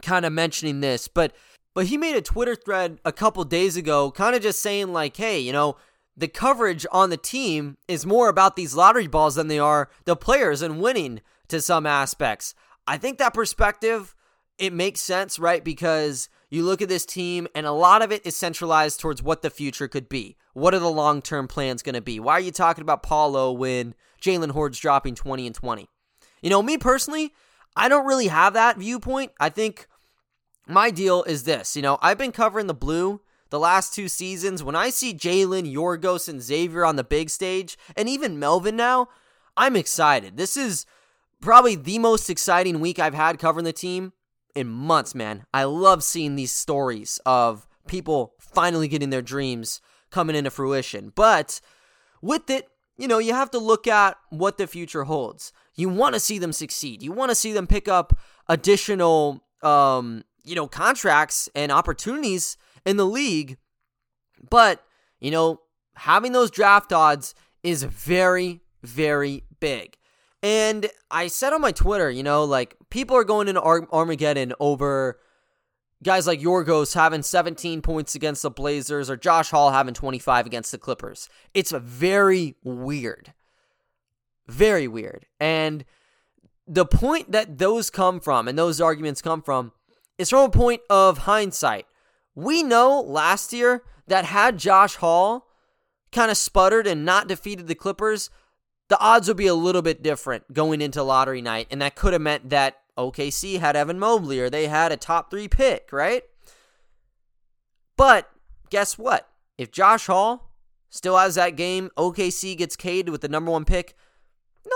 kind 0.00 0.24
of 0.24 0.32
mentioning 0.32 0.80
this, 0.80 1.08
but 1.08 1.32
but 1.74 1.86
he 1.86 1.96
made 1.96 2.16
a 2.16 2.22
Twitter 2.22 2.54
thread 2.54 2.98
a 3.02 3.12
couple 3.12 3.42
days 3.44 3.76
ago, 3.76 4.10
kind 4.10 4.36
of 4.36 4.42
just 4.42 4.60
saying 4.60 4.92
like, 4.92 5.16
hey, 5.16 5.38
you 5.38 5.52
know, 5.52 5.76
the 6.14 6.28
coverage 6.28 6.84
on 6.92 7.08
the 7.08 7.16
team 7.16 7.78
is 7.88 8.04
more 8.04 8.28
about 8.28 8.56
these 8.56 8.74
lottery 8.74 9.06
balls 9.06 9.36
than 9.36 9.48
they 9.48 9.58
are 9.58 9.88
the 10.04 10.14
players 10.14 10.60
and 10.60 10.82
winning 10.82 11.22
to 11.48 11.62
some 11.62 11.86
aspects. 11.86 12.54
I 12.86 12.98
think 12.98 13.18
that 13.18 13.32
perspective 13.32 14.14
it 14.58 14.72
makes 14.72 15.00
sense, 15.00 15.38
right? 15.38 15.64
Because 15.64 16.28
you 16.52 16.62
look 16.64 16.82
at 16.82 16.88
this 16.90 17.06
team 17.06 17.48
and 17.54 17.64
a 17.64 17.72
lot 17.72 18.02
of 18.02 18.12
it 18.12 18.26
is 18.26 18.36
centralized 18.36 19.00
towards 19.00 19.22
what 19.22 19.40
the 19.40 19.48
future 19.48 19.88
could 19.88 20.06
be. 20.06 20.36
What 20.52 20.74
are 20.74 20.78
the 20.78 20.90
long-term 20.90 21.48
plans 21.48 21.82
going 21.82 21.94
to 21.94 22.02
be? 22.02 22.20
Why 22.20 22.34
are 22.34 22.40
you 22.40 22.52
talking 22.52 22.82
about 22.82 23.02
Paolo 23.02 23.52
when 23.52 23.94
Jalen 24.20 24.50
Hoard's 24.50 24.78
dropping 24.78 25.14
20 25.14 25.46
and 25.46 25.54
20? 25.54 25.88
You 26.42 26.50
know, 26.50 26.62
me 26.62 26.76
personally, 26.76 27.32
I 27.74 27.88
don't 27.88 28.06
really 28.06 28.26
have 28.26 28.52
that 28.52 28.76
viewpoint. 28.76 29.32
I 29.40 29.48
think 29.48 29.86
my 30.66 30.90
deal 30.90 31.22
is 31.22 31.44
this. 31.44 31.74
You 31.74 31.80
know, 31.80 31.98
I've 32.02 32.18
been 32.18 32.32
covering 32.32 32.66
the 32.66 32.74
blue 32.74 33.22
the 33.48 33.58
last 33.58 33.94
two 33.94 34.08
seasons. 34.08 34.62
When 34.62 34.76
I 34.76 34.90
see 34.90 35.14
Jalen, 35.14 35.72
Yorgos, 35.72 36.28
and 36.28 36.42
Xavier 36.42 36.84
on 36.84 36.96
the 36.96 37.04
big 37.04 37.30
stage, 37.30 37.78
and 37.96 38.10
even 38.10 38.38
Melvin 38.38 38.76
now, 38.76 39.08
I'm 39.56 39.74
excited. 39.74 40.36
This 40.36 40.58
is 40.58 40.84
probably 41.40 41.76
the 41.76 41.98
most 41.98 42.28
exciting 42.28 42.78
week 42.80 42.98
I've 42.98 43.14
had 43.14 43.38
covering 43.38 43.64
the 43.64 43.72
team 43.72 44.12
in 44.54 44.68
months, 44.68 45.14
man. 45.14 45.44
I 45.52 45.64
love 45.64 46.04
seeing 46.04 46.36
these 46.36 46.52
stories 46.52 47.20
of 47.26 47.66
people 47.86 48.34
finally 48.38 48.88
getting 48.88 49.10
their 49.10 49.22
dreams 49.22 49.80
coming 50.10 50.36
into 50.36 50.50
fruition. 50.50 51.12
But 51.14 51.60
with 52.20 52.50
it, 52.50 52.68
you 52.96 53.08
know, 53.08 53.18
you 53.18 53.32
have 53.32 53.50
to 53.52 53.58
look 53.58 53.86
at 53.86 54.16
what 54.30 54.58
the 54.58 54.66
future 54.66 55.04
holds. 55.04 55.52
You 55.74 55.88
want 55.88 56.14
to 56.14 56.20
see 56.20 56.38
them 56.38 56.52
succeed. 56.52 57.02
You 57.02 57.12
want 57.12 57.30
to 57.30 57.34
see 57.34 57.52
them 57.52 57.66
pick 57.66 57.88
up 57.88 58.18
additional 58.48 59.42
um, 59.62 60.24
you 60.44 60.54
know, 60.54 60.66
contracts 60.66 61.48
and 61.54 61.70
opportunities 61.72 62.56
in 62.84 62.96
the 62.96 63.06
league. 63.06 63.56
But, 64.50 64.84
you 65.20 65.30
know, 65.30 65.60
having 65.94 66.32
those 66.32 66.50
draft 66.50 66.92
odds 66.92 67.34
is 67.62 67.84
very 67.84 68.60
very 68.82 69.44
big. 69.60 69.96
And 70.42 70.88
I 71.10 71.28
said 71.28 71.52
on 71.52 71.60
my 71.60 71.72
Twitter, 71.72 72.10
you 72.10 72.22
know, 72.22 72.44
like 72.44 72.76
people 72.90 73.16
are 73.16 73.24
going 73.24 73.48
into 73.48 73.60
Ar- 73.60 73.88
Armageddon 73.92 74.52
over 74.58 75.18
guys 76.02 76.26
like 76.26 76.40
Yorgos 76.40 76.94
having 76.94 77.22
17 77.22 77.80
points 77.80 78.14
against 78.14 78.42
the 78.42 78.50
Blazers 78.50 79.08
or 79.08 79.16
Josh 79.16 79.50
Hall 79.50 79.70
having 79.70 79.94
25 79.94 80.46
against 80.46 80.72
the 80.72 80.78
Clippers. 80.78 81.28
It's 81.54 81.70
very 81.70 82.56
weird. 82.64 83.32
Very 84.48 84.88
weird. 84.88 85.26
And 85.38 85.84
the 86.66 86.86
point 86.86 87.30
that 87.32 87.58
those 87.58 87.90
come 87.90 88.18
from 88.18 88.48
and 88.48 88.58
those 88.58 88.80
arguments 88.80 89.22
come 89.22 89.42
from 89.42 89.72
is 90.18 90.30
from 90.30 90.44
a 90.44 90.50
point 90.50 90.82
of 90.90 91.18
hindsight. 91.18 91.86
We 92.34 92.62
know 92.62 93.00
last 93.00 93.52
year 93.52 93.84
that 94.08 94.24
had 94.24 94.58
Josh 94.58 94.96
Hall 94.96 95.46
kind 96.10 96.30
of 96.30 96.36
sputtered 96.36 96.86
and 96.86 97.04
not 97.04 97.28
defeated 97.28 97.66
the 97.68 97.74
Clippers, 97.74 98.30
the 98.92 99.00
odds 99.00 99.26
would 99.26 99.38
be 99.38 99.46
a 99.46 99.54
little 99.54 99.80
bit 99.80 100.02
different 100.02 100.52
going 100.52 100.82
into 100.82 101.02
lottery 101.02 101.40
night. 101.40 101.66
And 101.70 101.80
that 101.80 101.94
could 101.94 102.12
have 102.12 102.20
meant 102.20 102.50
that 102.50 102.76
OKC 102.98 103.58
had 103.58 103.74
Evan 103.74 103.98
Mobley 103.98 104.38
or 104.38 104.50
they 104.50 104.66
had 104.66 104.92
a 104.92 104.98
top 104.98 105.30
three 105.30 105.48
pick, 105.48 105.88
right? 105.92 106.24
But 107.96 108.30
guess 108.68 108.98
what? 108.98 109.30
If 109.56 109.72
Josh 109.72 110.08
Hall 110.08 110.52
still 110.90 111.16
has 111.16 111.36
that 111.36 111.56
game, 111.56 111.88
OKC 111.96 112.54
gets 112.54 112.76
Cade 112.76 113.08
with 113.08 113.22
the 113.22 113.30
number 113.30 113.50
one 113.50 113.64
pick, 113.64 113.96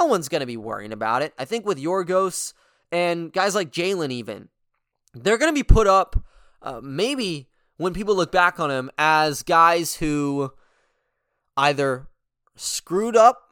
no 0.00 0.06
one's 0.06 0.30
going 0.30 0.40
to 0.40 0.46
be 0.46 0.56
worrying 0.56 0.94
about 0.94 1.20
it. 1.20 1.34
I 1.38 1.44
think 1.44 1.66
with 1.66 1.76
Yorgos 1.76 2.54
and 2.90 3.30
guys 3.30 3.54
like 3.54 3.70
Jalen, 3.70 4.12
even, 4.12 4.48
they're 5.12 5.36
going 5.36 5.54
to 5.54 5.54
be 5.54 5.62
put 5.62 5.86
up 5.86 6.24
uh, 6.62 6.80
maybe 6.82 7.50
when 7.76 7.92
people 7.92 8.16
look 8.16 8.32
back 8.32 8.58
on 8.58 8.70
him 8.70 8.90
as 8.96 9.42
guys 9.42 9.96
who 9.96 10.54
either 11.54 12.06
screwed 12.54 13.14
up 13.14 13.42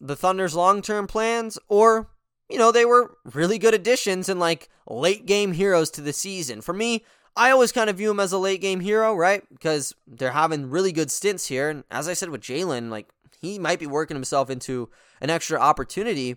the 0.00 0.16
Thunder's 0.16 0.54
long 0.54 0.82
term 0.82 1.06
plans 1.06 1.58
or, 1.68 2.10
you 2.48 2.58
know, 2.58 2.72
they 2.72 2.84
were 2.84 3.16
really 3.32 3.58
good 3.58 3.74
additions 3.74 4.28
and 4.28 4.40
like 4.40 4.68
late 4.88 5.26
game 5.26 5.52
heroes 5.52 5.90
to 5.90 6.00
the 6.00 6.12
season. 6.12 6.60
For 6.60 6.72
me, 6.72 7.04
I 7.36 7.50
always 7.50 7.72
kind 7.72 7.90
of 7.90 7.96
view 7.96 8.10
him 8.10 8.20
as 8.20 8.32
a 8.32 8.38
late 8.38 8.60
game 8.60 8.80
hero, 8.80 9.14
right? 9.14 9.42
Because 9.50 9.94
they're 10.06 10.32
having 10.32 10.70
really 10.70 10.92
good 10.92 11.10
stints 11.10 11.46
here. 11.46 11.68
And 11.68 11.84
as 11.90 12.08
I 12.08 12.14
said 12.14 12.30
with 12.30 12.42
Jalen, 12.42 12.90
like 12.90 13.08
he 13.40 13.58
might 13.58 13.80
be 13.80 13.86
working 13.86 14.14
himself 14.16 14.50
into 14.50 14.88
an 15.20 15.30
extra 15.30 15.58
opportunity. 15.58 16.36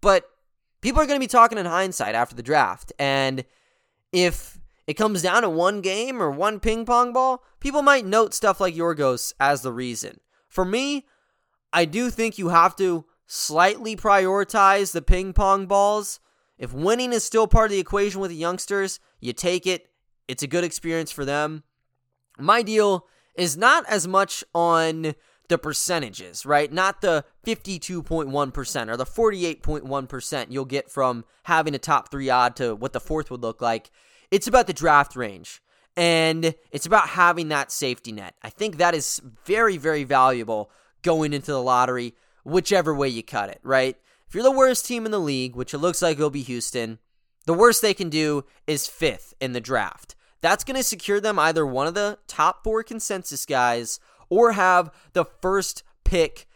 But 0.00 0.28
people 0.80 1.00
are 1.00 1.06
going 1.06 1.18
to 1.18 1.24
be 1.24 1.28
talking 1.28 1.58
in 1.58 1.66
hindsight 1.66 2.14
after 2.14 2.36
the 2.36 2.42
draft. 2.42 2.92
And 2.98 3.44
if 4.12 4.58
it 4.86 4.94
comes 4.94 5.22
down 5.22 5.42
to 5.42 5.50
one 5.50 5.80
game 5.80 6.22
or 6.22 6.30
one 6.30 6.60
ping 6.60 6.84
pong 6.84 7.12
ball, 7.12 7.42
people 7.60 7.82
might 7.82 8.06
note 8.06 8.34
stuff 8.34 8.60
like 8.60 8.74
Yorgos 8.74 9.32
as 9.40 9.62
the 9.62 9.72
reason. 9.72 10.20
For 10.48 10.64
me, 10.64 11.06
I 11.76 11.84
do 11.84 12.08
think 12.08 12.38
you 12.38 12.48
have 12.48 12.74
to 12.76 13.04
slightly 13.26 13.96
prioritize 13.96 14.92
the 14.92 15.02
ping 15.02 15.34
pong 15.34 15.66
balls. 15.66 16.20
If 16.56 16.72
winning 16.72 17.12
is 17.12 17.22
still 17.22 17.46
part 17.46 17.66
of 17.66 17.72
the 17.72 17.78
equation 17.78 18.18
with 18.18 18.30
the 18.30 18.36
youngsters, 18.36 18.98
you 19.20 19.34
take 19.34 19.66
it. 19.66 19.90
It's 20.26 20.42
a 20.42 20.46
good 20.46 20.64
experience 20.64 21.12
for 21.12 21.26
them. 21.26 21.64
My 22.38 22.62
deal 22.62 23.06
is 23.34 23.58
not 23.58 23.84
as 23.90 24.08
much 24.08 24.42
on 24.54 25.16
the 25.50 25.58
percentages, 25.58 26.46
right? 26.46 26.72
Not 26.72 27.02
the 27.02 27.26
52.1% 27.46 28.88
or 28.88 28.96
the 28.96 29.04
48.1% 29.04 30.46
you'll 30.48 30.64
get 30.64 30.90
from 30.90 31.26
having 31.42 31.74
a 31.74 31.78
top 31.78 32.10
three 32.10 32.30
odd 32.30 32.56
to 32.56 32.74
what 32.74 32.94
the 32.94 33.00
fourth 33.00 33.30
would 33.30 33.42
look 33.42 33.60
like. 33.60 33.90
It's 34.30 34.46
about 34.46 34.66
the 34.66 34.72
draft 34.72 35.14
range 35.14 35.60
and 35.94 36.54
it's 36.70 36.86
about 36.86 37.10
having 37.10 37.48
that 37.48 37.70
safety 37.70 38.12
net. 38.12 38.34
I 38.42 38.48
think 38.48 38.78
that 38.78 38.94
is 38.94 39.20
very, 39.44 39.76
very 39.76 40.04
valuable 40.04 40.70
going 41.06 41.32
into 41.32 41.52
the 41.52 41.62
lottery, 41.62 42.14
whichever 42.44 42.94
way 42.94 43.08
you 43.08 43.22
cut 43.22 43.48
it, 43.48 43.60
right? 43.62 43.96
If 44.28 44.34
you're 44.34 44.42
the 44.42 44.50
worst 44.50 44.84
team 44.84 45.06
in 45.06 45.12
the 45.12 45.20
league, 45.20 45.54
which 45.54 45.72
it 45.72 45.78
looks 45.78 46.02
like 46.02 46.16
it'll 46.18 46.30
be 46.30 46.42
Houston, 46.42 46.98
the 47.46 47.54
worst 47.54 47.80
they 47.80 47.94
can 47.94 48.10
do 48.10 48.44
is 48.66 48.88
fifth 48.88 49.32
in 49.40 49.52
the 49.52 49.60
draft. 49.60 50.16
That's 50.40 50.64
going 50.64 50.76
to 50.76 50.82
secure 50.82 51.20
them 51.20 51.38
either 51.38 51.64
one 51.64 51.86
of 51.86 51.94
the 51.94 52.18
top 52.26 52.64
four 52.64 52.82
consensus 52.82 53.46
guys 53.46 54.00
or 54.28 54.52
have 54.52 54.90
the 55.12 55.24
first 55.24 55.84
pick 56.04 56.46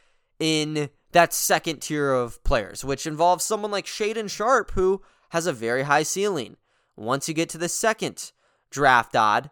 in 0.41 0.91
that 1.13 1.33
second 1.33 1.81
tier 1.81 2.13
of 2.13 2.43
players, 2.43 2.85
which 2.85 3.07
involves 3.07 3.45
someone 3.45 3.71
like 3.71 3.87
Shaedon 3.87 4.29
Sharpe, 4.29 4.73
who 4.73 5.01
has 5.31 5.47
a 5.47 5.53
very 5.53 5.85
high 5.85 6.03
ceiling. 6.03 6.57
Once 6.97 7.29
you 7.29 7.35
get 7.35 7.49
to 7.51 7.59
the 7.59 7.69
second 7.69 8.33
draft 8.71 9.15
odd, 9.15 9.51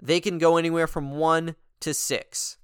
they 0.00 0.20
can 0.20 0.38
go 0.38 0.56
anywhere 0.56 0.86
from 0.86 1.16
one 1.16 1.56
to 1.80 1.92
six. 1.92 2.58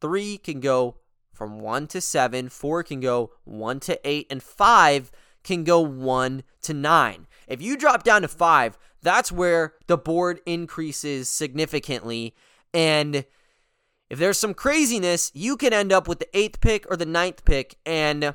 Three 0.00 0.38
can 0.38 0.60
go 0.60 0.98
from 1.36 1.60
one 1.60 1.86
to 1.88 2.00
seven, 2.00 2.48
four 2.48 2.82
can 2.82 3.00
go 3.00 3.32
one 3.44 3.78
to 3.80 4.00
eight, 4.08 4.26
and 4.30 4.42
five 4.42 5.12
can 5.44 5.62
go 5.62 5.80
one 5.80 6.42
to 6.62 6.74
nine. 6.74 7.26
If 7.46 7.62
you 7.62 7.76
drop 7.76 8.02
down 8.02 8.22
to 8.22 8.28
five, 8.28 8.78
that's 9.02 9.30
where 9.30 9.74
the 9.86 9.98
board 9.98 10.40
increases 10.46 11.28
significantly. 11.28 12.34
And 12.74 13.24
if 14.08 14.18
there's 14.18 14.38
some 14.38 14.54
craziness, 14.54 15.30
you 15.34 15.56
can 15.56 15.72
end 15.72 15.92
up 15.92 16.08
with 16.08 16.18
the 16.18 16.36
eighth 16.36 16.60
pick 16.60 16.90
or 16.90 16.96
the 16.96 17.06
ninth 17.06 17.44
pick, 17.44 17.76
and 17.84 18.34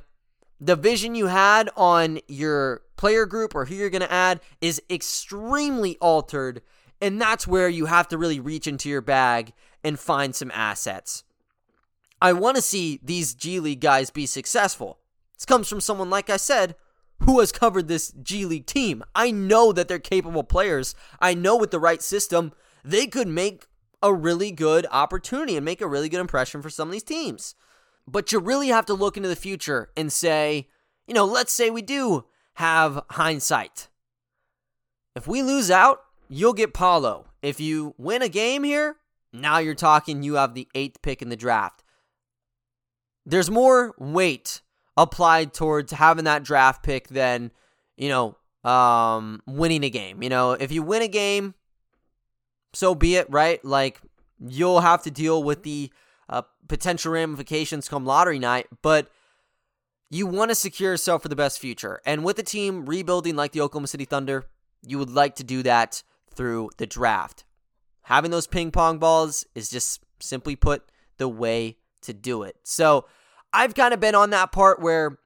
the 0.59 0.75
vision 0.75 1.15
you 1.15 1.27
had 1.27 1.69
on 1.75 2.19
your 2.27 2.83
player 2.95 3.25
group 3.25 3.55
or 3.55 3.65
who 3.65 3.75
you're 3.75 3.89
going 3.89 4.01
to 4.01 4.11
add 4.11 4.39
is 4.61 4.81
extremely 4.89 5.97
altered. 5.97 6.61
And 7.01 7.19
that's 7.19 7.47
where 7.47 7.67
you 7.67 7.87
have 7.87 8.07
to 8.09 8.17
really 8.17 8.39
reach 8.39 8.67
into 8.67 8.87
your 8.87 9.01
bag 9.01 9.53
and 9.83 9.99
find 9.99 10.35
some 10.35 10.51
assets. 10.53 11.23
I 12.21 12.33
want 12.33 12.55
to 12.55 12.61
see 12.61 12.99
these 13.03 13.33
G 13.33 13.59
League 13.59 13.81
guys 13.81 14.11
be 14.11 14.25
successful. 14.25 14.99
This 15.37 15.45
comes 15.45 15.67
from 15.67 15.81
someone, 15.81 16.09
like 16.09 16.29
I 16.29 16.37
said, 16.37 16.75
who 17.23 17.39
has 17.39 17.51
covered 17.51 17.87
this 17.87 18.11
G 18.21 18.45
League 18.45 18.67
team. 18.67 19.03
I 19.15 19.31
know 19.31 19.71
that 19.71 19.87
they're 19.87 19.99
capable 19.99 20.43
players. 20.43 20.93
I 21.19 21.33
know 21.33 21.57
with 21.57 21.71
the 21.71 21.79
right 21.79 22.01
system, 22.01 22.53
they 22.83 23.07
could 23.07 23.27
make 23.27 23.65
a 24.03 24.13
really 24.13 24.51
good 24.51 24.85
opportunity 24.91 25.55
and 25.55 25.65
make 25.65 25.81
a 25.81 25.87
really 25.87 26.09
good 26.09 26.19
impression 26.19 26.61
for 26.61 26.69
some 26.69 26.89
of 26.89 26.91
these 26.91 27.03
teams. 27.03 27.55
But 28.07 28.31
you 28.31 28.39
really 28.39 28.69
have 28.69 28.85
to 28.87 28.93
look 28.93 29.17
into 29.17 29.29
the 29.29 29.35
future 29.35 29.89
and 29.95 30.11
say, 30.11 30.67
you 31.07 31.13
know, 31.13 31.25
let's 31.25 31.53
say 31.53 31.69
we 31.69 31.81
do 31.81 32.25
have 32.55 33.03
hindsight. 33.11 33.89
If 35.15 35.27
we 35.27 35.41
lose 35.43 35.69
out, 35.69 36.01
you'll 36.29 36.53
get 36.53 36.73
Paolo. 36.73 37.27
If 37.41 37.59
you 37.59 37.93
win 37.97 38.21
a 38.21 38.29
game 38.29 38.63
here, 38.63 38.97
now 39.33 39.59
you're 39.59 39.75
talking 39.75 40.23
you 40.23 40.35
have 40.35 40.53
the 40.53 40.67
eighth 40.73 41.01
pick 41.01 41.21
in 41.21 41.29
the 41.29 41.35
draft. 41.35 41.83
There's 43.25 43.49
more 43.49 43.93
weight 43.97 44.61
applied 44.97 45.53
towards 45.53 45.91
having 45.91 46.25
that 46.25 46.43
draft 46.43 46.83
pick 46.83 47.07
than, 47.07 47.51
you 47.97 48.09
know, 48.09 48.69
um, 48.69 49.41
winning 49.45 49.83
a 49.83 49.89
game. 49.89 50.21
You 50.21 50.29
know, 50.29 50.51
if 50.53 50.71
you 50.71 50.83
win 50.83 51.01
a 51.01 51.07
game, 51.07 51.55
so 52.73 52.95
be 52.95 53.15
it, 53.15 53.27
right? 53.29 53.63
Like 53.63 53.99
you'll 54.39 54.81
have 54.81 55.03
to 55.03 55.11
deal 55.11 55.43
with 55.43 55.63
the 55.63 55.91
uh, 56.29 56.43
potential 56.67 57.13
ramifications 57.13 57.89
come 57.89 58.05
lottery 58.05 58.39
night, 58.39 58.67
but 58.81 59.09
you 60.09 60.27
want 60.27 60.49
to 60.49 60.55
secure 60.55 60.91
yourself 60.91 61.21
for 61.21 61.29
the 61.29 61.35
best 61.35 61.59
future. 61.59 62.01
And 62.05 62.23
with 62.23 62.37
a 62.39 62.43
team 62.43 62.85
rebuilding 62.85 63.35
like 63.35 63.53
the 63.53 63.61
Oklahoma 63.61 63.87
City 63.87 64.05
Thunder, 64.05 64.45
you 64.81 64.97
would 64.97 65.09
like 65.09 65.35
to 65.35 65.43
do 65.43 65.63
that 65.63 66.03
through 66.33 66.71
the 66.77 66.87
draft. 66.87 67.45
Having 68.03 68.31
those 68.31 68.47
ping 68.47 68.71
pong 68.71 68.97
balls 68.97 69.45
is 69.55 69.69
just 69.69 70.01
simply 70.19 70.55
put 70.55 70.83
the 71.17 71.29
way 71.29 71.77
to 72.03 72.13
do 72.13 72.43
it. 72.43 72.55
So 72.63 73.05
I've 73.53 73.75
kind 73.75 73.93
of 73.93 73.99
been 73.99 74.15
on 74.15 74.29
that 74.31 74.51
part 74.51 74.81
where 74.81 75.17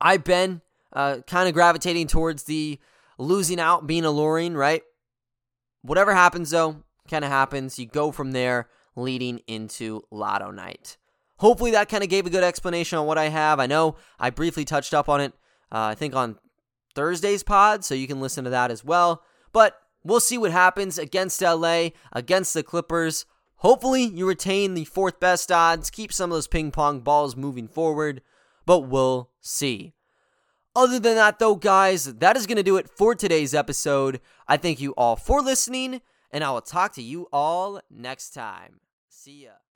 I've 0.00 0.24
been 0.24 0.60
uh, 0.92 1.18
kind 1.26 1.48
of 1.48 1.54
gravitating 1.54 2.06
towards 2.06 2.44
the 2.44 2.78
losing 3.18 3.60
out 3.60 3.86
being 3.86 4.04
alluring, 4.04 4.54
right? 4.54 4.82
Whatever 5.82 6.14
happens, 6.14 6.50
though, 6.50 6.82
kind 7.08 7.24
of 7.24 7.30
happens. 7.30 7.78
You 7.78 7.86
go 7.86 8.12
from 8.12 8.32
there 8.32 8.68
leading 8.96 9.40
into 9.46 10.02
Lotto 10.10 10.50
Night. 10.50 10.96
Hopefully, 11.38 11.70
that 11.72 11.88
kind 11.88 12.02
of 12.02 12.10
gave 12.10 12.26
a 12.26 12.30
good 12.30 12.44
explanation 12.44 12.98
on 12.98 13.06
what 13.06 13.18
I 13.18 13.28
have. 13.28 13.60
I 13.60 13.66
know 13.66 13.96
I 14.18 14.30
briefly 14.30 14.64
touched 14.64 14.92
up 14.92 15.08
on 15.08 15.20
it, 15.20 15.32
uh, 15.70 15.92
I 15.92 15.94
think 15.94 16.14
on 16.14 16.36
Thursday's 16.94 17.42
pod, 17.42 17.84
so 17.84 17.94
you 17.94 18.08
can 18.08 18.20
listen 18.20 18.44
to 18.44 18.50
that 18.50 18.70
as 18.70 18.84
well. 18.84 19.22
But 19.52 19.80
we'll 20.02 20.20
see 20.20 20.38
what 20.38 20.50
happens 20.50 20.98
against 20.98 21.40
LA, 21.40 21.90
against 22.12 22.54
the 22.54 22.62
Clippers. 22.62 23.24
Hopefully, 23.58 24.04
you 24.04 24.26
retain 24.26 24.74
the 24.74 24.84
fourth 24.84 25.18
best 25.18 25.50
odds, 25.50 25.90
keep 25.90 26.12
some 26.12 26.30
of 26.30 26.36
those 26.36 26.46
ping 26.46 26.70
pong 26.70 27.00
balls 27.00 27.34
moving 27.36 27.66
forward, 27.66 28.22
but 28.64 28.80
we'll 28.80 29.30
see. 29.40 29.94
Other 30.76 31.00
than 31.00 31.16
that, 31.16 31.40
though, 31.40 31.56
guys, 31.56 32.04
that 32.04 32.36
is 32.36 32.46
going 32.46 32.56
to 32.56 32.62
do 32.62 32.76
it 32.76 32.88
for 32.88 33.14
today's 33.14 33.54
episode. 33.54 34.20
I 34.46 34.56
thank 34.58 34.80
you 34.80 34.92
all 34.92 35.16
for 35.16 35.42
listening, 35.42 36.02
and 36.30 36.44
I 36.44 36.52
will 36.52 36.60
talk 36.60 36.92
to 36.94 37.02
you 37.02 37.26
all 37.32 37.80
next 37.90 38.30
time. 38.30 38.80
See 39.08 39.44
ya. 39.44 39.67